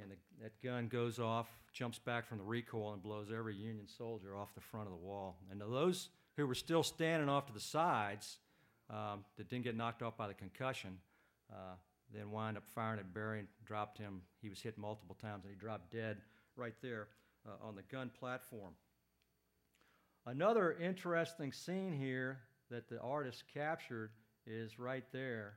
and 0.00 0.10
the, 0.10 0.16
that 0.42 0.60
gun 0.62 0.88
goes 0.88 1.18
off, 1.18 1.48
jumps 1.72 1.98
back 1.98 2.26
from 2.26 2.38
the 2.38 2.44
recoil, 2.44 2.92
and 2.92 3.02
blows 3.02 3.28
every 3.36 3.54
Union 3.54 3.86
soldier 3.86 4.36
off 4.36 4.54
the 4.54 4.60
front 4.60 4.86
of 4.86 4.92
the 4.92 5.06
wall. 5.06 5.36
And 5.50 5.60
those 5.60 6.08
who 6.36 6.46
were 6.46 6.54
still 6.54 6.82
standing 6.82 7.28
off 7.28 7.46
to 7.46 7.52
the 7.52 7.60
sides 7.60 8.38
um, 8.90 9.24
that 9.36 9.48
didn't 9.48 9.64
get 9.64 9.76
knocked 9.76 10.02
off 10.02 10.16
by 10.16 10.26
the 10.26 10.34
concussion, 10.34 10.98
uh, 11.52 11.76
then 12.12 12.30
wind 12.30 12.56
up 12.56 12.64
firing 12.74 12.98
at 12.98 13.12
Berry 13.12 13.40
and 13.40 13.48
dropped 13.64 13.98
him. 13.98 14.20
He 14.42 14.48
was 14.48 14.60
hit 14.60 14.78
multiple 14.78 15.16
times, 15.20 15.44
and 15.44 15.52
he 15.52 15.58
dropped 15.58 15.92
dead 15.92 16.18
right 16.56 16.74
there 16.82 17.08
uh, 17.46 17.66
on 17.66 17.74
the 17.74 17.82
gun 17.82 18.10
platform. 18.18 18.72
Another 20.26 20.72
interesting 20.80 21.52
scene 21.52 21.92
here 21.92 22.38
that 22.70 22.88
the 22.88 22.98
artist 23.00 23.44
captured 23.52 24.10
is 24.46 24.78
right 24.78 25.04
there. 25.12 25.54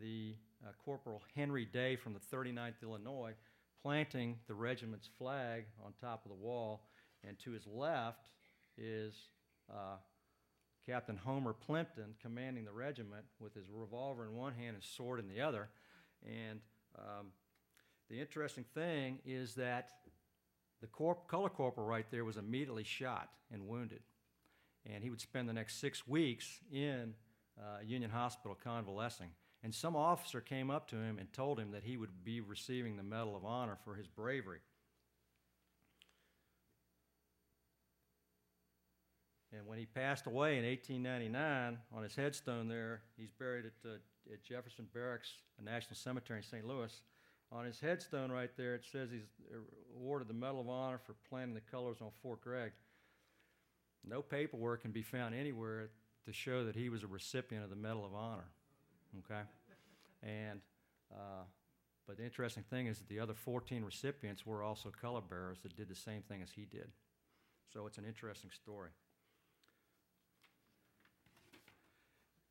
The 0.00 0.34
uh, 0.64 0.70
Corporal 0.84 1.22
Henry 1.34 1.64
Day 1.64 1.96
from 1.96 2.14
the 2.14 2.36
39th 2.36 2.82
Illinois 2.82 3.34
planting 3.82 4.36
the 4.46 4.54
regiment's 4.54 5.08
flag 5.18 5.64
on 5.84 5.92
top 6.00 6.24
of 6.24 6.30
the 6.30 6.36
wall, 6.36 6.82
and 7.26 7.38
to 7.40 7.52
his 7.52 7.66
left 7.66 8.28
is 8.76 9.14
uh, 9.70 9.96
Captain 10.86 11.16
Homer 11.16 11.52
Plimpton 11.52 12.14
commanding 12.20 12.64
the 12.64 12.72
regiment 12.72 13.24
with 13.40 13.54
his 13.54 13.66
revolver 13.70 14.24
in 14.24 14.34
one 14.34 14.54
hand 14.54 14.74
and 14.74 14.82
sword 14.82 15.20
in 15.20 15.28
the 15.28 15.40
other. 15.40 15.68
And 16.24 16.60
um, 16.98 17.26
the 18.08 18.20
interesting 18.20 18.64
thing 18.74 19.18
is 19.26 19.54
that 19.54 19.90
the 20.80 20.86
corp- 20.86 21.28
color 21.28 21.50
corporal 21.50 21.86
right 21.86 22.06
there 22.10 22.24
was 22.24 22.36
immediately 22.36 22.84
shot 22.84 23.28
and 23.52 23.66
wounded. 23.66 24.00
And 24.86 25.02
he 25.02 25.10
would 25.10 25.20
spend 25.20 25.48
the 25.48 25.52
next 25.52 25.80
six 25.80 26.06
weeks 26.06 26.60
in 26.72 27.14
uh, 27.58 27.82
Union 27.84 28.10
Hospital 28.10 28.56
convalescing. 28.62 29.30
And 29.62 29.74
some 29.74 29.96
officer 29.96 30.40
came 30.40 30.70
up 30.70 30.88
to 30.88 30.96
him 30.96 31.18
and 31.18 31.32
told 31.32 31.58
him 31.58 31.72
that 31.72 31.82
he 31.82 31.96
would 31.96 32.24
be 32.24 32.40
receiving 32.40 32.96
the 32.96 33.02
Medal 33.02 33.36
of 33.36 33.44
Honor 33.44 33.76
for 33.84 33.94
his 33.94 34.06
bravery. 34.06 34.60
And 39.52 39.66
when 39.66 39.78
he 39.78 39.86
passed 39.86 40.26
away 40.26 40.58
in 40.58 40.64
1899, 40.64 41.78
on 41.96 42.02
his 42.02 42.14
headstone 42.14 42.68
there, 42.68 43.00
he's 43.16 43.32
buried 43.32 43.64
at, 43.64 43.90
uh, 43.90 43.94
at 44.32 44.44
Jefferson 44.44 44.86
Barracks 44.92 45.32
National 45.62 45.96
Cemetery 45.96 46.38
in 46.38 46.44
St. 46.44 46.66
Louis. 46.66 47.00
On 47.50 47.64
his 47.64 47.80
headstone 47.80 48.30
right 48.30 48.50
there, 48.56 48.74
it 48.74 48.84
says 48.92 49.10
he's 49.10 49.28
awarded 49.96 50.28
the 50.28 50.34
Medal 50.34 50.60
of 50.60 50.68
Honor 50.68 50.98
for 50.98 51.14
planting 51.28 51.54
the 51.54 51.62
colors 51.62 51.96
on 52.02 52.10
Fort 52.22 52.42
Gregg. 52.42 52.72
No 54.04 54.20
paperwork 54.20 54.82
can 54.82 54.92
be 54.92 55.02
found 55.02 55.34
anywhere 55.34 55.88
to 56.26 56.32
show 56.32 56.64
that 56.64 56.76
he 56.76 56.90
was 56.90 57.02
a 57.02 57.06
recipient 57.06 57.64
of 57.64 57.70
the 57.70 57.76
Medal 57.76 58.04
of 58.04 58.14
Honor. 58.14 58.50
Okay? 59.18 59.42
And, 60.22 60.60
uh, 61.12 61.44
but 62.06 62.16
the 62.16 62.24
interesting 62.24 62.64
thing 62.64 62.86
is 62.86 62.98
that 62.98 63.08
the 63.08 63.20
other 63.20 63.34
14 63.34 63.84
recipients 63.84 64.46
were 64.46 64.62
also 64.62 64.90
color 64.90 65.20
bearers 65.20 65.58
that 65.62 65.76
did 65.76 65.88
the 65.88 65.94
same 65.94 66.22
thing 66.22 66.42
as 66.42 66.50
he 66.50 66.64
did. 66.64 66.90
So 67.72 67.86
it's 67.86 67.98
an 67.98 68.04
interesting 68.04 68.50
story. 68.50 68.90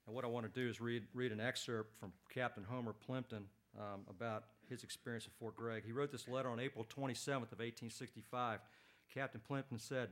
And 0.05 0.15
what 0.15 0.23
I 0.23 0.27
want 0.27 0.51
to 0.51 0.59
do 0.59 0.69
is 0.69 0.79
read, 0.79 1.03
read 1.13 1.31
an 1.31 1.41
excerpt 1.41 1.99
from 1.99 2.13
Captain 2.33 2.63
Homer 2.63 2.93
Plimpton 2.93 3.43
um, 3.77 4.01
about 4.09 4.45
his 4.69 4.83
experience 4.83 5.25
at 5.25 5.33
Fort 5.33 5.55
Gregg. 5.55 5.83
He 5.85 5.91
wrote 5.91 6.11
this 6.11 6.27
letter 6.27 6.49
on 6.49 6.59
April 6.59 6.85
27th 6.85 7.51
of 7.51 7.59
1865. 7.59 8.59
Captain 9.13 9.41
Plimpton 9.45 9.79
said, 9.79 10.09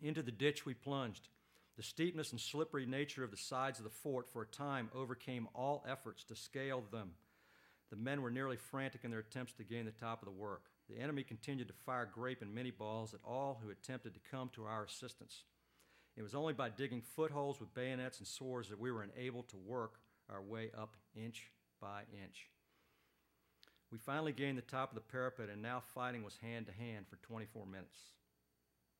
Into 0.00 0.22
the 0.22 0.30
ditch 0.30 0.64
we 0.64 0.74
plunged. 0.74 1.28
The 1.76 1.82
steepness 1.82 2.32
and 2.32 2.40
slippery 2.40 2.84
nature 2.84 3.24
of 3.24 3.30
the 3.30 3.36
sides 3.36 3.78
of 3.78 3.84
the 3.84 3.90
fort 3.90 4.28
for 4.28 4.42
a 4.42 4.46
time 4.46 4.90
overcame 4.94 5.48
all 5.54 5.84
efforts 5.88 6.24
to 6.24 6.36
scale 6.36 6.84
them. 6.92 7.12
The 7.90 7.96
men 7.96 8.22
were 8.22 8.30
nearly 8.30 8.56
frantic 8.56 9.04
in 9.04 9.10
their 9.10 9.20
attempts 9.20 9.52
to 9.54 9.64
gain 9.64 9.86
the 9.86 9.92
top 9.92 10.22
of 10.22 10.26
the 10.26 10.32
work. 10.32 10.64
The 10.88 11.00
enemy 11.00 11.22
continued 11.22 11.68
to 11.68 11.74
fire 11.86 12.08
grape 12.12 12.42
and 12.42 12.54
minie 12.54 12.70
balls 12.70 13.14
at 13.14 13.20
all 13.24 13.60
who 13.62 13.70
attempted 13.70 14.14
to 14.14 14.20
come 14.30 14.50
to 14.54 14.64
our 14.64 14.84
assistance. 14.84 15.44
It 16.16 16.22
was 16.22 16.34
only 16.34 16.52
by 16.52 16.68
digging 16.68 17.02
footholds 17.02 17.60
with 17.60 17.74
bayonets 17.74 18.18
and 18.18 18.26
swords 18.26 18.68
that 18.68 18.80
we 18.80 18.90
were 18.90 19.04
enabled 19.04 19.48
to 19.50 19.56
work 19.56 20.00
our 20.28 20.42
way 20.42 20.70
up 20.76 20.96
inch 21.14 21.50
by 21.80 22.02
inch. 22.22 22.48
We 23.90 23.98
finally 23.98 24.32
gained 24.32 24.58
the 24.58 24.62
top 24.62 24.90
of 24.90 24.94
the 24.94 25.00
parapet, 25.00 25.48
and 25.48 25.62
now 25.62 25.82
fighting 25.94 26.22
was 26.22 26.36
hand 26.42 26.66
to 26.66 26.72
hand 26.72 27.06
for 27.08 27.16
24 27.16 27.66
minutes. 27.66 27.98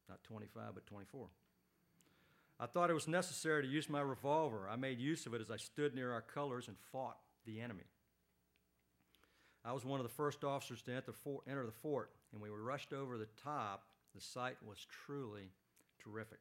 Not 0.09 0.23
25, 0.25 0.75
but 0.75 0.87
24. 0.87 1.29
I 2.63 2.67
thought 2.67 2.91
it 2.91 2.95
was 2.95 3.09
necessary 3.09 3.63
to 3.63 3.69
use 3.69 3.89
my 3.89 4.03
revolver. 4.03 4.69
I 4.71 4.77
made 4.77 5.01
use 5.01 5.25
of 5.25 5.33
it 5.33 5.41
as 5.41 5.51
I 5.51 5.57
stood 5.57 5.95
near 5.95 6.13
our 6.13 6.21
colors 6.21 6.69
and 6.69 6.77
fought 6.93 7.17
the 7.47 7.59
enemy. 7.59 7.87
I 9.65 9.73
was 9.73 9.85
one 9.87 9.99
of 9.99 10.05
the 10.05 10.13
first 10.13 10.45
officers 10.45 10.83
to 10.83 10.93
enter, 10.93 11.13
for, 11.13 11.41
enter 11.49 11.65
the 11.65 11.73
fort, 11.73 12.11
and 12.33 12.41
when 12.41 12.53
we 12.53 12.59
rushed 12.59 12.93
over 12.93 13.17
the 13.17 13.29
top, 13.43 13.85
the 14.15 14.21
sight 14.21 14.57
was 14.63 14.87
truly 15.07 15.53
terrific. 16.03 16.41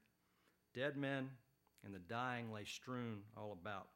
Dead 0.75 0.97
men 0.97 1.29
and 1.85 1.93
the 1.93 1.99
dying 1.99 2.51
lay 2.51 2.65
strewn 2.65 3.19
all 3.37 3.53
about, 3.53 3.87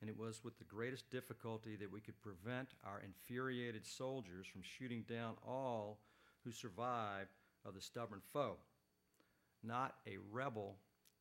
and 0.00 0.08
it 0.08 0.18
was 0.18 0.42
with 0.42 0.58
the 0.58 0.64
greatest 0.64 1.10
difficulty 1.10 1.76
that 1.76 1.92
we 1.92 2.00
could 2.00 2.20
prevent 2.22 2.68
our 2.84 3.02
infuriated 3.04 3.86
soldiers 3.86 4.46
from 4.46 4.62
shooting 4.62 5.04
down 5.06 5.34
all 5.46 5.98
who 6.44 6.52
survived 6.52 7.30
of 7.66 7.74
the 7.74 7.80
stubborn 7.80 8.20
foe. 8.32 8.56
Not 9.62 9.96
a 10.06 10.16
rebel 10.30 10.76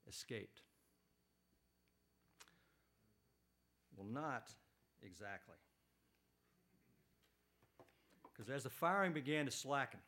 escaped. 0.10 0.62
Well, 3.95 4.08
not 4.08 4.49
exactly. 5.04 5.56
Because 8.24 8.49
as 8.49 8.64
the 8.64 8.70
firing 8.70 9.14
began 9.14 9.45
to 9.45 9.52
slacken 9.52 9.99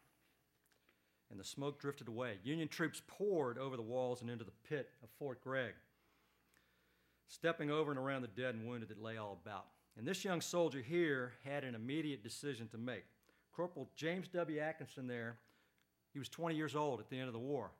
and 1.30 1.40
the 1.40 1.44
smoke 1.44 1.80
drifted 1.80 2.08
away, 2.08 2.38
Union 2.44 2.68
troops 2.68 3.02
poured 3.08 3.58
over 3.58 3.76
the 3.76 3.84
walls 3.84 4.22
and 4.22 4.30
into 4.30 4.44
the 4.44 4.52
pit 4.68 4.90
of 5.04 5.10
Fort 5.20 5.44
Gregg, 5.44 5.74
stepping 7.28 7.70
over 7.70 7.92
and 7.92 8.00
around 8.00 8.22
the 8.22 8.28
dead 8.30 8.56
and 8.56 8.68
wounded 8.68 8.90
that 8.90 9.02
lay 9.02 9.18
all 9.18 9.40
about. 9.46 9.66
And 9.98 10.08
this 10.08 10.26
young 10.26 10.42
soldier 10.42 10.82
here 10.82 11.34
had 11.44 11.64
an 11.64 11.76
immediate 11.76 12.24
decision 12.24 12.68
to 12.70 12.78
make. 12.78 13.04
Corporal 13.56 13.90
James 13.96 14.28
W. 14.30 14.60
Atkinson 14.60 15.06
there, 15.06 15.38
he 16.14 16.20
was 16.20 16.30
20 16.30 16.56
years 16.56 16.76
old 16.76 17.00
at 17.00 17.10
the 17.10 17.18
end 17.18 17.28
of 17.28 17.34
the 17.34 17.40
war. 17.40 17.72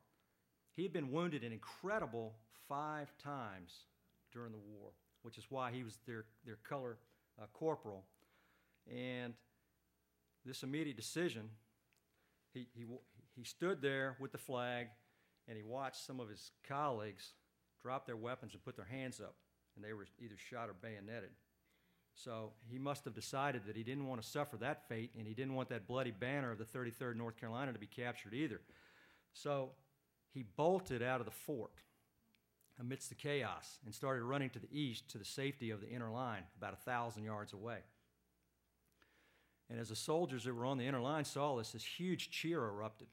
He 0.76 0.82
had 0.82 0.92
been 0.92 1.12
wounded 1.12 1.44
an 1.44 1.52
incredible 1.52 2.34
five 2.68 3.12
times 3.18 3.72
during 4.32 4.52
the 4.52 4.58
war, 4.58 4.90
which 5.22 5.38
is 5.38 5.46
why 5.48 5.70
he 5.70 5.84
was 5.84 5.98
their, 6.06 6.24
their 6.44 6.58
color 6.68 6.98
uh, 7.40 7.46
corporal. 7.52 8.04
And 8.90 9.34
this 10.44 10.62
immediate 10.62 10.96
decision, 10.96 11.48
he, 12.52 12.66
he, 12.74 12.84
he 13.36 13.44
stood 13.44 13.80
there 13.80 14.16
with 14.20 14.32
the 14.32 14.38
flag 14.38 14.88
and 15.46 15.56
he 15.56 15.62
watched 15.62 16.04
some 16.04 16.20
of 16.20 16.28
his 16.28 16.52
colleagues 16.66 17.32
drop 17.82 18.06
their 18.06 18.16
weapons 18.16 18.54
and 18.54 18.64
put 18.64 18.76
their 18.76 18.86
hands 18.86 19.20
up, 19.20 19.34
and 19.76 19.84
they 19.84 19.92
were 19.92 20.06
either 20.18 20.36
shot 20.38 20.70
or 20.70 20.72
bayoneted. 20.72 21.30
So 22.14 22.52
he 22.70 22.78
must 22.78 23.04
have 23.04 23.14
decided 23.14 23.62
that 23.66 23.76
he 23.76 23.82
didn't 23.82 24.06
want 24.06 24.22
to 24.22 24.28
suffer 24.28 24.56
that 24.58 24.88
fate, 24.88 25.10
and 25.18 25.26
he 25.26 25.34
didn't 25.34 25.54
want 25.54 25.68
that 25.68 25.86
bloody 25.86 26.12
banner 26.12 26.50
of 26.50 26.58
the 26.58 26.64
33rd 26.64 27.16
North 27.16 27.36
Carolina 27.36 27.72
to 27.72 27.78
be 27.78 27.86
captured 27.86 28.32
either. 28.32 28.60
So 29.32 29.70
he 30.34 30.44
bolted 30.56 31.02
out 31.02 31.20
of 31.20 31.26
the 31.26 31.32
fort 31.32 31.80
amidst 32.78 33.08
the 33.08 33.14
chaos 33.14 33.78
and 33.84 33.94
started 33.94 34.24
running 34.24 34.50
to 34.50 34.58
the 34.58 34.68
east 34.72 35.08
to 35.10 35.18
the 35.18 35.24
safety 35.24 35.70
of 35.70 35.80
the 35.80 35.88
inner 35.88 36.10
line, 36.10 36.42
about 36.58 36.74
a 36.74 36.84
thousand 36.84 37.22
yards 37.24 37.52
away. 37.52 37.78
And 39.70 39.80
as 39.80 39.88
the 39.88 39.96
soldiers 39.96 40.44
that 40.44 40.54
were 40.54 40.66
on 40.66 40.76
the 40.76 40.86
inner 40.86 41.00
line 41.00 41.24
saw 41.24 41.56
this, 41.56 41.72
this 41.72 41.84
huge 41.84 42.30
cheer 42.30 42.62
erupted, 42.62 43.08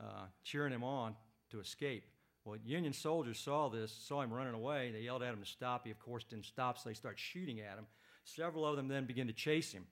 uh, 0.00 0.26
cheering 0.42 0.72
him 0.72 0.84
on 0.84 1.14
to 1.50 1.60
escape. 1.60 2.04
Well, 2.44 2.58
Union 2.64 2.92
soldiers 2.92 3.38
saw 3.38 3.68
this, 3.68 3.92
saw 3.92 4.22
him 4.22 4.32
running 4.32 4.54
away. 4.54 4.90
They 4.92 5.00
yelled 5.00 5.22
at 5.22 5.32
him 5.32 5.40
to 5.40 5.48
stop. 5.48 5.84
He, 5.84 5.90
of 5.90 5.98
course, 5.98 6.24
didn't 6.24 6.44
stop, 6.44 6.78
so 6.78 6.88
they 6.88 6.94
started 6.94 7.18
shooting 7.18 7.60
at 7.60 7.78
him. 7.78 7.86
Several 8.24 8.66
of 8.66 8.76
them 8.76 8.88
then 8.88 9.04
began 9.04 9.26
to 9.28 9.32
chase 9.32 9.72
him. 9.72 9.86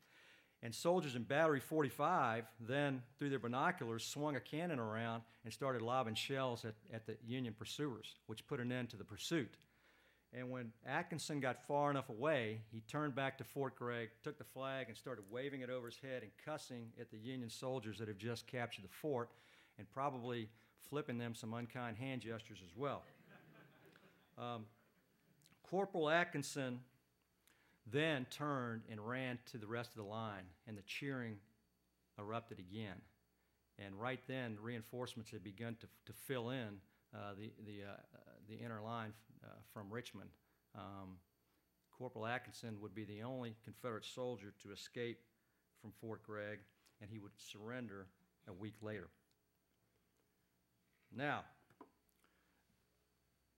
And 0.65 0.75
soldiers 0.75 1.15
in 1.15 1.25
Battery 1.25 1.61
45 1.61 2.47
then, 2.59 3.03
through 3.19 3.29
their 3.29 3.39
binoculars, 3.39 4.03
swung 4.03 4.35
a 4.35 4.41
cannon 4.41 4.79
around 4.79 5.23
and 5.45 5.53
started 5.53 5.83
lobbing 5.83 6.15
shells 6.15 6.65
at, 6.65 6.75
at 6.91 7.07
the 7.07 7.19
Union 7.27 7.55
pursuers, 7.57 8.15
which 8.29 8.47
put 8.47 8.61
an 8.61 8.73
end 8.73 8.89
to 8.89 8.97
the 8.97 9.05
pursuit. 9.05 9.59
And 10.33 10.51
when 10.51 10.73
Atkinson 10.87 11.39
got 11.39 11.67
far 11.69 11.91
enough 11.91 12.09
away, 12.09 12.63
he 12.73 12.81
turned 12.89 13.15
back 13.15 13.37
to 13.39 13.45
Fort 13.45 13.77
Gregg, 13.77 14.09
took 14.25 14.39
the 14.39 14.45
flag, 14.45 14.87
and 14.89 14.97
started 14.97 15.25
waving 15.31 15.61
it 15.61 15.69
over 15.69 15.87
his 15.87 15.99
head 15.99 16.23
and 16.23 16.31
cussing 16.43 16.87
at 16.99 17.11
the 17.11 17.19
Union 17.19 17.51
soldiers 17.51 17.99
that 17.99 18.09
have 18.09 18.17
just 18.17 18.47
captured 18.47 18.85
the 18.85 18.89
fort, 18.89 19.29
and 19.79 19.89
probably 19.91 20.49
flipping 20.89 21.19
them 21.19 21.35
some 21.35 21.53
unkind 21.53 21.99
hand 21.99 22.23
gestures 22.23 22.61
as 22.65 22.75
well. 22.75 23.03
Um, 24.39 24.65
Corporal 25.63 26.09
Atkinson 26.09 26.81
then 27.91 28.27
turned 28.31 28.83
and 28.91 29.01
ran 29.01 29.39
to 29.53 29.59
the 29.59 29.67
rest 29.67 29.91
of 29.91 29.97
the 29.97 30.09
line, 30.09 30.45
and 30.67 30.77
the 30.77 30.83
cheering 30.83 31.37
erupted 32.19 32.59
again. 32.59 32.97
And 33.79 33.95
right 34.01 34.21
then, 34.29 34.57
reinforcements 34.61 35.31
had 35.31 35.43
begun 35.43 35.77
to, 35.81 35.87
to 36.07 36.13
fill 36.27 36.51
in 36.51 36.79
uh, 37.15 37.35
the, 37.37 37.53
the, 37.65 37.83
uh, 37.91 37.97
the 38.49 38.55
inner 38.55 38.81
line 38.81 39.13
uh, 39.45 39.49
from 39.73 39.93
Richmond. 39.93 40.31
Um, 40.75 41.19
Corporal 41.97 42.27
Atkinson 42.27 42.81
would 42.81 42.95
be 42.95 43.05
the 43.05 43.23
only 43.23 43.57
Confederate 43.65 44.05
soldier 44.05 44.53
to 44.63 44.73
escape 44.73 45.19
from 45.81 45.93
Fort 46.01 46.23
Gregg, 46.25 46.59
and 47.01 47.11
he 47.11 47.19
would 47.19 47.33
surrender 47.37 48.07
a 48.49 48.53
week 48.53 48.75
later. 48.83 49.09
Now, 51.15 51.45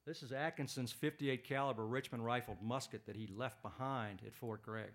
this 0.07 0.23
is 0.23 0.31
Atkinson's 0.31 0.93
58 0.93 1.45
caliber 1.45 1.85
Richmond 1.85 2.25
rifled 2.25 2.63
musket 2.63 3.07
that 3.07 3.17
he 3.17 3.27
left 3.27 3.61
behind 3.61 4.21
at 4.25 4.33
Fort 4.35 4.63
Gregg. 4.63 4.93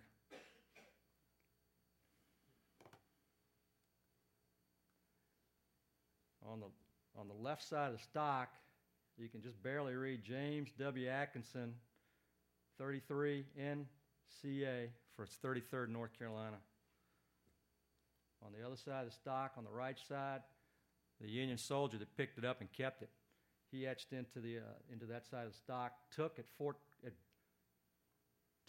On 6.50 6.62
the, 6.62 6.68
on 7.20 7.28
the 7.28 7.34
left 7.34 7.68
side 7.68 7.92
of 7.92 7.98
the 7.98 8.04
stock, 8.04 8.50
you 9.18 9.28
can 9.28 9.42
just 9.42 9.62
barely 9.62 9.96
read 9.96 10.24
James 10.24 10.70
W. 10.80 11.08
Atkinson, 11.10 11.74
33 12.78 13.46
NCA 13.60 14.88
for 15.16 15.24
its 15.24 15.38
33rd 15.44 15.90
North 15.90 16.18
Carolina. 16.18 16.58
On 18.46 18.52
the 18.58 18.66
other 18.66 18.78
side 18.78 19.02
of 19.02 19.10
the 19.10 19.16
stock, 19.16 19.52
on 19.58 19.66
the 19.66 19.70
right 19.70 19.98
side, 20.08 20.40
the 21.20 21.30
Union 21.30 21.58
soldier 21.58 21.98
that 21.98 22.18
picked 22.18 22.38
it 22.38 22.46
up 22.46 22.62
and 22.62 22.72
kept 22.72 23.02
it. 23.02 23.10
He 23.72 23.88
etched 23.88 24.12
into, 24.12 24.40
the, 24.40 24.58
uh, 24.58 24.62
into 24.92 25.06
that 25.06 25.26
side 25.26 25.46
of 25.46 25.52
the 25.52 25.58
stock, 25.58 25.94
took 26.14 26.40
at 26.40 26.46
Fort, 26.58 26.78
at, 27.06 27.14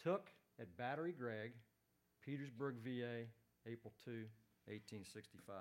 took 0.02 0.30
at 0.60 0.76
Battery 0.76 1.12
Gregg, 1.12 1.52
Petersburg, 2.24 2.76
VA, 2.84 3.26
April 3.66 3.92
2, 4.04 4.10
1865. 4.66 5.54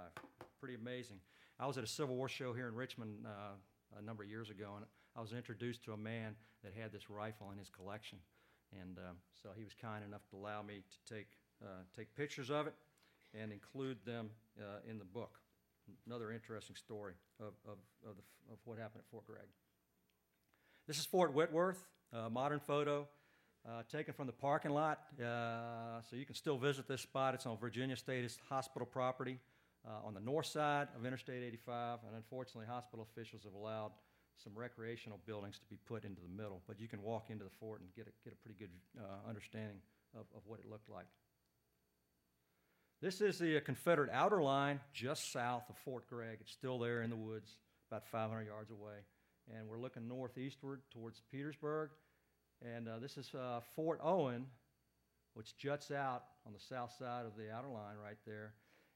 Pretty 0.60 0.76
amazing. 0.76 1.18
I 1.60 1.66
was 1.66 1.78
at 1.78 1.84
a 1.84 1.88
Civil 1.88 2.16
War 2.16 2.30
show 2.30 2.54
here 2.54 2.68
in 2.68 2.76
Richmond 2.76 3.26
uh, 3.26 3.98
a 3.98 4.02
number 4.02 4.24
of 4.24 4.30
years 4.30 4.50
ago, 4.50 4.74
and 4.76 4.86
I 5.16 5.22
was 5.22 5.34
introduced 5.34 5.84
to 5.86 5.94
a 5.94 5.98
man 5.98 6.36
that 6.64 6.74
had 6.80 6.92
this 6.92 7.10
rifle 7.10 7.50
in 7.52 7.58
his 7.58 7.70
collection. 7.70 8.20
And 8.80 8.98
um, 9.00 9.18
so 9.42 9.50
he 9.58 9.64
was 9.64 9.74
kind 9.74 10.04
enough 10.06 10.22
to 10.30 10.38
allow 10.38 10.62
me 10.62 10.84
to 10.90 11.14
take, 11.14 11.28
uh, 11.64 11.84
take 11.96 12.16
pictures 12.16 12.50
of 12.50 12.68
it 12.68 12.74
and 13.40 13.52
include 13.52 13.98
them 14.06 14.30
uh, 14.60 14.80
in 14.90 15.00
the 15.00 15.06
book. 15.06 15.40
Another 16.06 16.32
interesting 16.32 16.76
story 16.76 17.14
of, 17.40 17.54
of, 17.66 17.78
of, 18.08 18.16
the, 18.16 18.54
of 18.54 18.60
what 18.66 18.78
happened 18.78 19.04
at 19.06 19.12
Fort 19.12 19.26
Gregg. 19.26 19.48
This 20.88 21.00
is 21.00 21.06
Fort 21.06 21.34
Whitworth, 21.34 21.84
a 22.12 22.30
modern 22.30 22.60
photo 22.60 23.08
uh, 23.68 23.84
taken 23.92 24.14
from 24.14 24.28
the 24.28 24.34
parking 24.34 24.72
lot. 24.72 25.02
Uh, 25.20 26.02
so 26.10 26.16
you 26.16 26.26
can 26.26 26.36
still 26.36 26.58
visit 26.58 26.88
this 26.88 27.02
spot. 27.02 27.34
It's 27.34 27.46
on 27.46 27.58
Virginia 27.58 27.96
State 27.96 28.30
Hospital 28.50 28.86
property 28.86 29.40
uh, 29.88 30.06
on 30.06 30.14
the 30.14 30.20
north 30.20 30.48
side 30.48 30.88
of 30.98 31.06
Interstate 31.06 31.44
85, 31.44 32.00
and 32.08 32.16
unfortunately, 32.16 32.66
hospital 32.68 33.08
officials 33.12 33.44
have 33.44 33.54
allowed 33.54 33.92
some 34.38 34.54
recreational 34.56 35.20
buildings 35.26 35.60
to 35.60 35.66
be 35.70 35.78
put 35.86 36.04
into 36.04 36.22
the 36.22 36.42
middle. 36.42 36.62
But 36.68 36.80
you 36.80 36.88
can 36.88 37.02
walk 37.02 37.30
into 37.30 37.44
the 37.44 37.52
fort 37.60 37.82
and 37.82 37.90
get 37.96 38.08
a, 38.08 38.12
get 38.24 38.34
a 38.34 38.38
pretty 38.38 38.58
good 38.58 38.72
uh, 38.98 39.30
understanding 39.30 39.78
of, 40.16 40.26
of 40.36 40.42
what 40.46 40.60
it 40.60 40.66
looked 40.70 40.90
like. 40.90 41.06
This 43.02 43.20
is 43.20 43.40
the 43.40 43.60
Confederate 43.62 44.12
outer 44.14 44.44
line 44.44 44.80
just 44.94 45.32
south 45.32 45.64
of 45.72 45.78
Fort 45.78 46.08
Gregg. 46.08 46.38
It's 46.40 46.52
still 46.52 46.78
there 46.78 47.02
in 47.02 47.10
the 47.10 47.16
woods, 47.16 47.50
about 47.90 48.06
500 48.06 48.46
yards 48.46 48.70
away. 48.70 48.94
And 49.52 49.68
we're 49.68 49.80
looking 49.80 50.08
northeastward 50.08 50.82
towards 50.94 51.20
Petersburg. 51.32 51.90
And 52.64 52.88
uh, 52.88 53.00
this 53.00 53.18
is 53.18 53.34
uh, 53.34 53.62
Fort 53.76 54.00
Owen, 54.04 54.46
which 55.34 55.58
juts 55.58 55.90
out 55.90 56.26
on 56.46 56.54
the 56.54 56.60
south 56.60 56.94
side 57.00 57.26
of 57.26 57.36
the 57.36 57.52
outer 57.52 57.70
line 57.70 57.96
right 58.04 58.20
there. 58.28 58.54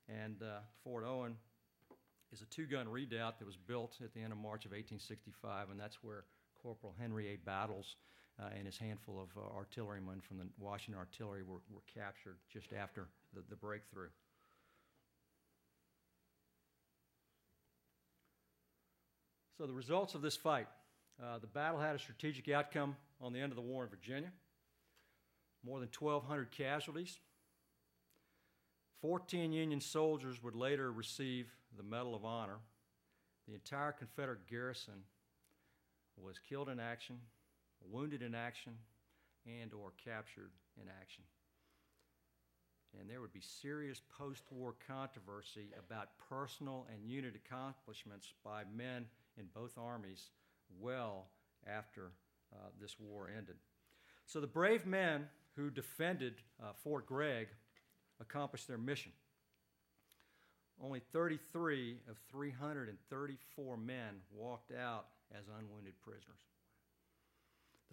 And 0.07 0.35
uh, 0.43 0.59
Fort 0.83 1.03
Owen 1.03 1.35
is 2.31 2.43
a 2.43 2.45
two 2.45 2.67
gun 2.67 2.87
redoubt 2.87 3.39
that 3.39 3.45
was 3.45 3.57
built 3.57 3.97
at 4.03 4.13
the 4.13 4.21
end 4.21 4.31
of 4.31 4.37
March 4.37 4.65
of 4.65 4.71
1865, 4.71 5.71
and 5.71 5.79
that's 5.79 6.03
where 6.03 6.25
Corporal 6.61 6.93
Henry 6.99 7.29
A. 7.29 7.37
Battles 7.37 7.95
uh, 7.95 8.24
and 8.57 8.65
his 8.65 8.77
handful 8.77 9.21
of 9.21 9.29
uh, 9.37 9.55
artillerymen 9.55 10.21
from 10.21 10.37
the 10.37 10.45
Washington 10.59 10.99
Artillery 10.99 11.43
were, 11.43 11.61
were 11.73 11.83
captured 11.93 12.37
just 12.51 12.73
after 12.73 13.07
the, 13.33 13.41
the 13.49 13.55
breakthrough. 13.55 14.09
So, 19.57 19.65
the 19.65 19.73
results 19.73 20.15
of 20.15 20.21
this 20.21 20.35
fight 20.35 20.67
uh, 21.21 21.39
the 21.39 21.47
battle 21.47 21.79
had 21.79 21.95
a 21.95 21.99
strategic 21.99 22.49
outcome 22.49 22.95
on 23.21 23.31
the 23.31 23.39
end 23.39 23.51
of 23.51 23.55
the 23.55 23.61
war 23.61 23.83
in 23.83 23.89
Virginia. 23.89 24.31
More 25.65 25.79
than 25.79 25.89
1,200 25.97 26.51
casualties, 26.51 27.19
14 29.01 29.51
Union 29.51 29.81
soldiers 29.81 30.43
would 30.43 30.55
later 30.55 30.91
receive 30.91 31.47
the 31.75 31.83
Medal 31.83 32.15
of 32.15 32.25
Honor. 32.25 32.57
The 33.47 33.53
entire 33.53 33.91
Confederate 33.91 34.47
garrison 34.49 35.05
was 36.17 36.37
killed 36.37 36.69
in 36.69 36.79
action, 36.79 37.17
wounded 37.89 38.21
in 38.21 38.35
action, 38.35 38.73
and 39.45 39.73
or 39.73 39.93
captured 40.03 40.51
in 40.81 40.87
action. 41.01 41.23
And 42.99 43.09
there 43.09 43.21
would 43.21 43.33
be 43.33 43.41
serious 43.41 44.01
post-war 44.17 44.75
controversy 44.87 45.67
about 45.77 46.09
personal 46.29 46.87
and 46.93 47.03
unit 47.03 47.35
accomplishments 47.35 48.33
by 48.43 48.63
men 48.75 49.05
in 49.37 49.45
both 49.53 49.77
armies 49.77 50.29
well 50.79 51.27
after 51.67 52.11
uh, 52.53 52.69
this 52.79 52.95
war 52.99 53.29
ended. 53.35 53.55
So 54.25 54.39
the 54.39 54.47
brave 54.47 54.85
men 54.85 55.27
who 55.55 55.69
defended 55.69 56.35
uh, 56.61 56.73
Fort 56.83 57.05
Gregg 57.05 57.47
accomplished 58.19 58.67
their 58.67 58.77
mission. 58.77 59.11
Only 60.81 61.01
33 61.11 61.97
of 62.09 62.17
334 62.31 63.77
men 63.77 64.15
walked 64.33 64.71
out 64.73 65.05
as 65.31 65.45
unwounded 65.47 65.93
prisoners. 66.01 66.41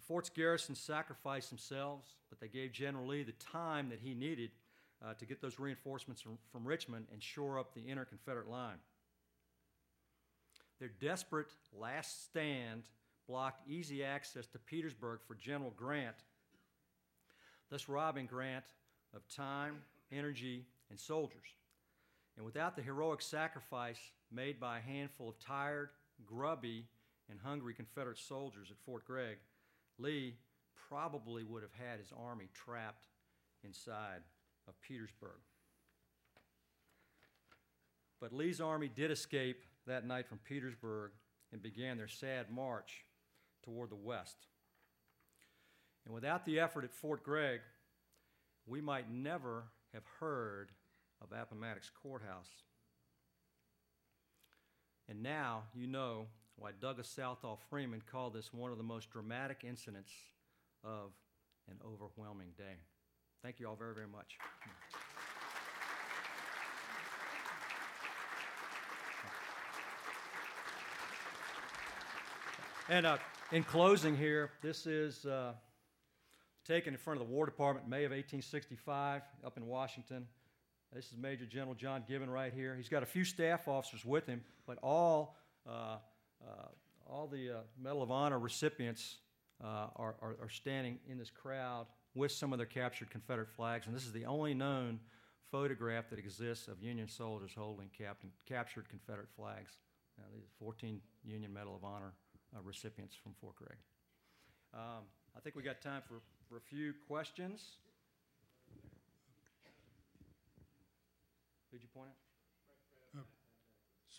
The 0.03 0.07
fort's 0.09 0.30
garrison 0.30 0.74
sacrificed 0.74 1.50
themselves, 1.50 2.16
but 2.28 2.40
they 2.40 2.48
gave 2.48 2.72
General 2.72 3.07
Lee 3.07 3.22
the 3.22 3.32
time 3.32 3.88
that 3.90 4.00
he 4.03 4.14
needed 4.14 4.50
uh, 5.00 5.14
to 5.14 5.24
get 5.24 5.40
those 5.40 5.61
reinforcements 5.61 6.20
from, 6.20 6.38
from 6.50 6.66
Richmond 6.66 7.07
and 7.12 7.22
shore 7.22 7.57
up 7.57 7.72
the 7.72 7.82
inner 7.82 8.05
Confederate 8.05 8.48
line. 8.48 8.78
Their 10.80 10.90
desperate 11.00 11.55
last 11.72 12.24
stand 12.24 12.82
blocked 13.28 13.68
easy 13.68 14.03
access 14.03 14.48
to 14.48 14.59
Petersburg 14.59 15.20
for 15.24 15.36
General 15.36 15.72
Grant, 15.76 16.16
thus 17.70 17.88
robbing 17.88 18.26
Grant 18.26 18.64
of 19.14 19.22
time 19.28 19.76
energy, 20.11 20.66
and 20.90 20.98
soldiers. 20.98 21.57
And 22.36 22.44
without 22.44 22.76
the 22.76 22.82
heroic 22.82 23.22
sacrifice 23.22 24.00
made 24.30 24.61
by 24.61 24.78
a 24.78 24.82
handful 24.82 25.28
of 25.28 25.38
tired, 25.38 25.90
grubby, 26.26 26.86
and 27.30 27.38
hungry 27.40 27.72
Confederate 27.72 28.18
soldiers 28.18 28.70
at 28.70 28.76
Fort 28.84 29.05
Gregg, 29.05 29.38
Lee 29.99 30.36
probably 30.88 31.45
would 31.45 31.62
have 31.62 31.72
had 31.72 31.99
his 31.99 32.12
army 32.16 32.49
trapped 32.55 33.07
inside 33.64 34.20
of 34.68 34.80
Petersburg. 34.80 35.40
But 38.20 38.32
Lee's 38.32 38.61
army 38.61 38.88
did 38.95 39.11
escape 39.11 39.62
that 39.86 40.07
night 40.07 40.28
from 40.28 40.38
Petersburg 40.38 41.11
and 41.53 41.62
began 41.62 41.97
their 41.97 42.09
sad 42.09 42.51
march 42.51 43.05
toward 43.64 43.90
the 43.90 43.97
west. 43.97 44.47
And 46.05 46.14
without 46.14 46.45
the 46.45 46.61
effort 46.61 46.84
at 46.84 46.93
Fort 46.93 47.22
Gregg, 47.24 47.61
we 48.66 48.80
might 48.80 49.11
never 49.11 49.64
have 49.93 50.05
heard 50.20 50.70
of 51.20 51.28
Appomattox 51.32 51.90
Courthouse. 51.90 52.51
And 55.09 55.22
now 55.22 55.64
you 55.74 55.86
know 55.86 56.26
why 56.63 56.71
Douglas 56.81 57.09
Southall 57.09 57.59
Freeman 57.69 58.01
called 58.09 58.35
this 58.35 58.55
one 58.55 58.71
of 58.71 58.79
the 58.79 58.85
most 58.85 59.11
dramatic 59.11 59.65
incidents 59.69 60.13
of 60.85 61.11
an 61.69 61.77
overwhelming 61.85 62.51
day. 62.57 62.77
Thank 63.43 63.59
you 63.59 63.67
all 63.67 63.75
very, 63.75 63.93
very 63.95 64.07
much. 64.07 64.39
And 72.89 73.07
uh, 73.07 73.17
in 73.51 73.65
closing 73.65 74.17
here, 74.17 74.53
this 74.63 74.87
is 74.87 75.27
uh, 75.27 75.55
taken 76.65 76.95
in 76.95 76.99
front 76.99 77.21
of 77.21 77.27
the 77.27 77.33
War 77.33 77.45
Department 77.45 77.89
May 77.89 78.05
of 78.05 78.13
1865 78.13 79.23
up 79.45 79.57
in 79.57 79.67
Washington. 79.67 80.29
This 80.93 81.07
is 81.07 81.19
Major 81.19 81.45
General 81.45 81.75
John 81.75 82.05
Gibbon 82.07 82.31
right 82.31 82.53
here. 82.55 82.77
He's 82.77 82.89
got 82.89 83.03
a 83.03 83.07
few 83.07 83.25
staff 83.25 83.67
officers 83.67 84.05
with 84.05 84.29
him, 84.29 84.43
but 84.65 84.79
all, 84.81 85.37
uh, 85.69 85.97
all 87.07 87.26
the 87.26 87.51
uh, 87.51 87.61
Medal 87.80 88.03
of 88.03 88.11
Honor 88.11 88.38
recipients 88.38 89.18
uh, 89.62 89.88
are, 89.97 90.16
are, 90.20 90.36
are 90.43 90.49
standing 90.49 90.99
in 91.09 91.18
this 91.18 91.30
crowd 91.30 91.86
with 92.14 92.32
some 92.32 92.53
of 92.53 92.59
their 92.59 92.66
captured 92.66 93.11
Confederate 93.11 93.51
flags, 93.51 93.86
and 93.86 93.95
this 93.95 94.05
is 94.05 94.12
the 94.12 94.26
only 94.26 94.55
known 94.55 94.99
photograph 95.51 96.09
that 96.11 96.18
exists 96.18 96.68
of 96.68 96.82
Union 96.82 97.09
soldiers 97.09 97.53
holding 97.57 97.90
captured 98.47 98.88
Confederate 98.88 99.28
flags. 99.36 99.76
Now, 100.18 100.24
these 100.34 100.49
14 100.59 101.01
Union 101.24 101.53
Medal 101.53 101.76
of 101.76 101.84
Honor 101.84 102.12
uh, 102.55 102.61
recipients 102.62 103.14
from 103.14 103.32
Fort 103.40 103.57
Gregg. 103.57 103.76
Um, 104.74 105.05
I 105.36 105.40
think 105.40 105.57
we 105.57 105.62
got 105.62 105.80
time 105.80 106.03
for, 106.07 106.20
for 106.49 106.57
a 106.57 106.61
few 106.61 106.95
questions. 107.07 107.76
Who'd 111.70 111.82
you 111.82 111.88
point 111.95 112.09
out? 112.09 112.22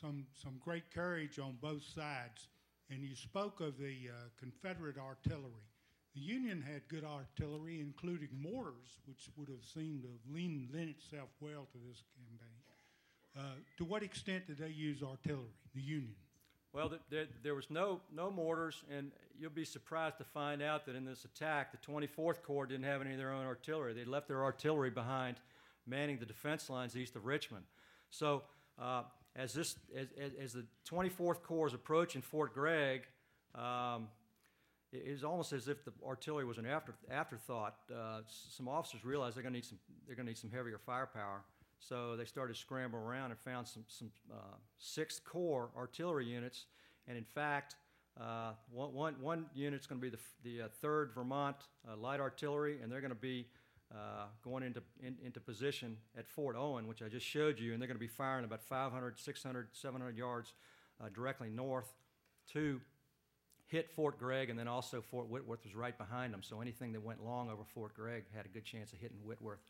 Some, 0.03 0.25
some 0.33 0.59
great 0.63 0.83
courage 0.93 1.39
on 1.39 1.55
both 1.61 1.83
sides. 1.83 2.49
And 2.89 3.03
you 3.03 3.15
spoke 3.15 3.61
of 3.61 3.77
the 3.77 4.09
uh, 4.09 4.27
Confederate 4.37 4.97
artillery. 4.97 5.69
The 6.13 6.21
Union 6.21 6.61
had 6.61 6.81
good 6.89 7.05
artillery, 7.05 7.79
including 7.79 8.27
mortars, 8.37 8.99
which 9.05 9.29
would 9.37 9.47
have 9.47 9.63
seemed 9.63 10.03
to 10.03 10.09
have 10.09 10.35
itself 10.89 11.29
well 11.39 11.67
to 11.71 11.77
this 11.87 12.03
campaign. 12.17 12.49
Uh, 13.35 13.59
to 13.77 13.85
what 13.85 14.03
extent 14.03 14.45
did 14.45 14.59
they 14.59 14.67
use 14.67 15.01
artillery, 15.01 15.55
the 15.73 15.81
Union? 15.81 16.13
Well, 16.73 16.89
th- 16.89 17.01
there, 17.09 17.25
there 17.41 17.55
was 17.55 17.69
no, 17.69 18.01
no 18.13 18.29
mortars, 18.29 18.83
and 18.95 19.11
you'll 19.39 19.51
be 19.51 19.65
surprised 19.65 20.17
to 20.17 20.23
find 20.23 20.61
out 20.61 20.85
that 20.85 20.95
in 20.95 21.05
this 21.05 21.25
attack, 21.25 21.71
the 21.71 21.91
24th 21.91 22.43
Corps 22.43 22.65
didn't 22.65 22.85
have 22.85 23.01
any 23.01 23.13
of 23.13 23.17
their 23.17 23.31
own 23.31 23.45
artillery. 23.45 23.93
They 23.93 24.05
left 24.05 24.27
their 24.27 24.43
artillery 24.43 24.91
behind, 24.91 25.37
manning 25.87 26.17
the 26.17 26.25
defense 26.25 26.69
lines 26.69 26.95
east 26.95 27.15
of 27.15 27.25
Richmond. 27.25 27.63
So, 28.11 28.43
uh, 28.79 29.03
as, 29.35 29.53
this, 29.53 29.75
as, 29.95 30.07
as, 30.41 30.53
the 30.53 30.65
24th 30.89 31.41
Corps 31.41 31.67
is 31.67 31.73
approaching 31.73 32.21
Fort 32.21 32.53
Gregg, 32.53 33.03
um, 33.55 34.07
it 34.91 35.03
is 35.05 35.23
almost 35.23 35.53
as 35.53 35.67
if 35.67 35.83
the 35.83 35.91
artillery 36.05 36.45
was 36.45 36.59
an 36.59 36.65
after, 36.65 36.93
afterthought. 37.09 37.75
Uh, 37.91 38.19
some 38.27 38.67
officers 38.67 39.03
realized 39.03 39.35
they're 39.35 39.43
going 39.43 39.53
to 39.53 39.57
need 39.57 39.65
some 39.65 39.79
they're 40.05 40.15
going 40.15 40.27
to 40.27 40.31
need 40.31 40.37
some 40.37 40.51
heavier 40.51 40.77
firepower, 40.77 41.41
so 41.79 42.15
they 42.15 42.25
started 42.25 42.55
scrambling 42.55 43.01
around 43.01 43.31
and 43.31 43.39
found 43.39 43.67
some 43.67 43.83
some 43.87 44.11
uh, 44.31 44.55
Sixth 44.77 45.23
Corps 45.23 45.71
artillery 45.75 46.25
units. 46.25 46.65
And 47.07 47.17
in 47.17 47.23
fact, 47.23 47.75
uh, 48.19 48.51
one, 48.71 48.93
one, 48.93 49.15
one 49.19 49.45
unit's 49.53 49.87
going 49.87 49.99
to 49.99 50.09
be 50.09 50.15
the, 50.15 50.19
the 50.43 50.65
uh, 50.65 50.67
Third 50.81 51.11
Vermont 51.13 51.57
uh, 51.89 51.97
Light 51.97 52.19
Artillery, 52.19 52.79
and 52.81 52.91
they're 52.91 53.01
going 53.01 53.09
to 53.09 53.15
be 53.15 53.47
uh, 53.93 54.25
going 54.43 54.63
into 54.63 54.81
in, 55.01 55.15
into 55.23 55.39
position 55.39 55.97
at 56.17 56.27
Fort 56.27 56.55
Owen, 56.57 56.87
which 56.87 57.01
I 57.01 57.09
just 57.09 57.25
showed 57.25 57.59
you, 57.59 57.73
and 57.73 57.81
they're 57.81 57.87
going 57.87 57.95
to 57.95 57.99
be 57.99 58.07
firing 58.07 58.43
about 58.43 58.63
500, 58.63 59.19
600, 59.19 59.67
700 59.71 60.17
yards 60.17 60.53
uh, 60.99 61.09
directly 61.13 61.49
north 61.49 61.93
to 62.53 62.81
hit 63.67 63.91
Fort 63.91 64.19
Gregg, 64.19 64.49
and 64.49 64.57
then 64.57 64.67
also 64.67 65.01
Fort 65.01 65.27
Whitworth 65.29 65.63
was 65.63 65.75
right 65.75 65.97
behind 65.97 66.33
them. 66.33 66.41
So 66.43 66.61
anything 66.61 66.91
that 66.93 67.01
went 67.01 67.23
long 67.23 67.49
over 67.49 67.63
Fort 67.63 67.95
Gregg 67.95 68.23
had 68.35 68.45
a 68.45 68.49
good 68.49 68.65
chance 68.65 68.93
of 68.93 68.99
hitting 68.99 69.17
Whitworth. 69.23 69.61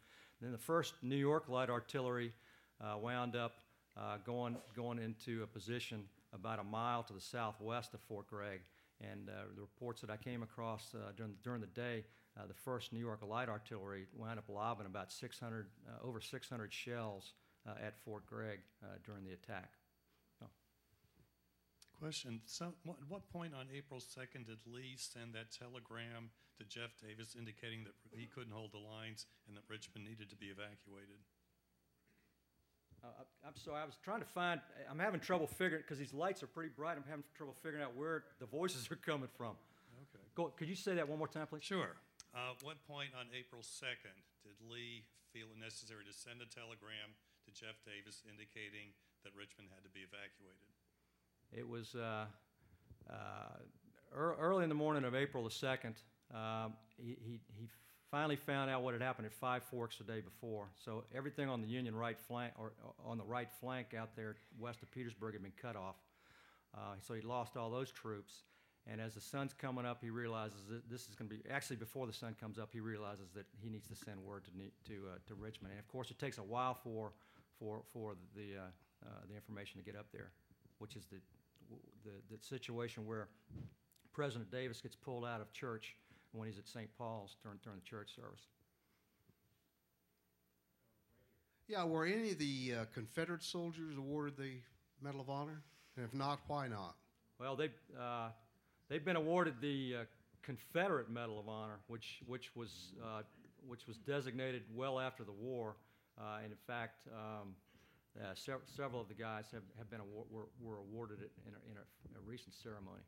then 0.41 0.51
the 0.51 0.57
first 0.57 0.93
New 1.01 1.15
York 1.15 1.49
Light 1.49 1.69
Artillery 1.69 2.33
uh, 2.81 2.97
wound 2.97 3.35
up 3.35 3.59
uh, 3.95 4.17
going 4.25 4.57
going 4.75 4.99
into 4.99 5.43
a 5.43 5.47
position 5.47 6.03
about 6.33 6.59
a 6.59 6.63
mile 6.63 7.03
to 7.03 7.13
the 7.13 7.21
southwest 7.21 7.93
of 7.93 7.99
Fort 8.01 8.27
Gregg. 8.27 8.61
And 9.01 9.29
uh, 9.29 9.33
the 9.55 9.61
reports 9.61 10.01
that 10.01 10.09
I 10.09 10.17
came 10.17 10.43
across 10.43 10.95
during 11.17 11.33
during 11.43 11.61
the 11.61 11.67
day, 11.67 12.03
uh, 12.37 12.47
the 12.47 12.53
first 12.53 12.93
New 12.93 12.99
York 12.99 13.19
Light 13.27 13.49
Artillery 13.49 14.07
wound 14.15 14.39
up 14.39 14.49
lobbing 14.49 14.85
about 14.85 15.11
600 15.11 15.67
uh, 15.87 16.07
over 16.07 16.19
600 16.19 16.73
shells 16.73 17.33
uh, 17.67 17.71
at 17.85 17.97
Fort 18.03 18.25
Gregg 18.25 18.59
uh, 18.83 18.87
during 19.05 19.23
the 19.23 19.33
attack. 19.33 19.71
Question, 22.03 22.41
so, 22.45 22.73
what, 22.83 22.97
what 23.07 23.29
point 23.29 23.53
on 23.55 23.67
April 23.73 24.01
2nd 24.01 24.47
did 24.47 24.57
Lee 24.67 24.95
send 24.97 25.33
that 25.35 25.51
telegram 25.57 26.31
to 26.59 26.65
Jeff 26.65 26.91
Davis 27.01 27.37
indicating 27.39 27.85
that 27.85 27.93
he 28.11 28.25
couldn't 28.25 28.51
hold 28.51 28.73
the 28.73 28.77
lines 28.77 29.25
and 29.47 29.55
that 29.55 29.63
Richmond 29.69 30.05
needed 30.05 30.29
to 30.29 30.35
be 30.35 30.47
evacuated? 30.47 31.23
Uh, 33.01 33.07
I'm 33.47 33.55
sorry, 33.55 33.81
I 33.81 33.85
was 33.85 33.95
trying 34.03 34.19
to 34.19 34.25
find, 34.25 34.59
I'm 34.91 34.99
having 34.99 35.21
trouble 35.21 35.47
figuring, 35.47 35.81
because 35.81 35.97
these 35.97 36.13
lights 36.13 36.43
are 36.43 36.47
pretty 36.47 36.71
bright, 36.75 36.97
I'm 36.97 37.07
having 37.07 37.23
trouble 37.37 37.55
figuring 37.63 37.83
out 37.83 37.95
where 37.95 38.25
the 38.41 38.47
voices 38.47 38.85
are 38.91 38.97
coming 38.97 39.29
from. 39.37 39.55
Okay. 40.11 40.23
Go, 40.35 40.51
could 40.57 40.67
you 40.67 40.75
say 40.75 40.95
that 40.95 41.07
one 41.07 41.17
more 41.17 41.29
time, 41.29 41.47
please? 41.47 41.63
Sure. 41.63 41.95
Uh, 42.33 42.57
what 42.65 42.81
point 42.89 43.13
on 43.13 43.29
April 43.29 43.61
2nd 43.61 44.17
did 44.41 44.57
Lee 44.65 45.05
feel 45.31 45.53
it 45.53 45.59
necessary 45.61 46.01
to 46.01 46.13
send 46.13 46.41
a 46.41 46.49
telegram 46.49 47.13
to 47.45 47.53
Jeff 47.53 47.77
Davis 47.85 48.25
indicating 48.25 48.89
that 49.21 49.37
Richmond 49.37 49.69
had 49.69 49.85
to 49.85 49.91
be 49.93 50.01
evacuated? 50.01 50.69
It 51.53 51.67
was 51.69 51.93
uh, 51.93 52.25
uh, 53.05 53.61
early 54.17 54.63
in 54.63 54.69
the 54.69 54.75
morning 54.75 55.05
of 55.05 55.13
April 55.13 55.43
the 55.43 55.53
2nd. 55.53 55.93
Um, 56.33 56.73
he, 56.97 57.17
he, 57.21 57.39
he 57.53 57.69
finally 58.09 58.35
found 58.35 58.69
out 58.69 58.81
what 58.81 58.93
had 58.93 59.01
happened 59.01 59.27
at 59.27 59.33
Five 59.33 59.63
Forks 59.63 59.97
the 59.97 60.03
day 60.03 60.21
before. 60.21 60.67
So 60.83 61.03
everything 61.15 61.49
on 61.49 61.61
the 61.61 61.67
Union 61.67 61.95
right 61.95 62.17
flank, 62.19 62.53
or 62.57 62.73
or 62.83 62.93
on 63.05 63.17
the 63.17 63.23
right 63.23 63.49
flank 63.59 63.93
out 63.93 64.15
there 64.15 64.35
west 64.59 64.81
of 64.81 64.91
Petersburg, 64.91 65.33
had 65.33 65.43
been 65.43 65.51
cut 65.61 65.75
off. 65.75 65.95
Uh, 66.75 66.95
so 67.01 67.13
he 67.13 67.21
lost 67.21 67.57
all 67.57 67.69
those 67.69 67.91
troops. 67.91 68.43
And 68.85 68.99
as 68.99 69.13
the 69.13 69.21
sun's 69.21 69.53
coming 69.53 69.85
up, 69.85 69.99
he 70.01 70.09
realizes 70.09 70.65
that 70.69 70.89
this 70.89 71.07
is 71.07 71.15
going 71.15 71.29
to 71.29 71.35
be 71.35 71.41
actually 71.49 71.77
before 71.77 72.05
the 72.05 72.13
sun 72.13 72.35
comes 72.39 72.59
up. 72.59 72.69
He 72.73 72.81
realizes 72.81 73.29
that 73.33 73.45
he 73.61 73.69
needs 73.69 73.87
to 73.87 73.95
send 73.95 74.19
word 74.21 74.43
to 74.45 74.51
to 74.91 74.99
uh, 75.07 75.17
to 75.27 75.35
Richmond. 75.35 75.71
And 75.71 75.79
of 75.79 75.87
course, 75.87 76.11
it 76.11 76.19
takes 76.19 76.37
a 76.37 76.43
while 76.43 76.73
for 76.73 77.13
for 77.59 77.83
for 77.93 78.15
the 78.35 78.59
uh, 78.59 79.05
uh, 79.05 79.09
the 79.29 79.35
information 79.35 79.79
to 79.79 79.85
get 79.85 79.97
up 79.97 80.07
there, 80.11 80.31
which 80.79 80.97
is 80.97 81.05
the 81.05 81.17
the, 82.03 82.35
the 82.35 82.43
situation 82.43 83.05
where 83.05 83.29
President 84.11 84.51
Davis 84.51 84.81
gets 84.81 84.95
pulled 84.95 85.25
out 85.25 85.41
of 85.41 85.51
church 85.53 85.95
when 86.33 86.47
he's 86.47 86.57
at 86.57 86.67
St. 86.67 86.89
Paul's 86.97 87.35
during, 87.41 87.59
during 87.63 87.79
the 87.79 87.85
church 87.85 88.13
service. 88.15 88.41
Yeah, 91.67 91.85
were 91.85 92.05
any 92.05 92.31
of 92.31 92.39
the 92.39 92.73
uh, 92.81 92.85
Confederate 92.93 93.43
soldiers 93.43 93.97
awarded 93.97 94.37
the 94.37 94.55
Medal 95.01 95.21
of 95.21 95.29
Honor? 95.29 95.61
And 95.95 96.05
if 96.05 96.13
not, 96.13 96.41
why 96.47 96.67
not? 96.67 96.95
Well, 97.39 97.55
they, 97.55 97.69
uh, 97.99 98.29
they've 98.89 99.03
been 99.03 99.15
awarded 99.15 99.55
the 99.61 99.95
uh, 100.01 100.03
Confederate 100.41 101.09
Medal 101.09 101.39
of 101.39 101.47
Honor, 101.47 101.79
which, 101.87 102.21
which, 102.25 102.55
was, 102.55 102.93
uh, 103.03 103.21
which 103.67 103.87
was 103.87 103.97
designated 103.97 104.63
well 104.73 104.99
after 104.99 105.23
the 105.23 105.31
war. 105.31 105.75
Uh, 106.19 106.39
and 106.43 106.51
in 106.51 106.57
fact, 106.67 107.07
um, 107.11 107.55
uh, 108.19 108.33
sev- 108.35 108.61
several 108.65 109.01
of 109.01 109.07
the 109.07 109.13
guys 109.13 109.45
have, 109.51 109.63
have 109.77 109.89
been 109.89 110.01
were, 110.29 110.45
were 110.61 110.77
awarded 110.77 111.21
it 111.21 111.31
in, 111.47 111.53
a, 111.53 111.71
in 111.71 111.77
a, 111.77 112.19
a 112.19 112.21
recent 112.25 112.53
ceremony. 112.53 113.01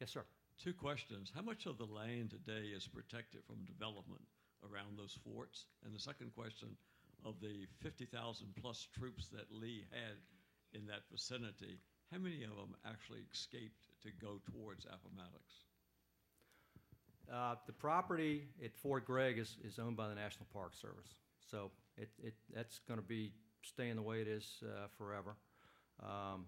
Yes, 0.00 0.10
sir. 0.10 0.24
Two 0.62 0.72
questions. 0.72 1.32
How 1.34 1.42
much 1.42 1.66
of 1.66 1.78
the 1.78 1.86
land 1.86 2.30
today 2.30 2.68
is 2.68 2.86
protected 2.86 3.40
from 3.46 3.64
development 3.64 4.22
around 4.62 4.96
those 4.96 5.18
forts? 5.24 5.66
And 5.84 5.94
the 5.94 5.98
second 5.98 6.32
question, 6.36 6.68
of 7.24 7.40
the 7.40 7.66
50,000 7.80 8.46
plus 8.60 8.86
troops 8.96 9.28
that 9.28 9.50
Lee 9.50 9.84
had 9.90 10.16
in 10.78 10.86
that 10.86 11.08
vicinity, 11.10 11.78
how 12.12 12.18
many 12.18 12.44
of 12.44 12.50
them 12.50 12.74
actually 12.86 13.20
escaped 13.32 13.88
to 14.02 14.10
go 14.20 14.40
towards 14.52 14.84
Appomattox? 14.84 15.64
Uh, 17.32 17.54
the 17.66 17.72
property 17.72 18.48
at 18.62 18.76
Fort 18.76 19.06
Gregg 19.06 19.38
is, 19.38 19.56
is 19.64 19.78
owned 19.78 19.96
by 19.96 20.08
the 20.08 20.14
National 20.14 20.46
Park 20.52 20.74
Service. 20.74 21.08
So 21.50 21.70
it, 21.96 22.10
it, 22.22 22.34
that's 22.54 22.80
going 22.86 23.00
to 23.00 23.06
be 23.06 23.32
staying 23.62 23.96
the 23.96 24.02
way 24.02 24.20
it 24.20 24.28
is 24.28 24.62
uh, 24.62 24.86
forever. 24.98 25.36
Um, 26.02 26.46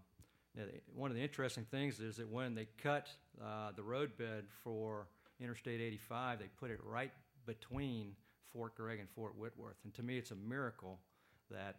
now, 0.55 0.65
one 0.95 1.11
of 1.11 1.17
the 1.17 1.23
interesting 1.23 1.67
things 1.71 2.01
is 2.01 2.17
that 2.17 2.29
when 2.29 2.55
they 2.55 2.67
cut 2.83 3.09
uh, 3.43 3.73
the 3.75 3.83
roadbed 3.83 4.45
for 4.65 5.07
Interstate 5.41 5.81
85, 5.81 6.39
they 6.39 6.47
put 6.59 6.71
it 6.71 6.81
right 6.83 7.13
between 7.47 8.13
Fort 8.53 8.75
Gregg 8.75 9.01
and 9.01 9.09
Fort 9.11 9.37
Whitworth. 9.37 9.77
And 9.85 9.93
to 9.95 10.03
me, 10.03 10.19
it's 10.19 10.31
a 10.31 10.37
miracle 10.37 10.99
that 11.51 11.77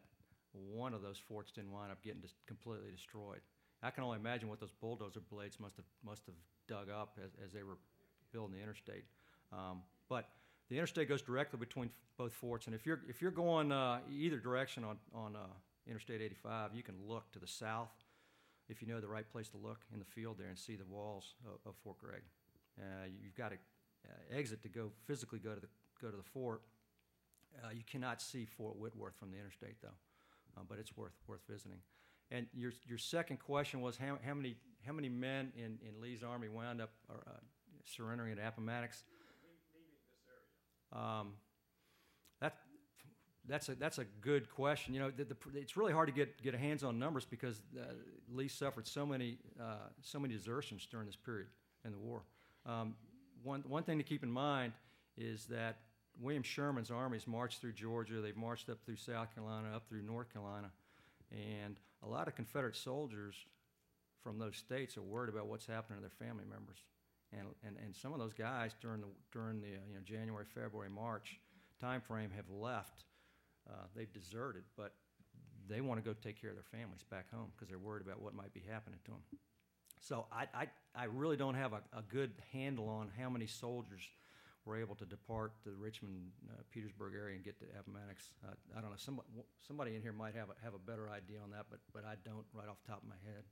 one 0.54 0.94
of 0.94 1.02
those 1.02 1.18
forts 1.18 1.52
didn't 1.52 1.72
wind 1.72 1.92
up 1.92 2.02
getting 2.04 2.22
completely 2.46 2.92
destroyed. 2.92 3.42
I 3.84 3.92
can 3.92 4.04
only 4.04 4.18
imagine 4.18 4.50
what 4.50 4.60
those 4.60 4.72
bulldozer 4.82 5.22
blades 5.32 5.60
must 5.60 5.76
have 5.76 5.86
must 6.06 6.26
have 6.26 6.36
dug 6.68 6.90
up 6.90 7.18
as, 7.24 7.32
as 7.44 7.52
they 7.54 7.64
were 7.64 7.78
building 8.34 8.56
the 8.56 8.62
interstate. 8.62 9.06
Um, 9.54 9.82
but 10.10 10.30
the 10.70 10.76
interstate 10.76 11.08
goes 11.08 11.22
directly 11.22 11.60
between 11.60 11.90
both 12.18 12.34
forts, 12.34 12.66
and 12.66 12.76
if 12.76 12.86
you're 12.86 13.02
if 13.08 13.22
you're 13.22 13.32
going 13.32 13.72
uh, 13.72 14.00
either 14.12 14.38
direction 14.38 14.84
on 14.84 14.98
on 15.14 15.36
uh, 15.36 15.40
Interstate 15.88 16.22
85, 16.22 16.72
you 16.74 16.84
can 16.84 16.96
look 17.08 17.32
to 17.32 17.40
the 17.40 17.48
south 17.48 17.92
if 18.68 18.82
you 18.82 18.88
know 18.88 19.00
the 19.00 19.08
right 19.08 19.30
place 19.32 19.48
to 19.50 19.58
look 19.58 19.80
in 19.94 20.00
the 20.00 20.06
field 20.06 20.36
there 20.38 20.50
and 20.50 20.60
see 20.60 20.76
the 20.76 20.86
walls 20.86 21.36
of, 21.46 21.70
of 21.70 21.76
Fort 21.84 21.98
Gregg. 22.00 22.22
Uh, 22.78 23.08
you've 23.24 23.36
got 23.36 23.50
to 23.50 23.56
uh, 24.06 24.38
exit 24.38 24.62
to 24.64 24.70
go 24.70 24.92
physically 25.06 25.40
go 25.40 25.54
to 25.54 25.62
the 25.62 25.68
go 26.02 26.10
to 26.10 26.18
the 26.18 26.24
fort. 26.24 26.62
Uh, 27.64 27.70
you 27.72 27.84
cannot 27.90 28.22
see 28.22 28.46
Fort 28.46 28.78
Whitworth 28.78 29.16
from 29.16 29.32
the 29.32 29.38
interstate 29.38 29.82
though, 29.82 29.98
uh, 30.58 30.62
but 30.68 30.78
it's 30.78 30.96
worth 30.98 31.14
worth 31.28 31.42
visiting. 31.50 31.80
And 32.32 32.48
your 32.54 32.72
your 32.86 32.98
second 32.98 33.38
question 33.40 33.82
was 33.82 33.98
how, 33.98 34.18
how 34.26 34.34
many 34.34 34.58
how 34.86 34.94
many 34.94 35.10
men 35.10 35.52
in, 35.56 35.78
in 35.86 36.02
Lee's 36.02 36.24
army 36.24 36.48
wound 36.50 36.82
up 36.82 36.92
uh, 37.10 37.32
surrendering 37.86 38.34
at 38.34 38.40
Appomattox? 38.46 39.04
Um, 40.94 41.34
that 42.42 42.56
that's 43.48 43.70
a 43.70 43.76
that's 43.76 43.98
a 43.98 44.06
good 44.22 44.50
question. 44.50 44.94
You 44.94 45.00
know, 45.00 45.12
the, 45.12 45.24
the, 45.26 45.36
it's 45.56 45.78
really 45.78 45.94
hard 45.94 46.08
to 46.08 46.14
get 46.14 46.42
get 46.42 46.54
a 46.54 46.58
hands 46.58 46.84
on 46.84 47.00
numbers 47.00 47.26
because 47.26 47.62
uh, 47.78 47.84
Lee 48.30 48.48
suffered 48.48 48.88
so 48.88 49.06
many 49.06 49.38
uh, 49.60 49.90
so 50.02 50.20
many 50.20 50.34
desertions 50.34 50.88
during 50.90 51.06
this 51.06 51.16
period, 51.16 51.48
in 51.86 51.92
the 51.92 51.98
war. 51.98 52.24
Um, 52.66 52.96
one, 53.44 53.64
one 53.68 53.84
thing 53.84 53.98
to 53.98 54.04
keep 54.04 54.24
in 54.24 54.32
mind 54.32 54.74
is 55.18 55.46
that 55.46 55.78
William 56.20 56.44
Sherman's 56.44 56.92
armies 56.92 57.28
marched 57.28 57.62
through 57.62 57.74
Georgia, 57.74 58.20
they've 58.22 58.36
marched 58.36 58.70
up 58.70 58.80
through 58.84 58.98
South 58.98 59.34
Carolina, 59.34 59.70
up 59.76 59.88
through 59.88 60.02
North 60.02 60.32
Carolina, 60.34 60.72
and 61.32 61.80
a 62.04 62.08
lot 62.08 62.28
of 62.28 62.36
Confederate 62.36 62.76
soldiers 62.76 63.36
from 64.24 64.40
those 64.40 64.58
states 64.58 64.98
are 64.98 65.02
worried 65.02 65.30
about 65.30 65.48
what's 65.48 65.66
happening 65.66 66.00
to 66.00 66.02
their 66.02 66.28
family 66.28 66.44
members. 66.50 66.78
And, 67.32 67.48
and, 67.66 67.76
and 67.84 67.96
some 67.96 68.14
of 68.14 68.20
those 68.20 68.34
guys 68.34 68.72
during 68.82 69.02
the, 69.02 69.08
during 69.32 69.60
the 69.60 69.68
you 69.68 69.96
know, 69.96 70.02
January, 70.04 70.46
February, 70.46 70.90
March 70.90 71.40
timeframe 71.84 72.34
have 72.36 72.50
left. 72.50 73.04
Uh, 73.70 73.74
they've 73.96 74.12
deserted, 74.14 74.64
but 74.78 74.94
they 75.68 75.82
want 75.82 76.02
to 76.02 76.08
go 76.08 76.16
take 76.24 76.40
care 76.40 76.50
of 76.50 76.56
their 76.56 76.80
families 76.80 77.04
back 77.10 77.30
home 77.32 77.48
because 77.56 77.68
they're 77.68 77.80
worried 77.80 78.06
about 78.06 78.22
what 78.22 78.34
might 78.34 78.54
be 78.54 78.64
happening 78.70 79.00
to 79.06 79.12
them. 79.12 79.22
So 80.00 80.26
I, 80.32 80.46
I, 80.54 80.68
I 80.96 81.06
really 81.06 81.36
don't 81.36 81.56
have 81.56 81.74
a, 81.74 81.82
a 81.92 82.02
good 82.08 82.32
handle 82.54 82.88
on 82.88 83.10
how 83.20 83.30
many 83.30 83.48
soldiers 83.48 84.02
were 84.68 84.78
able 84.78 84.96
to 84.96 85.06
depart 85.06 85.54
the 85.64 85.72
Richmond, 85.72 86.30
uh, 86.50 86.62
Petersburg 86.72 87.14
area 87.16 87.36
and 87.36 87.44
get 87.44 87.58
to 87.60 87.66
Appomattox. 87.80 88.32
Uh, 88.46 88.52
I 88.78 88.82
don't 88.82 88.92
know. 88.92 88.98
Somebody, 88.98 89.30
somebody 89.66 89.96
in 89.96 90.02
here 90.02 90.12
might 90.12 90.36
have 90.36 90.50
a, 90.50 90.64
have 90.64 90.74
a 90.74 90.80
better 90.80 91.10
idea 91.10 91.40
on 91.42 91.52
that, 91.52 91.68
but, 91.70 91.80
but 91.94 92.04
I 92.04 92.16
don't 92.26 92.46
right 92.54 92.68
off 92.68 92.76
the 92.86 92.92
top 92.92 93.02
of 93.02 93.08
my 93.08 93.16
head. 93.24 93.44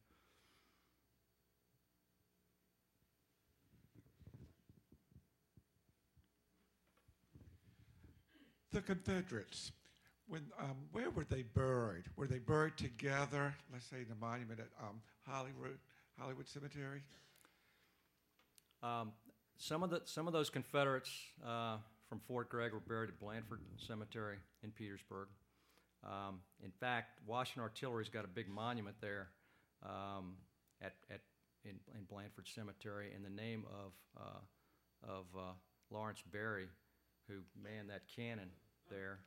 The 8.73 8.81
Confederates, 8.81 9.71
when 10.27 10.41
um, 10.59 10.75
where 10.91 11.09
were 11.09 11.23
they 11.23 11.43
buried? 11.43 12.03
Were 12.17 12.27
they 12.27 12.39
buried 12.39 12.75
together? 12.75 13.55
Let's 13.71 13.85
say 13.85 13.99
in 14.01 14.09
the 14.09 14.15
monument 14.15 14.59
at 14.59 14.67
um, 14.83 14.99
Hollywood 15.25 15.77
Hollywood 16.19 16.49
Cemetery. 16.49 17.01
Um, 18.83 19.13
some 19.57 19.83
of 19.83 19.89
the 19.89 20.01
some 20.05 20.27
of 20.27 20.33
those 20.33 20.49
Confederates 20.49 21.09
uh, 21.45 21.77
from 22.07 22.19
Fort 22.27 22.49
Gregg 22.49 22.73
were 22.73 22.79
buried 22.79 23.09
at 23.09 23.19
Blandford 23.19 23.61
Cemetery 23.77 24.37
in 24.63 24.71
Petersburg. 24.71 25.27
Um, 26.03 26.41
in 26.63 26.71
fact, 26.71 27.19
Washington 27.25 27.63
Artillery's 27.63 28.09
got 28.09 28.25
a 28.25 28.27
big 28.27 28.47
monument 28.47 28.95
there 29.01 29.29
um, 29.83 30.35
at, 30.81 30.93
at 31.09 31.21
in, 31.63 31.79
in 31.97 32.03
Blandford 32.09 32.47
Cemetery 32.47 33.11
in 33.15 33.23
the 33.23 33.29
name 33.29 33.63
of 33.69 33.93
uh, 34.21 35.09
of 35.11 35.25
uh, 35.35 35.53
Lawrence 35.89 36.23
Berry, 36.31 36.67
who 37.27 37.35
manned 37.61 37.89
that 37.89 38.03
cannon 38.15 38.49
there 38.89 39.19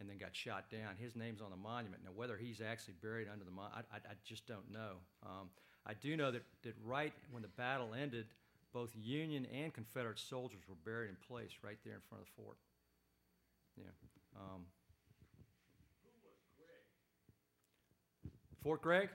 and 0.00 0.08
then 0.08 0.16
got 0.16 0.34
shot 0.34 0.70
down. 0.70 0.96
His 0.98 1.14
name's 1.14 1.42
on 1.42 1.50
the 1.50 1.56
monument. 1.56 2.02
Now, 2.04 2.12
whether 2.14 2.36
he's 2.36 2.60
actually 2.60 2.94
buried 3.02 3.28
under 3.30 3.44
the 3.44 3.50
monument, 3.50 3.86
I, 3.92 3.96
I, 3.96 4.14
just 4.24 4.46
don't 4.46 4.72
know. 4.72 4.96
Um, 5.22 5.50
I 5.86 5.92
do 5.92 6.16
know 6.16 6.30
that, 6.30 6.42
that 6.62 6.74
right 6.82 7.12
when 7.30 7.42
the 7.42 7.48
battle 7.48 7.92
ended, 7.94 8.26
both 8.72 8.90
Union 8.94 9.46
and 9.52 9.72
Confederate 9.72 10.18
soldiers 10.18 10.60
were 10.68 10.76
buried 10.84 11.10
in 11.10 11.16
place 11.26 11.52
right 11.62 11.78
there 11.84 11.94
in 11.94 12.00
front 12.08 12.22
of 12.22 12.28
the 12.28 12.42
fort. 12.42 12.56
Yeah. 13.76 13.84
Um, 14.36 14.66
Fort 18.62 18.82
Gregg? 18.82 19.08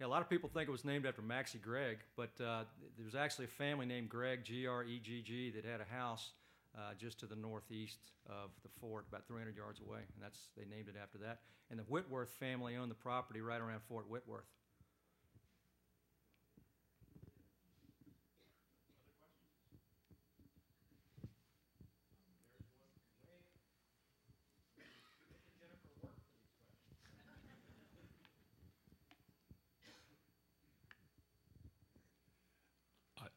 Yeah, 0.00 0.06
a 0.06 0.08
lot 0.08 0.22
of 0.22 0.30
people 0.30 0.48
think 0.48 0.66
it 0.66 0.72
was 0.72 0.86
named 0.86 1.04
after 1.04 1.20
Maxcy 1.20 1.60
Gregg, 1.60 1.98
but 2.16 2.30
uh, 2.42 2.64
there 2.96 3.04
was 3.04 3.14
actually 3.14 3.44
a 3.44 3.48
family 3.48 3.84
named 3.84 4.08
Gregg, 4.08 4.44
G 4.44 4.66
R 4.66 4.82
E 4.82 4.98
G 5.02 5.20
G, 5.20 5.50
that 5.50 5.66
had 5.66 5.82
a 5.82 5.94
house 5.94 6.30
uh, 6.74 6.94
just 6.98 7.20
to 7.20 7.26
the 7.26 7.36
northeast 7.36 7.98
of 8.26 8.50
the 8.62 8.70
fort, 8.80 9.04
about 9.10 9.26
300 9.26 9.54
yards 9.54 9.80
away, 9.80 9.98
and 9.98 10.22
that's 10.22 10.48
they 10.56 10.64
named 10.64 10.88
it 10.88 10.94
after 11.00 11.18
that. 11.18 11.40
And 11.70 11.78
the 11.78 11.84
Whitworth 11.84 12.30
family 12.40 12.76
owned 12.76 12.90
the 12.90 12.94
property 12.94 13.42
right 13.42 13.60
around 13.60 13.82
Fort 13.88 14.08
Whitworth. 14.08 14.46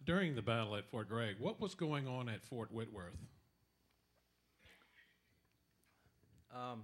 During 0.05 0.35
the 0.35 0.41
battle 0.41 0.75
at 0.75 0.85
Fort 0.85 1.09
Gregg, 1.09 1.35
what 1.39 1.59
was 1.59 1.75
going 1.75 2.07
on 2.07 2.29
at 2.29 2.43
Fort 2.43 2.71
Whitworth? 2.71 3.17
Um, 6.53 6.83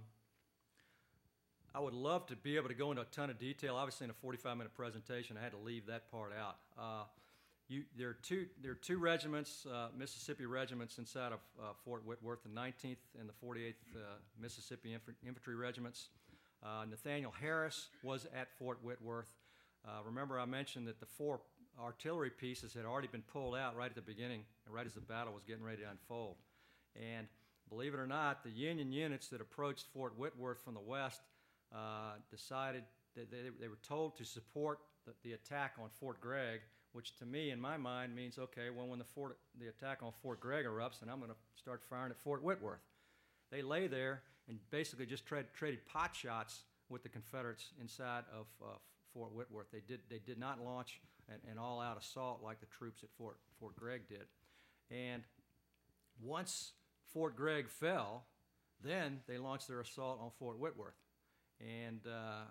I 1.74 1.78
would 1.78 1.94
love 1.94 2.26
to 2.26 2.36
be 2.36 2.56
able 2.56 2.68
to 2.68 2.74
go 2.74 2.90
into 2.90 3.02
a 3.02 3.06
ton 3.06 3.30
of 3.30 3.38
detail. 3.38 3.76
Obviously, 3.76 4.04
in 4.04 4.10
a 4.10 4.26
45-minute 4.26 4.74
presentation, 4.74 5.36
I 5.38 5.42
had 5.42 5.52
to 5.52 5.58
leave 5.58 5.86
that 5.86 6.10
part 6.10 6.32
out. 6.38 6.56
Uh, 6.76 7.04
you, 7.68 7.84
there 7.96 8.08
are 8.08 8.16
two. 8.20 8.46
There 8.60 8.72
are 8.72 8.76
two 8.82 8.98
regiments, 8.98 9.64
uh, 9.72 9.88
Mississippi 9.96 10.44
regiments 10.44 10.98
inside 10.98 11.32
of 11.32 11.38
uh, 11.56 11.66
Fort 11.84 12.04
Whitworth, 12.04 12.42
the 12.42 12.48
19th 12.48 12.96
and 13.20 13.28
the 13.28 13.46
48th 13.46 13.74
uh, 13.94 13.98
Mississippi 14.40 14.92
Inf- 14.92 15.14
Infantry 15.24 15.54
regiments. 15.54 16.08
Uh, 16.64 16.84
Nathaniel 16.90 17.32
Harris 17.40 17.90
was 18.02 18.26
at 18.36 18.48
Fort 18.58 18.78
Whitworth. 18.82 19.30
Uh, 19.86 20.02
remember, 20.04 20.40
I 20.40 20.46
mentioned 20.46 20.88
that 20.88 20.98
the 20.98 21.06
four 21.06 21.40
artillery 21.82 22.30
pieces 22.30 22.74
had 22.74 22.84
already 22.84 23.08
been 23.08 23.22
pulled 23.22 23.56
out 23.56 23.76
right 23.76 23.88
at 23.88 23.94
the 23.94 24.02
beginning, 24.02 24.42
right 24.68 24.86
as 24.86 24.94
the 24.94 25.00
battle 25.00 25.32
was 25.32 25.42
getting 25.44 25.64
ready 25.64 25.82
to 25.82 25.90
unfold. 25.90 26.36
And 26.96 27.26
believe 27.68 27.94
it 27.94 28.00
or 28.00 28.06
not, 28.06 28.44
the 28.44 28.50
Union 28.50 28.92
units 28.92 29.28
that 29.28 29.40
approached 29.40 29.86
Fort 29.92 30.18
Whitworth 30.18 30.62
from 30.62 30.74
the 30.74 30.80
west 30.80 31.20
uh, 31.74 32.14
decided 32.30 32.84
that 33.16 33.30
they, 33.30 33.38
they, 33.60 33.68
were 33.68 33.78
told 33.86 34.16
to 34.16 34.24
support 34.24 34.80
the, 35.06 35.12
the, 35.22 35.32
attack 35.32 35.74
on 35.80 35.88
Fort 35.88 36.20
Gregg, 36.20 36.60
which 36.92 37.16
to 37.16 37.26
me, 37.26 37.50
in 37.50 37.60
my 37.60 37.76
mind, 37.76 38.14
means 38.14 38.38
okay, 38.38 38.70
well, 38.76 38.86
when 38.86 38.98
the, 38.98 39.04
fort, 39.04 39.38
the 39.58 39.68
attack 39.68 39.98
on 40.02 40.12
Fort 40.22 40.40
Gregg 40.40 40.64
erupts, 40.64 41.02
and 41.02 41.10
I'm 41.10 41.18
going 41.18 41.30
to 41.30 41.36
start 41.54 41.82
firing 41.88 42.10
at 42.10 42.18
Fort 42.18 42.42
Whitworth. 42.42 42.80
They 43.50 43.62
lay 43.62 43.86
there 43.86 44.22
and 44.48 44.58
basically 44.70 45.06
just 45.06 45.26
tried, 45.26 45.46
traded 45.54 45.86
pot 45.86 46.14
shots 46.14 46.62
with 46.88 47.02
the 47.02 47.08
Confederates 47.08 47.72
inside 47.80 48.24
of 48.32 48.46
uh, 48.62 48.74
Fort 49.12 49.32
Whitworth. 49.34 49.70
They 49.72 49.82
did, 49.86 50.00
they 50.08 50.18
did 50.18 50.38
not 50.38 50.64
launch 50.64 51.00
an, 51.30 51.50
an 51.50 51.58
all 51.58 51.80
out 51.80 51.98
assault 51.98 52.40
like 52.42 52.60
the 52.60 52.66
troops 52.66 53.02
at 53.02 53.10
Fort, 53.16 53.38
Fort 53.58 53.76
Gregg 53.76 54.02
did. 54.08 54.26
And 54.90 55.22
once 56.22 56.72
Fort 57.12 57.36
Gregg 57.36 57.68
fell, 57.68 58.24
then 58.82 59.20
they 59.26 59.38
launched 59.38 59.68
their 59.68 59.80
assault 59.80 60.20
on 60.20 60.30
Fort 60.38 60.58
Whitworth. 60.58 60.98
And 61.60 62.00
uh, 62.06 62.44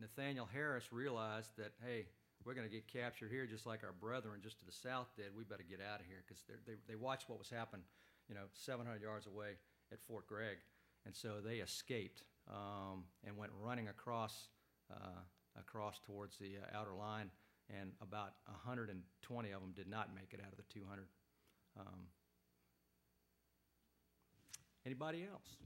Nathaniel 0.00 0.48
Harris 0.52 0.92
realized 0.92 1.56
that, 1.56 1.72
hey, 1.84 2.06
we're 2.44 2.54
going 2.54 2.68
to 2.68 2.72
get 2.72 2.86
captured 2.86 3.30
here 3.30 3.46
just 3.46 3.66
like 3.66 3.82
our 3.84 3.92
brethren 3.92 4.40
just 4.42 4.58
to 4.58 4.66
the 4.66 4.72
south 4.72 5.08
did. 5.16 5.26
We 5.36 5.44
better 5.44 5.64
get 5.68 5.80
out 5.80 6.00
of 6.00 6.06
here 6.06 6.22
because 6.26 6.42
they, 6.66 6.74
they 6.88 6.96
watched 6.96 7.28
what 7.28 7.38
was 7.38 7.48
happening, 7.48 7.84
you 8.28 8.34
know, 8.34 8.44
700 8.52 9.00
yards 9.00 9.26
away 9.26 9.56
at 9.92 9.98
Fort 10.06 10.26
Gregg. 10.26 10.58
And 11.06 11.14
so 11.14 11.40
they 11.44 11.56
escaped 11.56 12.24
um, 12.48 13.04
and 13.26 13.36
went 13.36 13.52
running 13.62 13.88
across, 13.88 14.48
uh, 14.90 15.20
across 15.58 16.00
towards 16.00 16.36
the 16.36 16.56
uh, 16.58 16.76
outer 16.78 16.94
line. 16.94 17.30
And 17.70 17.92
about 18.00 18.34
120 18.46 19.50
of 19.50 19.60
them 19.60 19.72
did 19.74 19.88
not 19.88 20.14
make 20.14 20.32
it 20.32 20.40
out 20.40 20.52
of 20.52 20.56
the 20.56 20.64
200. 20.72 21.06
Um, 21.78 21.86
anybody 24.84 25.26
else? 25.30 25.56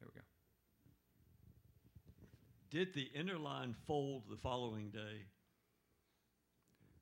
There 0.00 0.08
we 0.12 0.20
go. 0.20 0.26
Did 2.70 2.94
the 2.94 3.08
inner 3.18 3.38
line 3.38 3.74
fold 3.86 4.24
the 4.30 4.36
following 4.36 4.90
day? 4.90 5.26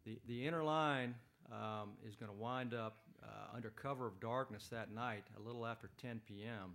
The, 0.04 0.18
the 0.26 0.46
inner 0.46 0.62
line 0.62 1.14
um, 1.50 1.90
is 2.06 2.16
going 2.16 2.30
to 2.30 2.38
wind 2.38 2.74
up 2.74 2.98
uh, 3.22 3.54
under 3.54 3.70
cover 3.70 4.06
of 4.06 4.20
darkness 4.20 4.68
that 4.70 4.92
night, 4.92 5.24
a 5.36 5.40
little 5.40 5.66
after 5.66 5.90
10 6.00 6.20
p.m. 6.26 6.74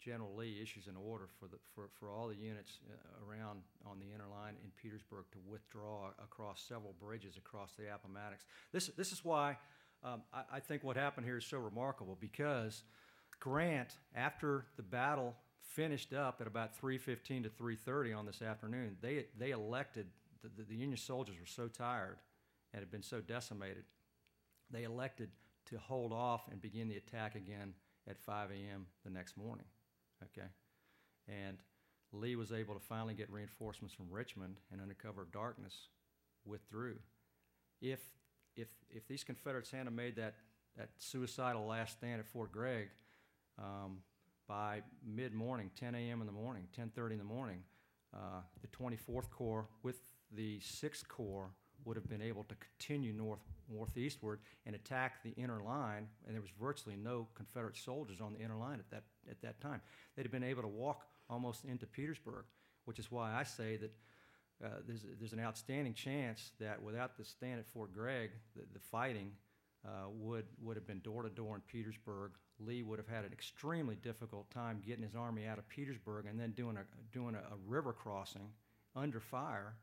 General 0.00 0.34
Lee 0.36 0.60
issues 0.62 0.86
an 0.86 0.94
order 0.96 1.28
for, 1.40 1.48
the, 1.48 1.56
for, 1.74 1.88
for 1.98 2.10
all 2.10 2.28
the 2.28 2.36
units 2.36 2.78
uh, 2.90 3.28
around 3.28 3.60
on 3.84 3.98
the 3.98 4.06
inner 4.06 4.28
line 4.30 4.54
in 4.62 4.70
Petersburg 4.80 5.24
to 5.32 5.38
withdraw 5.48 6.10
across 6.22 6.62
several 6.62 6.94
bridges 7.00 7.36
across 7.36 7.72
the 7.74 7.92
Appomattox. 7.92 8.44
This, 8.72 8.88
this 8.96 9.12
is 9.12 9.24
why 9.24 9.56
um, 10.04 10.22
I, 10.32 10.56
I 10.56 10.60
think 10.60 10.84
what 10.84 10.96
happened 10.96 11.26
here 11.26 11.38
is 11.38 11.46
so 11.46 11.58
remarkable 11.58 12.16
because 12.20 12.84
Grant, 13.40 13.96
after 14.14 14.66
the 14.76 14.82
battle 14.82 15.34
finished 15.76 16.14
up 16.14 16.40
at 16.40 16.46
about 16.46 16.80
3.15 16.80 17.42
to 17.42 17.50
3.30 17.50 18.16
on 18.16 18.26
this 18.26 18.40
afternoon. 18.40 18.96
They, 19.02 19.26
they 19.38 19.50
elected, 19.50 20.06
the, 20.42 20.48
the, 20.56 20.62
the 20.62 20.74
Union 20.74 20.96
soldiers 20.96 21.36
were 21.38 21.46
so 21.46 21.68
tired 21.68 22.16
and 22.72 22.80
had 22.80 22.90
been 22.90 23.02
so 23.02 23.20
decimated, 23.20 23.84
they 24.70 24.84
elected 24.84 25.28
to 25.66 25.78
hold 25.78 26.12
off 26.12 26.48
and 26.50 26.60
begin 26.62 26.88
the 26.88 26.96
attack 26.96 27.34
again 27.34 27.74
at 28.08 28.18
5 28.18 28.50
a.m. 28.50 28.86
the 29.04 29.10
next 29.10 29.36
morning. 29.36 29.66
Okay? 30.22 30.48
And 31.28 31.58
Lee 32.12 32.36
was 32.36 32.52
able 32.52 32.74
to 32.74 32.80
finally 32.80 33.14
get 33.14 33.30
reinforcements 33.30 33.94
from 33.94 34.06
Richmond 34.10 34.56
and 34.72 34.80
under 34.80 34.94
cover 34.94 35.22
of 35.22 35.32
darkness 35.32 35.88
withdrew. 36.44 36.96
If, 37.80 38.00
if, 38.56 38.68
if 38.90 39.06
these 39.06 39.24
Confederates 39.24 39.70
hadn't 39.70 39.94
made 39.94 40.16
that, 40.16 40.34
that 40.76 40.90
suicidal 40.98 41.66
last 41.66 41.98
stand 41.98 42.20
at 42.20 42.26
Fort 42.26 42.52
Gregg, 42.52 42.88
um, 43.58 43.98
by 44.48 44.82
mid-morning, 45.04 45.70
10 45.78 45.94
a.m. 45.94 46.20
in 46.20 46.26
the 46.26 46.32
morning, 46.32 46.68
10:30 46.78 47.12
in 47.12 47.18
the 47.18 47.24
morning, 47.24 47.62
uh, 48.14 48.40
the 48.60 48.68
24th 48.68 49.30
Corps 49.30 49.66
with 49.82 49.96
the 50.30 50.60
6th 50.60 51.08
Corps 51.08 51.50
would 51.86 51.96
have 51.96 52.08
been 52.08 52.22
able 52.22 52.44
to 52.44 52.54
continue 52.56 53.12
north 53.12 53.40
northeastward 53.72 54.40
and 54.64 54.76
attack 54.76 55.22
the 55.22 55.30
inner 55.30 55.62
line, 55.62 56.06
and 56.26 56.34
there 56.34 56.42
was 56.42 56.50
virtually 56.60 56.96
no 56.96 57.26
Confederate 57.34 57.76
soldiers 57.76 58.20
on 58.20 58.32
the 58.32 58.40
inner 58.40 58.56
line 58.56 58.78
at 58.78 58.90
that 58.90 59.04
at 59.30 59.40
that 59.40 59.60
time. 59.60 59.80
They'd 60.14 60.24
have 60.24 60.32
been 60.32 60.44
able 60.44 60.62
to 60.62 60.68
walk 60.68 61.06
almost 61.30 61.64
into 61.64 61.86
Petersburg, 61.86 62.44
which 62.84 62.98
is 62.98 63.10
why 63.10 63.32
I 63.32 63.44
say 63.44 63.76
that 63.76 63.92
uh, 64.64 64.68
there's 64.86 65.04
there's 65.18 65.32
an 65.32 65.40
outstanding 65.40 65.94
chance 65.94 66.52
that 66.60 66.82
without 66.82 67.16
the 67.16 67.24
stand 67.24 67.60
at 67.60 67.66
Fort 67.66 67.92
Gregg, 67.92 68.30
the, 68.54 68.62
the 68.72 68.80
fighting 68.80 69.32
uh, 69.86 70.08
would 70.10 70.46
would 70.60 70.76
have 70.76 70.86
been 70.86 71.00
door 71.00 71.22
to 71.22 71.30
door 71.30 71.54
in 71.54 71.62
Petersburg. 71.62 72.32
Lee 72.58 72.82
would 72.82 72.98
have 72.98 73.08
had 73.08 73.24
an 73.24 73.32
extremely 73.32 73.96
difficult 73.96 74.50
time 74.50 74.82
getting 74.84 75.04
his 75.04 75.14
army 75.14 75.46
out 75.46 75.58
of 75.58 75.68
Petersburg 75.68 76.24
and 76.26 76.40
then 76.40 76.52
doing 76.52 76.76
a 76.76 76.84
doing 77.12 77.34
a, 77.34 77.38
a 77.38 77.56
river 77.66 77.92
crossing 77.92 78.48
under 78.94 79.20
fire, 79.20 79.74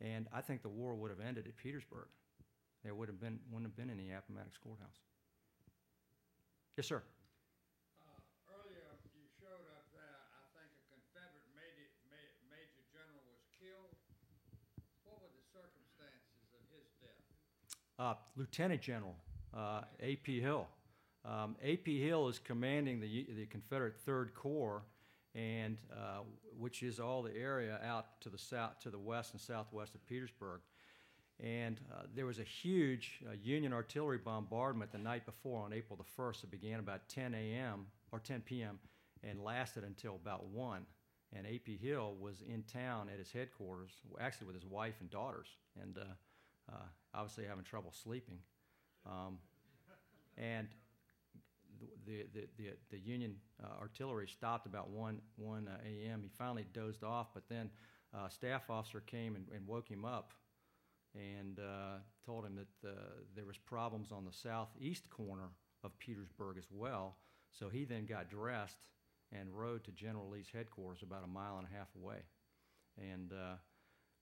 and 0.00 0.26
I 0.32 0.40
think 0.40 0.62
the 0.62 0.68
war 0.68 0.94
would 0.94 1.10
have 1.10 1.20
ended 1.20 1.46
at 1.46 1.56
Petersburg. 1.56 2.08
There 2.84 2.94
would 2.94 3.08
have 3.08 3.20
been 3.20 3.38
wouldn't 3.52 3.68
have 3.68 3.76
been 3.76 3.90
any 3.92 4.12
Appomattox 4.12 4.56
courthouse. 4.56 5.04
Yes, 6.76 6.86
sir. 6.88 7.02
Uh, 8.00 8.56
Earlier, 8.56 8.88
you 9.12 9.28
showed 9.36 9.68
up 9.76 9.84
there, 9.92 10.16
I 10.32 10.44
think 10.56 10.72
a 10.72 10.82
Confederate 10.88 11.44
major, 11.52 11.92
major 12.48 12.80
general 12.88 13.20
was 13.28 13.44
killed. 13.60 13.92
What 15.04 15.20
were 15.20 15.28
the 15.28 15.44
circumstances 15.52 16.48
of 16.56 16.64
his 16.72 16.88
death? 17.04 17.20
Uh, 18.00 18.16
Lieutenant 18.36 18.80
General 18.80 19.16
uh, 19.52 19.82
A.P. 20.00 20.40
Hill. 20.40 20.66
Um, 21.24 21.56
A.P. 21.62 22.00
Hill 22.00 22.28
is 22.28 22.38
commanding 22.38 23.00
the, 23.00 23.26
the 23.36 23.46
Confederate 23.46 23.96
Third 24.06 24.32
Corps, 24.34 24.82
and 25.34 25.78
uh, 25.92 26.20
which 26.58 26.82
is 26.82 26.98
all 26.98 27.22
the 27.22 27.34
area 27.36 27.78
out 27.84 28.20
to 28.20 28.28
the 28.28 28.38
south, 28.38 28.80
to 28.80 28.90
the 28.90 28.98
west 28.98 29.32
and 29.32 29.40
southwest 29.40 29.94
of 29.94 30.04
Petersburg. 30.06 30.60
And 31.42 31.80
uh, 31.90 32.02
there 32.14 32.26
was 32.26 32.38
a 32.38 32.44
huge 32.44 33.20
uh, 33.26 33.32
Union 33.42 33.72
artillery 33.72 34.18
bombardment 34.18 34.92
the 34.92 34.98
night 34.98 35.24
before 35.24 35.64
on 35.64 35.72
April 35.72 35.96
the 35.96 36.22
1st. 36.22 36.44
It 36.44 36.50
began 36.50 36.80
about 36.80 37.08
10 37.08 37.34
a.m. 37.34 37.86
or 38.12 38.18
10 38.18 38.42
p.m. 38.42 38.78
and 39.22 39.42
lasted 39.42 39.84
until 39.84 40.16
about 40.16 40.46
1. 40.46 40.84
And 41.32 41.46
A.P. 41.46 41.78
Hill 41.78 42.16
was 42.20 42.42
in 42.42 42.64
town 42.64 43.08
at 43.10 43.18
his 43.18 43.30
headquarters, 43.30 43.92
actually 44.20 44.48
with 44.48 44.56
his 44.56 44.66
wife 44.66 44.96
and 45.00 45.08
daughters, 45.08 45.46
and 45.80 45.96
uh, 45.96 46.72
uh, 46.72 46.74
obviously 47.14 47.44
having 47.44 47.64
trouble 47.64 47.92
sleeping. 47.92 48.38
Um, 49.06 49.38
and 50.36 50.68
the, 52.06 52.26
the, 52.34 52.46
the, 52.56 52.70
the 52.90 52.98
Union 52.98 53.36
uh, 53.62 53.80
artillery 53.80 54.28
stopped 54.28 54.66
about 54.66 54.90
1, 54.90 55.20
1 55.36 55.68
uh, 55.68 55.76
a.m. 55.84 56.20
He 56.22 56.28
finally 56.36 56.66
dozed 56.72 57.04
off, 57.04 57.28
but 57.34 57.44
then 57.48 57.70
uh, 58.14 58.26
a 58.26 58.30
staff 58.30 58.70
officer 58.70 59.00
came 59.00 59.36
and, 59.36 59.46
and 59.54 59.66
woke 59.66 59.88
him 59.88 60.04
up 60.04 60.32
and 61.14 61.58
uh, 61.58 61.98
told 62.24 62.44
him 62.44 62.56
that 62.56 62.88
uh, 62.88 62.92
there 63.34 63.44
was 63.44 63.58
problems 63.58 64.12
on 64.12 64.24
the 64.24 64.32
southeast 64.32 65.10
corner 65.10 65.48
of 65.82 65.98
Petersburg 65.98 66.56
as 66.58 66.66
well. 66.70 67.16
So 67.50 67.68
he 67.68 67.84
then 67.84 68.06
got 68.06 68.30
dressed 68.30 68.86
and 69.32 69.48
rode 69.52 69.84
to 69.84 69.92
General 69.92 70.28
Lee's 70.28 70.50
headquarters 70.52 71.02
about 71.02 71.24
a 71.24 71.28
mile 71.28 71.58
and 71.58 71.66
a 71.66 71.76
half 71.76 71.88
away. 71.96 72.18
And 72.98 73.32
uh, 73.32 73.56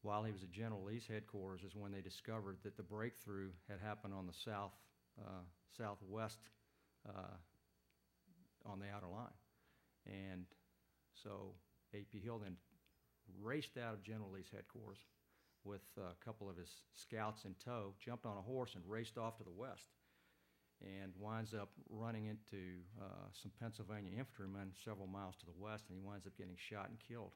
while 0.02 0.22
he 0.22 0.32
was 0.32 0.42
at 0.42 0.50
General 0.50 0.84
Lee's 0.84 1.06
headquarters 1.06 1.62
is 1.62 1.74
when 1.74 1.92
they 1.92 2.00
discovered 2.00 2.58
that 2.62 2.76
the 2.76 2.82
breakthrough 2.82 3.50
had 3.68 3.80
happened 3.80 4.14
on 4.14 4.26
the 4.26 4.32
south 4.32 4.72
uh, 5.20 5.42
southwest 5.76 6.38
uh, 7.06 7.36
on 8.64 8.78
the 8.78 8.86
outer 8.94 9.08
line. 9.08 9.36
And 10.06 10.46
so 11.22 11.54
A.P. 11.94 12.18
Hill 12.18 12.40
then 12.42 12.56
raced 13.42 13.76
out 13.76 13.94
of 13.94 14.02
General 14.02 14.30
Lee's 14.30 14.50
headquarters 14.52 14.98
with 15.64 15.82
a 15.98 16.14
couple 16.24 16.48
of 16.48 16.56
his 16.56 16.70
scouts 16.94 17.44
in 17.44 17.54
tow, 17.62 17.94
jumped 17.98 18.24
on 18.24 18.36
a 18.38 18.42
horse 18.42 18.74
and 18.74 18.84
raced 18.86 19.18
off 19.18 19.36
to 19.36 19.44
the 19.44 19.50
west, 19.50 19.86
and 20.80 21.12
winds 21.18 21.52
up 21.52 21.70
running 21.90 22.26
into 22.26 22.80
uh, 23.00 23.26
some 23.32 23.50
Pennsylvania 23.60 24.12
infantrymen 24.16 24.72
several 24.84 25.06
miles 25.06 25.36
to 25.36 25.46
the 25.46 25.58
west, 25.58 25.84
and 25.88 25.98
he 25.98 26.06
winds 26.06 26.26
up 26.26 26.36
getting 26.38 26.56
shot 26.56 26.88
and 26.88 26.98
killed 27.06 27.32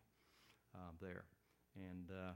um, 0.74 0.94
there. 1.00 1.24
And 1.76 2.08
uh, 2.10 2.32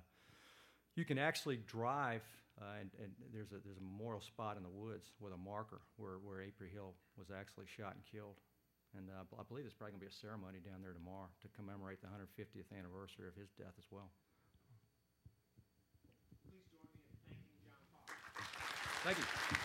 you 0.97 1.05
can 1.05 1.19
actually 1.19 1.61
drive, 1.69 2.25
uh, 2.61 2.81
and, 2.81 2.91
and 2.99 3.13
there's 3.33 3.53
a 3.53 3.61
there's 3.63 3.79
a 3.79 3.85
memorial 3.85 4.21
spot 4.21 4.57
in 4.57 4.65
the 4.65 4.73
woods 4.73 5.13
with 5.21 5.33
a 5.33 5.37
marker 5.37 5.81
where 5.97 6.19
where 6.25 6.41
A.P. 6.41 6.73
Hill 6.73 6.97
was 7.17 7.29
actually 7.31 7.69
shot 7.69 7.95
and 7.95 8.03
killed. 8.09 8.41
And 8.97 9.13
uh, 9.13 9.29
I 9.37 9.45
believe 9.45 9.69
there's 9.69 9.77
probably 9.77 9.93
going 9.93 10.09
to 10.09 10.09
be 10.09 10.15
a 10.15 10.21
ceremony 10.25 10.59
down 10.65 10.81
there 10.81 10.97
tomorrow 10.97 11.29
to 11.45 11.49
commemorate 11.53 12.01
the 12.01 12.09
150th 12.09 12.73
anniversary 12.73 13.29
of 13.29 13.37
his 13.37 13.53
death 13.53 13.77
as 13.77 13.85
well. 13.93 14.09
Please 16.49 16.65
join 16.73 16.89
me 16.89 17.05
in 17.05 17.21
thanking 17.29 17.61
John 17.61 17.85
Hawk. 17.93 18.09
Thank 19.05 19.21
you. 19.21 19.56